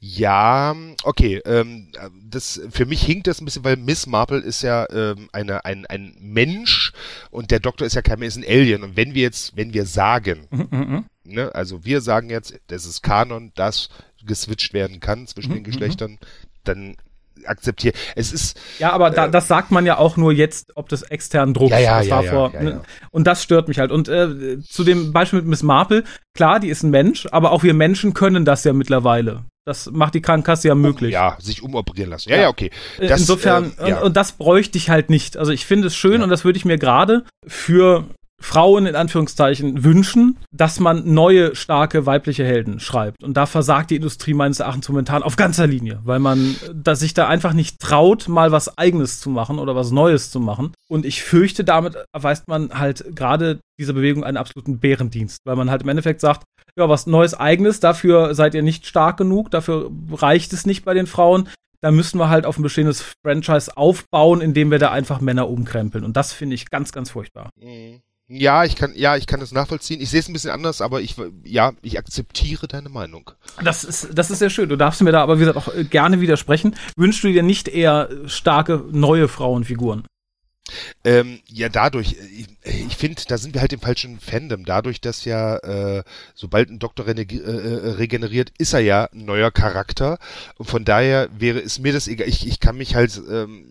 [0.00, 1.40] Ja, okay.
[1.44, 1.92] Ähm,
[2.28, 5.86] das für mich hinkt das ein bisschen, weil Miss Marple ist ja ähm, eine, ein,
[5.86, 6.92] ein Mensch
[7.30, 8.82] und der Doktor ist ja kein ist ein Alien.
[8.82, 11.04] Und wenn wir jetzt, wenn wir sagen, mhm, mhm, mhm.
[11.24, 13.88] ne, also wir sagen jetzt, das ist Kanon, das
[14.24, 16.18] geswitcht werden kann zwischen mhm, den Geschlechtern,
[16.64, 16.96] dann
[17.46, 17.94] akzeptiere.
[18.16, 18.58] Es ist.
[18.78, 21.70] Ja, aber da, äh, das sagt man ja auch nur jetzt, ob das externen Druck
[21.70, 22.82] ja, ja, ja, vor, ja, ne?
[23.10, 23.90] Und das stört mich halt.
[23.90, 26.04] Und äh, zu dem Beispiel mit Miss Marple,
[26.34, 29.44] klar, die ist ein Mensch, aber auch wir Menschen können das ja mittlerweile.
[29.70, 31.12] Das macht die Krankenkasse ja möglich.
[31.12, 32.28] Ja, sich umoperieren lassen.
[32.28, 32.72] Ja, ja, okay.
[32.98, 33.98] Das, Insofern, äh, ja.
[33.98, 35.36] Und, und, das bräuchte ich halt nicht.
[35.36, 36.24] Also ich finde es schön ja.
[36.24, 38.04] und das würde ich mir gerade für
[38.40, 43.22] Frauen in Anführungszeichen wünschen, dass man neue, starke weibliche Helden schreibt.
[43.22, 47.14] Und da versagt die Industrie meines Erachtens momentan auf ganzer Linie, weil man dass sich
[47.14, 50.72] da einfach nicht traut, mal was Eigenes zu machen oder was Neues zu machen.
[50.88, 55.70] Und ich fürchte, damit erweist man halt gerade dieser Bewegung einen absoluten Bärendienst, weil man
[55.70, 56.44] halt im Endeffekt sagt,
[56.80, 60.94] ja, was Neues Eigenes, dafür seid ihr nicht stark genug, dafür reicht es nicht bei
[60.94, 61.48] den Frauen.
[61.80, 66.04] Da müssen wir halt auf ein bestehendes Franchise aufbauen, indem wir da einfach Männer umkrempeln.
[66.04, 67.50] Und das finde ich ganz, ganz furchtbar.
[67.56, 68.00] Mhm.
[68.32, 70.00] Ja, ich kann, ja, ich kann das nachvollziehen.
[70.00, 73.32] Ich sehe es ein bisschen anders, aber ich, ja, ich akzeptiere deine Meinung.
[73.64, 74.68] Das ist, das ist sehr schön.
[74.68, 76.76] Du darfst mir da aber, wie gesagt, auch gerne widersprechen.
[76.96, 80.04] Wünschst du dir nicht eher starke, neue Frauenfiguren?
[81.04, 84.64] Ähm, ja, dadurch, ich, ich finde, da sind wir halt im falschen Fandom.
[84.64, 86.02] Dadurch, dass ja, äh,
[86.34, 90.18] sobald ein Doktor äh, äh, regeneriert, ist er ja ein neuer Charakter.
[90.56, 92.28] Und von daher wäre es mir das egal.
[92.28, 93.69] Ich, ich kann mich halt, ähm,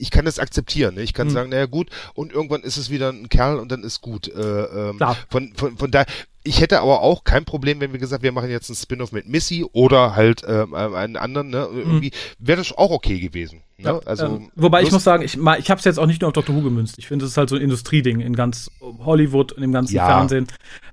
[0.00, 0.94] ich kann das akzeptieren.
[0.94, 1.02] Ne?
[1.02, 1.34] Ich kann hm.
[1.34, 4.28] sagen, naja gut, und irgendwann ist es wieder ein Kerl und dann ist gut.
[4.28, 4.98] Äh, ähm.
[5.28, 6.06] Von, von, von daher,
[6.42, 9.28] ich hätte aber auch kein Problem, wenn wir gesagt, wir machen jetzt einen Spin-off mit
[9.28, 11.68] Missy oder halt ähm, einen anderen, ne?
[11.72, 12.36] Irgendwie hm.
[12.38, 13.62] wäre das auch okay gewesen.
[13.76, 13.84] Ne?
[13.84, 16.28] Ja, also, ähm, wobei ich muss sagen, ich, ich habe es jetzt auch nicht nur
[16.28, 16.54] auf Dr.
[16.54, 16.98] Who gemünzt.
[16.98, 20.06] Ich finde, es ist halt so ein Industrieding in ganz Hollywood und im ganzen ja.
[20.06, 20.46] Fernsehen,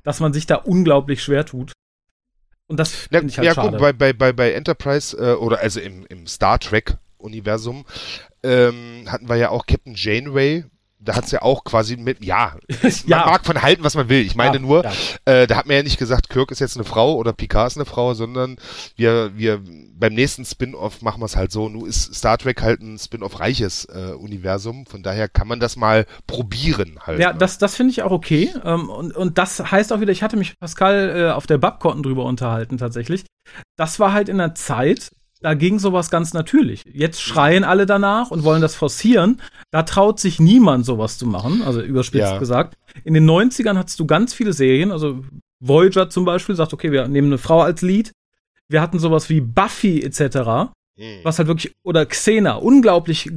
[0.03, 1.71] dass man sich da unglaublich schwer tut.
[2.67, 3.69] Und das finde ich halt ja, schade.
[3.71, 7.85] Guck, bei, bei, bei, bei Enterprise äh, oder also im, im Star Trek Universum
[8.43, 10.65] ähm, hatten wir ja auch Captain Janeway.
[10.99, 12.55] Da hat es ja auch quasi mit, ja,
[13.05, 14.21] ja, man mag von halten, was man will.
[14.21, 14.91] Ich meine ja, nur, ja.
[15.25, 17.77] Äh, da hat man ja nicht gesagt, Kirk ist jetzt eine Frau oder Picard ist
[17.77, 18.57] eine Frau, sondern
[18.95, 19.61] wir, wir
[19.93, 21.69] beim nächsten Spin-off machen wir es halt so.
[21.69, 25.75] Nun ist Star Trek halt ein Spin-off reiches äh, Universum, von daher kann man das
[25.75, 27.19] mal probieren halt.
[27.19, 27.39] Ja, ne?
[27.39, 28.51] das, das finde ich auch okay.
[28.65, 32.01] Ähm, und, und das heißt auch wieder, ich hatte mich Pascal äh, auf der Babcotten
[32.01, 33.23] drüber unterhalten tatsächlich.
[33.77, 35.11] Das war halt in der Zeit,
[35.41, 36.83] da ging sowas ganz natürlich.
[36.91, 39.41] Jetzt schreien alle danach und wollen das forcieren.
[39.71, 42.37] Da traut sich niemand, sowas zu machen, also überspitzt ja.
[42.37, 42.75] gesagt.
[43.03, 45.23] In den 90ern hattest du ganz viele Serien, also
[45.59, 48.11] Voyager zum Beispiel sagt, okay, wir nehmen eine Frau als Lied.
[48.69, 50.19] Wir hatten sowas wie Buffy etc.,
[50.97, 51.19] mhm.
[51.23, 53.31] was halt wirklich, oder Xena, unglaublich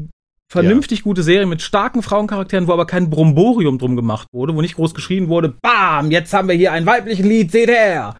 [0.50, 1.02] vernünftig ja.
[1.04, 4.94] gute Serie mit starken Frauencharakteren, wo aber kein Bromborium drum gemacht wurde, wo nicht groß
[4.94, 8.16] geschrien wurde, bam, jetzt haben wir hier einen weiblichen Lied, seht her.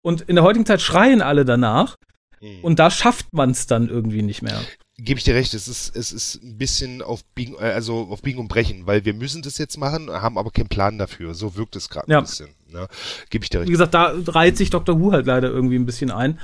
[0.00, 1.96] Und in der heutigen Zeit schreien alle danach.
[2.40, 2.60] Mhm.
[2.62, 4.60] Und da schafft man es dann irgendwie nicht mehr.
[4.98, 8.22] Gebe ich dir recht, es ist, es ist ein bisschen auf Biegen, äh, also auf
[8.22, 11.34] Biegen und Brechen, weil wir müssen das jetzt machen, haben aber keinen Plan dafür.
[11.34, 12.18] So wirkt es gerade ja.
[12.18, 12.48] ein bisschen.
[12.70, 12.88] Ne?
[13.28, 13.68] Gebe ich dir recht.
[13.68, 14.98] Wie gesagt, da reiht sich Dr.
[14.98, 16.40] Who halt leider irgendwie ein bisschen ein.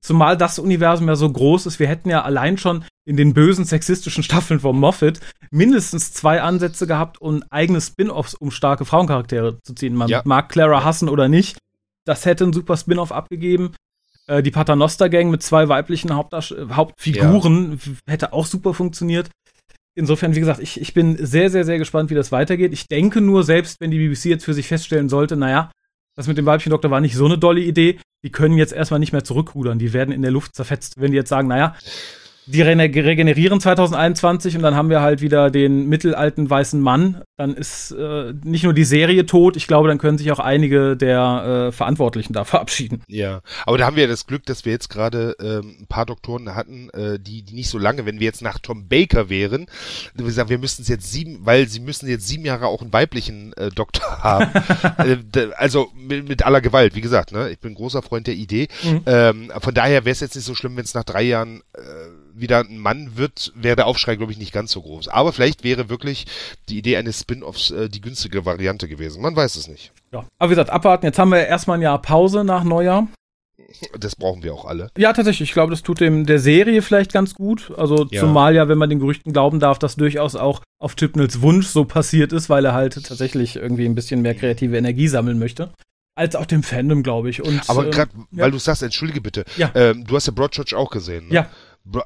[0.00, 3.64] Zumal das Universum ja so groß ist, wir hätten ja allein schon in den bösen
[3.64, 5.18] sexistischen Staffeln von Moffat
[5.50, 9.96] mindestens zwei Ansätze gehabt, um eigene Spin-offs um starke Frauencharaktere zu ziehen.
[9.96, 10.22] Man ja.
[10.24, 11.58] mag Clara hassen oder nicht.
[12.04, 13.72] Das hätte ein super Spin-off abgegeben.
[14.26, 17.92] Äh, die Paternoster-Gang mit zwei weiblichen Hauptdarst Hauptfiguren ja.
[18.12, 19.30] hätte auch super funktioniert.
[19.94, 22.72] Insofern, wie gesagt, ich, ich bin sehr, sehr, sehr gespannt, wie das weitergeht.
[22.72, 25.70] Ich denke nur, selbst wenn die BBC jetzt für sich feststellen sollte, naja,
[26.16, 29.00] das mit dem weiblichen Doktor war nicht so eine dolle Idee, die können jetzt erstmal
[29.00, 29.78] nicht mehr zurückrudern.
[29.78, 31.00] Die werden in der Luft zerfetzt.
[31.00, 31.76] Wenn die jetzt sagen, naja,
[32.46, 37.22] die regenerieren 2021 und dann haben wir halt wieder den mittelalten weißen Mann.
[37.36, 40.96] Dann ist äh, nicht nur die Serie tot, ich glaube, dann können sich auch einige
[40.96, 43.02] der äh, Verantwortlichen da verabschieden.
[43.08, 46.06] Ja, aber da haben wir ja das Glück, dass wir jetzt gerade ähm, ein paar
[46.06, 49.66] Doktoren hatten, äh, die, die nicht so lange, wenn wir jetzt nach Tom Baker wären,
[50.14, 52.92] wir sagen, wir müssten es jetzt sieben, weil sie müssen jetzt sieben Jahre auch einen
[52.92, 54.50] weiblichen äh, Doktor haben.
[54.98, 57.50] äh, also mit, mit, aller Gewalt, wie gesagt, ne?
[57.50, 58.68] ich bin großer Freund der Idee.
[58.84, 59.02] Mhm.
[59.06, 61.80] Ähm, von daher wäre es jetzt nicht so schlimm, wenn es nach drei Jahren äh,
[62.38, 65.08] wieder ein Mann wird, wäre der Aufschrei, glaube ich, nicht ganz so groß.
[65.08, 66.26] Aber vielleicht wäre wirklich
[66.68, 69.22] die Idee eines Spin-offs äh, die günstige Variante gewesen.
[69.22, 69.92] Man weiß es nicht.
[70.12, 70.24] Ja.
[70.38, 71.06] Aber wie gesagt, abwarten.
[71.06, 73.08] Jetzt haben wir erstmal ein Jahr Pause nach Neujahr.
[73.98, 74.90] Das brauchen wir auch alle.
[74.96, 75.50] Ja, tatsächlich.
[75.50, 77.72] Ich glaube, das tut dem der Serie vielleicht ganz gut.
[77.76, 78.20] Also ja.
[78.20, 81.84] zumal ja, wenn man den Gerüchten glauben darf, dass durchaus auch auf Chipnels Wunsch so
[81.84, 85.70] passiert ist, weil er halt tatsächlich irgendwie ein bisschen mehr kreative Energie sammeln möchte
[86.16, 87.42] als auch dem Fandom, glaube ich.
[87.42, 88.44] Und, Aber gerade, ähm, ja.
[88.44, 89.70] weil du sagst, entschuldige bitte, ja.
[89.74, 91.28] ähm, du hast ja Broadchurch auch gesehen.
[91.28, 91.34] Ne?
[91.34, 91.50] Ja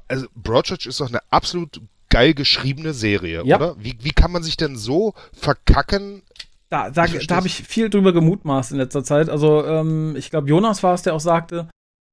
[0.09, 3.57] also Broadchurch ist doch eine absolut geil geschriebene Serie, ja.
[3.57, 3.77] oder?
[3.79, 6.23] Wie, wie kann man sich denn so verkacken?
[6.69, 9.29] Da, da, da habe ich viel drüber gemutmaßt in letzter Zeit.
[9.29, 11.69] Also ähm, ich glaube, Jonas war es, der auch sagte,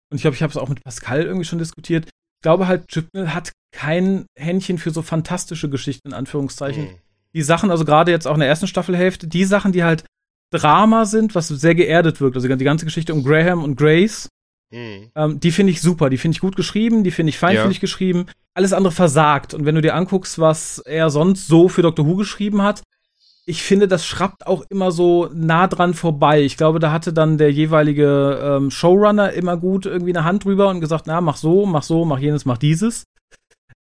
[0.10, 2.06] und ich glaube, ich habe es auch mit Pascal irgendwie schon diskutiert.
[2.06, 6.84] Ich glaube halt, Chipnell hat kein Händchen für so fantastische Geschichten, in Anführungszeichen.
[6.85, 6.98] Mhm.
[7.34, 10.06] Die Sachen, also gerade jetzt auch in der ersten Staffelhälfte, die Sachen, die halt
[10.52, 12.35] Drama sind, was sehr geerdet wirkt.
[12.35, 14.30] Also die ganze Geschichte um Graham und Grace,
[14.72, 15.11] Mhm.
[15.15, 17.81] Ähm, die finde ich super, die finde ich gut geschrieben, die finde ich feinfühlig ja.
[17.81, 18.26] geschrieben.
[18.53, 19.53] Alles andere versagt.
[19.53, 22.81] Und wenn du dir anguckst, was er sonst so für Doctor Who geschrieben hat,
[23.45, 26.41] ich finde, das schrappt auch immer so nah dran vorbei.
[26.41, 30.68] Ich glaube, da hatte dann der jeweilige ähm, Showrunner immer gut irgendwie eine Hand drüber
[30.68, 33.06] und gesagt, na, mach so, mach so, mach jenes, mach dieses.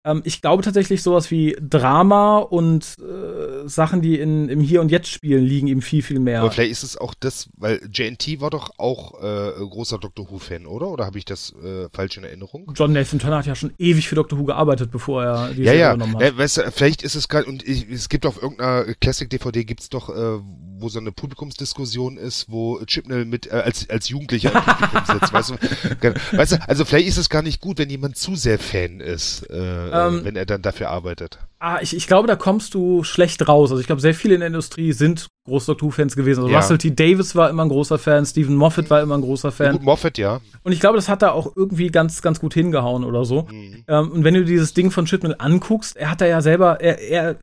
[0.05, 4.91] Ähm, ich glaube tatsächlich, sowas wie Drama und äh, Sachen, die in, im Hier und
[4.91, 6.41] Jetzt spielen, liegen ihm viel, viel mehr.
[6.41, 10.65] Aber vielleicht ist es auch das, weil JNT war doch auch äh, großer Doctor Who-Fan,
[10.65, 10.87] oder?
[10.87, 12.71] Oder habe ich das äh, falsch in Erinnerung?
[12.75, 15.71] John Nathan Turner hat ja schon ewig für Doctor Who gearbeitet, bevor er die ja,
[15.71, 15.93] Serie ja.
[15.93, 16.21] übernommen hat.
[16.21, 19.89] Ja, weißt du, vielleicht ist es gerade, und ich, es gibt auf irgendeiner Classic-DVD gibt's
[19.89, 20.39] doch, äh,
[20.79, 25.33] wo so eine Publikumsdiskussion ist, wo Chipnell mit äh, als, als Jugendlicher im Publikum sitzt.
[25.33, 25.55] Weißt du,
[26.37, 29.43] weißt du, also vielleicht ist es gar nicht gut, wenn jemand zu sehr Fan ist,
[29.49, 31.39] äh, ähm, wenn er dann dafür arbeitet.
[31.59, 33.71] Ah, ich, ich glaube, da kommst du schlecht raus.
[33.71, 36.41] Also ich glaube, sehr viele in der Industrie sind große Doctor Who-Fans gewesen.
[36.41, 36.59] Also ja.
[36.59, 36.91] Russell T.
[36.91, 39.73] Davis war immer ein großer Fan, Stephen Moffat war immer ein großer Fan.
[39.73, 40.41] Gut, Moffat, ja.
[40.63, 43.47] Und ich glaube, das hat da auch irgendwie ganz, ganz gut hingehauen oder so.
[43.49, 43.83] Mhm.
[43.87, 46.99] Ähm, und wenn du dieses Ding von Chipnell anguckst, er hat da ja selber, er,
[46.99, 47.37] er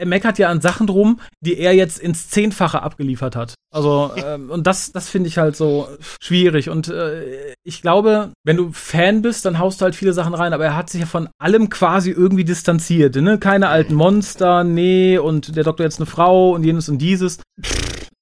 [0.00, 3.54] er meckert ja an Sachen drum, die er jetzt ins Zehnfache abgeliefert hat.
[3.70, 5.88] Also, ähm, und das, das finde ich halt so
[6.20, 6.70] schwierig.
[6.70, 10.54] Und äh, ich glaube, wenn du Fan bist, dann haust du halt viele Sachen rein,
[10.54, 13.14] aber er hat sich ja von allem quasi irgendwie distanziert.
[13.16, 13.38] Ne?
[13.38, 17.38] Keine alten Monster, nee, und der Doktor jetzt eine Frau und jenes und dieses.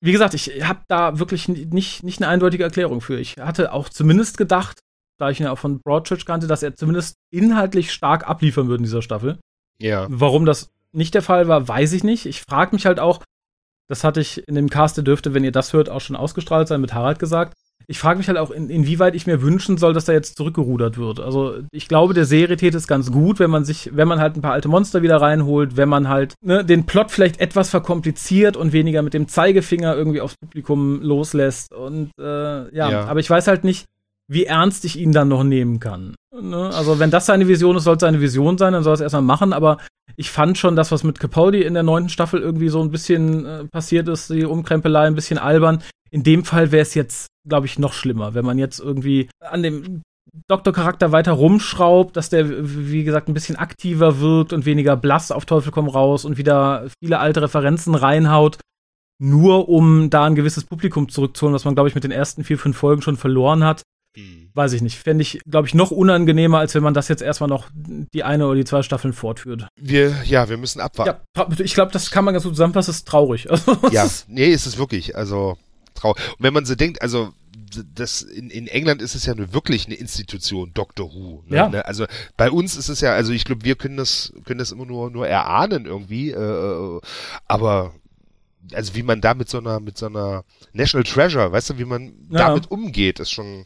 [0.01, 3.19] Wie gesagt, ich habe da wirklich nicht, nicht eine eindeutige Erklärung für.
[3.19, 4.81] Ich hatte auch zumindest gedacht,
[5.21, 8.81] da ich ihn ja auch von Broadchurch kannte, dass er zumindest inhaltlich stark abliefern würde
[8.81, 9.39] in dieser Staffel.
[9.81, 10.07] Ja.
[10.11, 12.27] Warum das nicht der Fall war, weiß ich nicht.
[12.27, 13.23] Ich frage mich halt auch,
[13.89, 16.69] das hatte ich in dem Cast, der dürfte, wenn ihr das hört, auch schon ausgestrahlt
[16.69, 17.55] sein, mit Harald gesagt.
[17.91, 20.99] Ich frage mich halt auch, in, inwieweit ich mir wünschen soll, dass da jetzt zurückgerudert
[20.99, 21.21] wird.
[21.21, 24.43] Also ich glaube, der Serietät ist ganz gut, wenn man sich, wenn man halt ein
[24.43, 28.75] paar alte Monster wieder reinholt, wenn man halt ne, den Plot vielleicht etwas verkompliziert und
[28.75, 31.73] weniger mit dem Zeigefinger irgendwie aufs Publikum loslässt.
[31.73, 33.05] Und äh, ja, ja.
[33.07, 33.87] aber ich weiß halt nicht,
[34.29, 36.15] wie ernst ich ihn dann noch nehmen kann.
[36.35, 36.71] Ne?
[36.75, 39.01] Also wenn das seine Vision ist, soll es seine Vision sein, dann soll er es
[39.01, 39.79] erstmal machen, aber
[40.17, 43.47] ich fand schon das, was mit Capaldi in der neunten Staffel irgendwie so ein bisschen
[43.47, 45.83] äh, passiert ist, die Umkrempelei ein bisschen albern.
[46.11, 49.63] In dem Fall wäre es jetzt, glaube ich, noch schlimmer, wenn man jetzt irgendwie an
[49.63, 50.03] dem
[50.49, 55.47] Doktorcharakter weiter rumschraubt, dass der, wie gesagt, ein bisschen aktiver wirkt und weniger blass auf
[55.47, 58.59] Teufel komm raus und wieder viele alte Referenzen reinhaut,
[59.21, 62.59] nur um da ein gewisses Publikum zurückzuholen, was man, glaube ich, mit den ersten vier,
[62.59, 63.83] fünf Folgen schon verloren hat.
[64.19, 64.51] Hm.
[64.53, 64.99] Weiß ich nicht.
[64.99, 68.47] Fände ich, glaube ich, noch unangenehmer, als wenn man das jetzt erstmal noch die eine
[68.47, 69.69] oder die zwei Staffeln fortführt.
[69.81, 71.21] Wir, ja, wir müssen abwarten.
[71.37, 73.47] Ja, ich glaube, das kann man ganz gut zusammenfassen, es ist traurig.
[73.93, 75.15] ja, nee, ist es wirklich.
[75.17, 75.57] Also,
[75.95, 76.21] traurig.
[76.31, 77.33] Und wenn man so denkt, also,
[77.95, 81.45] das in, in England ist es ja wirklich eine Institution, Doctor Who.
[81.47, 81.57] Ne?
[81.57, 81.69] Ja.
[81.69, 81.85] Ne?
[81.85, 82.07] Also
[82.39, 85.11] bei uns ist es ja, also ich glaube, wir können das können das immer nur
[85.11, 87.01] nur erahnen irgendwie, äh, äh
[87.47, 87.93] aber
[88.73, 91.85] also wie man da mit so einer, mit so einer National Treasure, weißt du, wie
[91.85, 92.49] man ja.
[92.49, 93.65] damit umgeht, ist schon,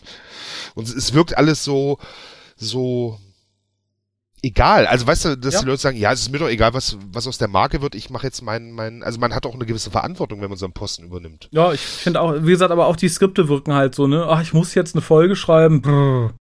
[0.75, 1.99] und es wirkt alles so,
[2.57, 3.19] so,
[4.43, 4.87] egal.
[4.87, 5.61] Also weißt du, dass ja.
[5.61, 7.95] die Leute sagen, ja, es ist mir doch egal, was, was aus der Marke wird,
[7.95, 10.67] ich mache jetzt meinen, meinen, also man hat auch eine gewisse Verantwortung, wenn man so
[10.67, 11.49] einen Posten übernimmt.
[11.53, 14.27] Ja, ich finde auch, wie gesagt, aber auch die Skripte wirken halt so, ne?
[14.29, 15.81] Ach, ich muss jetzt eine Folge schreiben.
[15.83, 16.35] Brrr.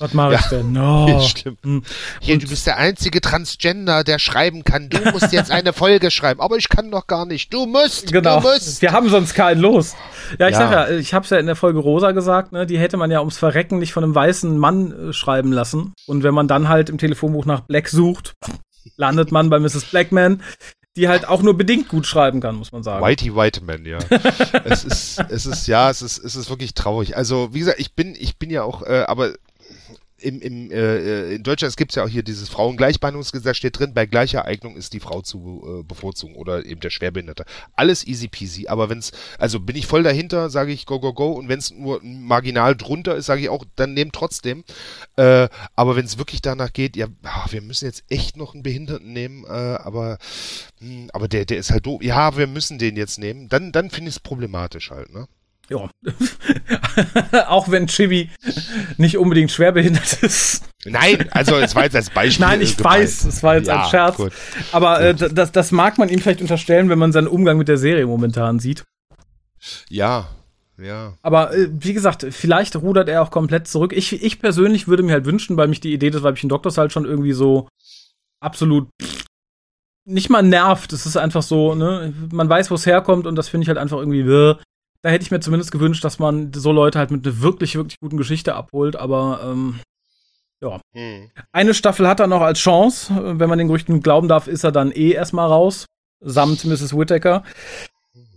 [0.00, 0.72] Was mache ich ja, denn?
[0.80, 1.20] No.
[1.20, 1.58] Stimmt.
[1.62, 1.82] Hm.
[2.20, 4.88] Hier, du bist der einzige Transgender, der schreiben kann.
[4.88, 6.40] Du musst jetzt eine Folge schreiben.
[6.40, 7.52] Aber ich kann doch gar nicht.
[7.52, 8.10] Du musst.
[8.12, 8.40] Genau.
[8.40, 8.80] Du musst.
[8.80, 9.94] Wir haben sonst keinen los.
[10.38, 10.58] Ja, ich ja.
[10.58, 13.20] sag ja, ich hab's ja in der Folge Rosa gesagt, ne, die hätte man ja
[13.20, 15.92] ums Verrecken nicht von einem weißen Mann äh, schreiben lassen.
[16.06, 18.34] Und wenn man dann halt im Telefonbuch nach Black sucht,
[18.96, 19.84] landet man bei Mrs.
[19.84, 20.42] Blackman
[20.96, 23.04] die halt auch nur bedingt gut schreiben kann, muss man sagen.
[23.04, 23.98] Whitey Whiteman, ja.
[24.64, 27.16] es ist, es ist, ja, es ist, es ist wirklich traurig.
[27.16, 29.34] Also, wie gesagt, ich bin, ich bin ja auch, äh, aber
[30.22, 34.06] im, im, äh, in Deutschland gibt es ja auch hier dieses Frauengleichbehandlungsgesetz, steht drin, bei
[34.06, 37.44] gleicher Eignung ist die Frau zu äh, bevorzugen oder eben der Schwerbehinderte.
[37.74, 41.12] Alles easy peasy, aber wenn es, also bin ich voll dahinter, sage ich go, go,
[41.12, 44.64] go und wenn es nur marginal drunter ist, sage ich auch, dann nehmt trotzdem.
[45.16, 48.62] Äh, aber wenn es wirklich danach geht, ja, ach, wir müssen jetzt echt noch einen
[48.62, 50.18] Behinderten nehmen, äh, aber,
[50.80, 52.02] mh, hm, aber der, der ist halt doof.
[52.02, 53.48] Ja, wir müssen den jetzt nehmen.
[53.48, 55.26] Dann, dann finde ich es problematisch halt, ne?
[55.70, 55.88] Ja.
[57.48, 58.28] auch wenn Chibi
[58.96, 60.64] nicht unbedingt schwerbehindert ist.
[60.84, 62.46] Nein, also es war jetzt als Beispiel.
[62.46, 63.02] Nein, ich gemeint.
[63.02, 64.16] weiß, es war jetzt ja, ein Scherz.
[64.16, 64.32] Gut,
[64.72, 67.76] Aber äh, das, das mag man ihm vielleicht unterstellen, wenn man seinen Umgang mit der
[67.78, 68.84] Serie momentan sieht.
[69.88, 70.28] Ja,
[70.76, 71.14] ja.
[71.22, 73.92] Aber äh, wie gesagt, vielleicht rudert er auch komplett zurück.
[73.94, 76.92] Ich, ich persönlich würde mir halt wünschen, weil mich die Idee des weiblichen Doktors halt
[76.92, 77.68] schon irgendwie so
[78.40, 78.88] absolut
[80.06, 80.92] nicht mal nervt.
[80.92, 83.78] Es ist einfach so, ne, man weiß, wo es herkommt und das finde ich halt
[83.78, 84.24] einfach irgendwie,
[85.02, 87.98] da hätte ich mir zumindest gewünscht, dass man so Leute halt mit einer wirklich, wirklich
[88.00, 89.80] guten Geschichte abholt, aber ähm,
[90.62, 90.80] ja.
[90.92, 91.30] Hm.
[91.52, 93.38] Eine Staffel hat er noch als Chance.
[93.38, 95.86] Wenn man den Gerüchten glauben darf, ist er dann eh erstmal raus.
[96.20, 96.96] Samt Mrs.
[96.96, 97.44] Whittaker.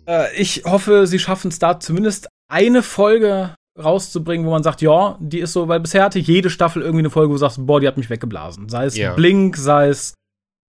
[0.07, 5.18] Äh, ich hoffe, sie schaffen es da zumindest eine Folge rauszubringen, wo man sagt, ja,
[5.19, 7.81] die ist so, weil bisher hatte jede Staffel irgendwie eine Folge, wo du sagst, boah,
[7.81, 8.69] die hat mich weggeblasen.
[8.69, 9.15] Sei es yeah.
[9.15, 10.14] Blink, sei es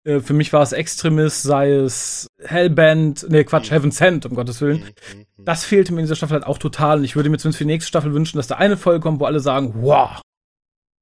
[0.04, 3.74] äh, für mich war es Extremist, sei es Hellband, nee, Quatsch, mhm.
[3.74, 4.78] Heaven Sent, um Gottes Willen.
[4.78, 6.98] Mhm, mhm, das fehlte mir in dieser Staffel halt auch total.
[6.98, 9.20] Und ich würde mir zumindest für die nächste Staffel wünschen, dass da eine Folge kommt,
[9.20, 10.20] wo alle sagen, wow,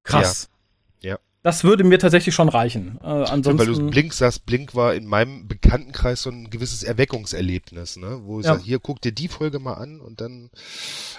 [0.05, 0.49] krass.
[1.01, 1.13] Ja.
[1.13, 1.19] ja.
[1.43, 2.99] Das würde mir tatsächlich schon reichen.
[3.03, 7.97] Äh, ansonsten, Weil du Blink sagst, Blink war in meinem Bekanntenkreis so ein gewisses Erweckungserlebnis,
[7.97, 8.21] ne?
[8.25, 8.53] Wo ich Ja.
[8.53, 10.51] sage, hier guck dir die Folge mal an und dann,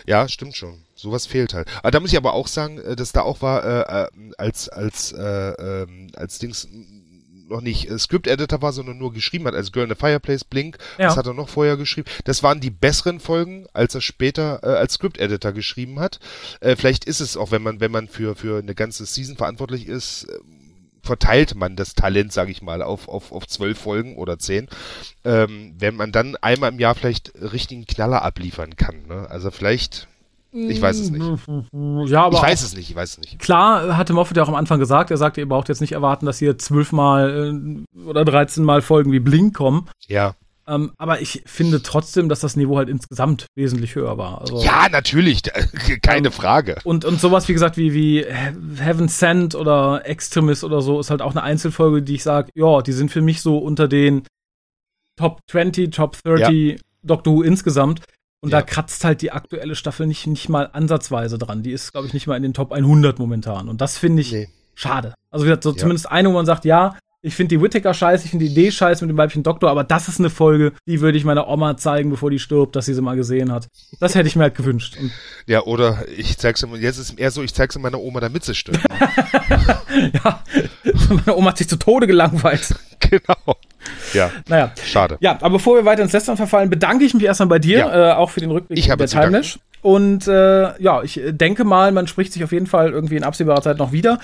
[0.06, 0.84] ja, stimmt schon.
[0.94, 1.68] Sowas fehlt halt.
[1.80, 4.70] Aber da muss ich aber auch sagen, äh, dass da auch war, äh, äh, als,
[4.70, 6.68] als, äh, ähm, als Dings
[7.52, 10.78] noch nicht äh, Script-Editor war, sondern nur geschrieben hat, als Girl in the Fireplace, Blink,
[10.98, 11.06] Ja.
[11.08, 12.10] das hat er noch vorher geschrieben.
[12.26, 16.20] Das waren die besseren Folgen, als er später äh, als Script-Editor geschrieben hat.
[16.60, 19.88] Äh, vielleicht ist es auch, wenn man, wenn man für, für eine ganze Season verantwortlich
[19.88, 20.40] ist, äh,
[21.04, 24.68] verteilt man das Talent, sage ich mal, auf, auf, auf zwölf Folgen oder zehn,
[25.26, 29.08] ähm, wenn man dann einmal im Jahr vielleicht richtigen Knaller abliefern kann.
[29.08, 29.28] Ne?
[29.30, 30.08] Also vielleicht,
[30.52, 31.24] ich weiß es nicht.
[32.12, 33.40] Ja, aber Ich weiß es nicht, ich weiß es nicht.
[33.40, 36.26] Klar hatte Moffat ja auch am Anfang gesagt, er sagte, ihr braucht jetzt nicht erwarten,
[36.26, 39.90] dass hier zwölfmal äh, oder 13 Mal Folgen wie Blink kommen.
[40.08, 40.36] Ja.
[40.68, 44.42] Ähm, aber ich finde trotzdem, dass das Niveau halt insgesamt wesentlich höher war.
[44.42, 45.42] Also, Ja, natürlich,
[46.02, 46.78] keine Frage.
[46.84, 51.22] Und, und sowas, wie gesagt, wie, wie Heaven Sent oder Extremis oder so, ist halt
[51.22, 54.24] auch eine Einzelfolge, die ich sage, ja, die sind für mich so unter den
[55.18, 58.02] Top 20, Top 30 Doctor Who insgesamt.
[58.42, 58.60] Und Ja.
[58.60, 61.62] da kratzt halt die aktuelle Staffel nicht, nicht mal ansatzweise dran.
[61.64, 63.70] Die ist, glaube ich, nicht mal in den Top 100 momentan.
[63.70, 64.50] Und das finde ich Nee.
[64.76, 65.14] schade.
[65.30, 65.78] Also, wie gesagt, so Ja.
[65.78, 68.72] zumindest eine, wo man sagt, ja, ich finde die Whittaker scheiße, ich finde die Idee
[68.72, 71.78] scheiße mit dem weiblichen Doktor, aber das ist eine Folge, die würde ich meiner Oma
[71.78, 73.68] zeigen, bevor die stirbt, dass sie sie mal gesehen hat.
[74.00, 74.98] Das hätte ich mir halt gewünscht.
[75.00, 75.12] Und
[75.46, 78.44] Ja, oder ich zeig's ihm, jetzt ist es eher so, ich zeig's meiner Oma, damit
[78.44, 78.80] sie stirbt.
[80.14, 80.44] ja,
[81.10, 82.74] meine Oma hat sich zu Tode gelangweilt.
[83.00, 83.56] genau.
[84.14, 84.72] Ja, Naja.
[84.86, 85.18] schade.
[85.22, 88.12] Ja, aber bevor wir weiter ins Lästern verfallen, bedanke ich mich erstmal bei dir, Ja.
[88.12, 89.08] äh, auch für den Rückblick Ich habe der.
[89.08, 89.60] Timelash.
[89.82, 93.24] Und äh, ja, ich äh, denke mal, man spricht sich auf jeden Fall irgendwie in
[93.24, 94.20] absehbarer Zeit noch wieder.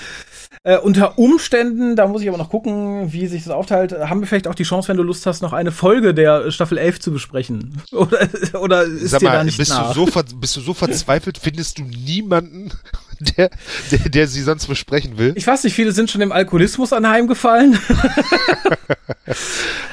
[0.63, 4.19] Äh, unter Umständen, da muss ich aber noch gucken, wie sich das aufteilt, äh, haben
[4.19, 6.99] wir vielleicht auch die Chance, wenn du Lust hast, noch eine Folge der Staffel 11
[6.99, 7.81] zu besprechen.
[7.91, 8.19] Oder,
[8.61, 9.93] oder ist Sag dir da mal, nicht bist nach?
[9.95, 12.69] du, so bist du so verzweifelt, findest du niemanden,
[13.19, 13.49] der,
[13.91, 15.33] der, der sie sonst besprechen will?
[15.35, 17.79] ich weiß nicht, viele sind schon dem Alkoholismus anheimgefallen.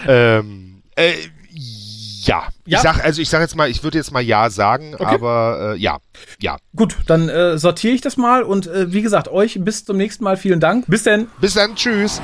[0.07, 1.13] Ähm, äh,
[1.51, 2.49] ja.
[2.67, 2.79] Ja?
[2.79, 5.05] Ich sag, also ich sag jetzt mal, ich würde jetzt mal ja sagen, Okay.
[5.05, 5.99] aber äh, ja,
[6.41, 6.57] ja.
[6.75, 10.25] Gut, dann äh, sortiere ich das mal und äh, wie gesagt, euch bis zum nächsten
[10.25, 10.87] Mal vielen Dank.
[10.87, 11.29] Bis denn.
[11.41, 12.21] Bis dann, tschüss.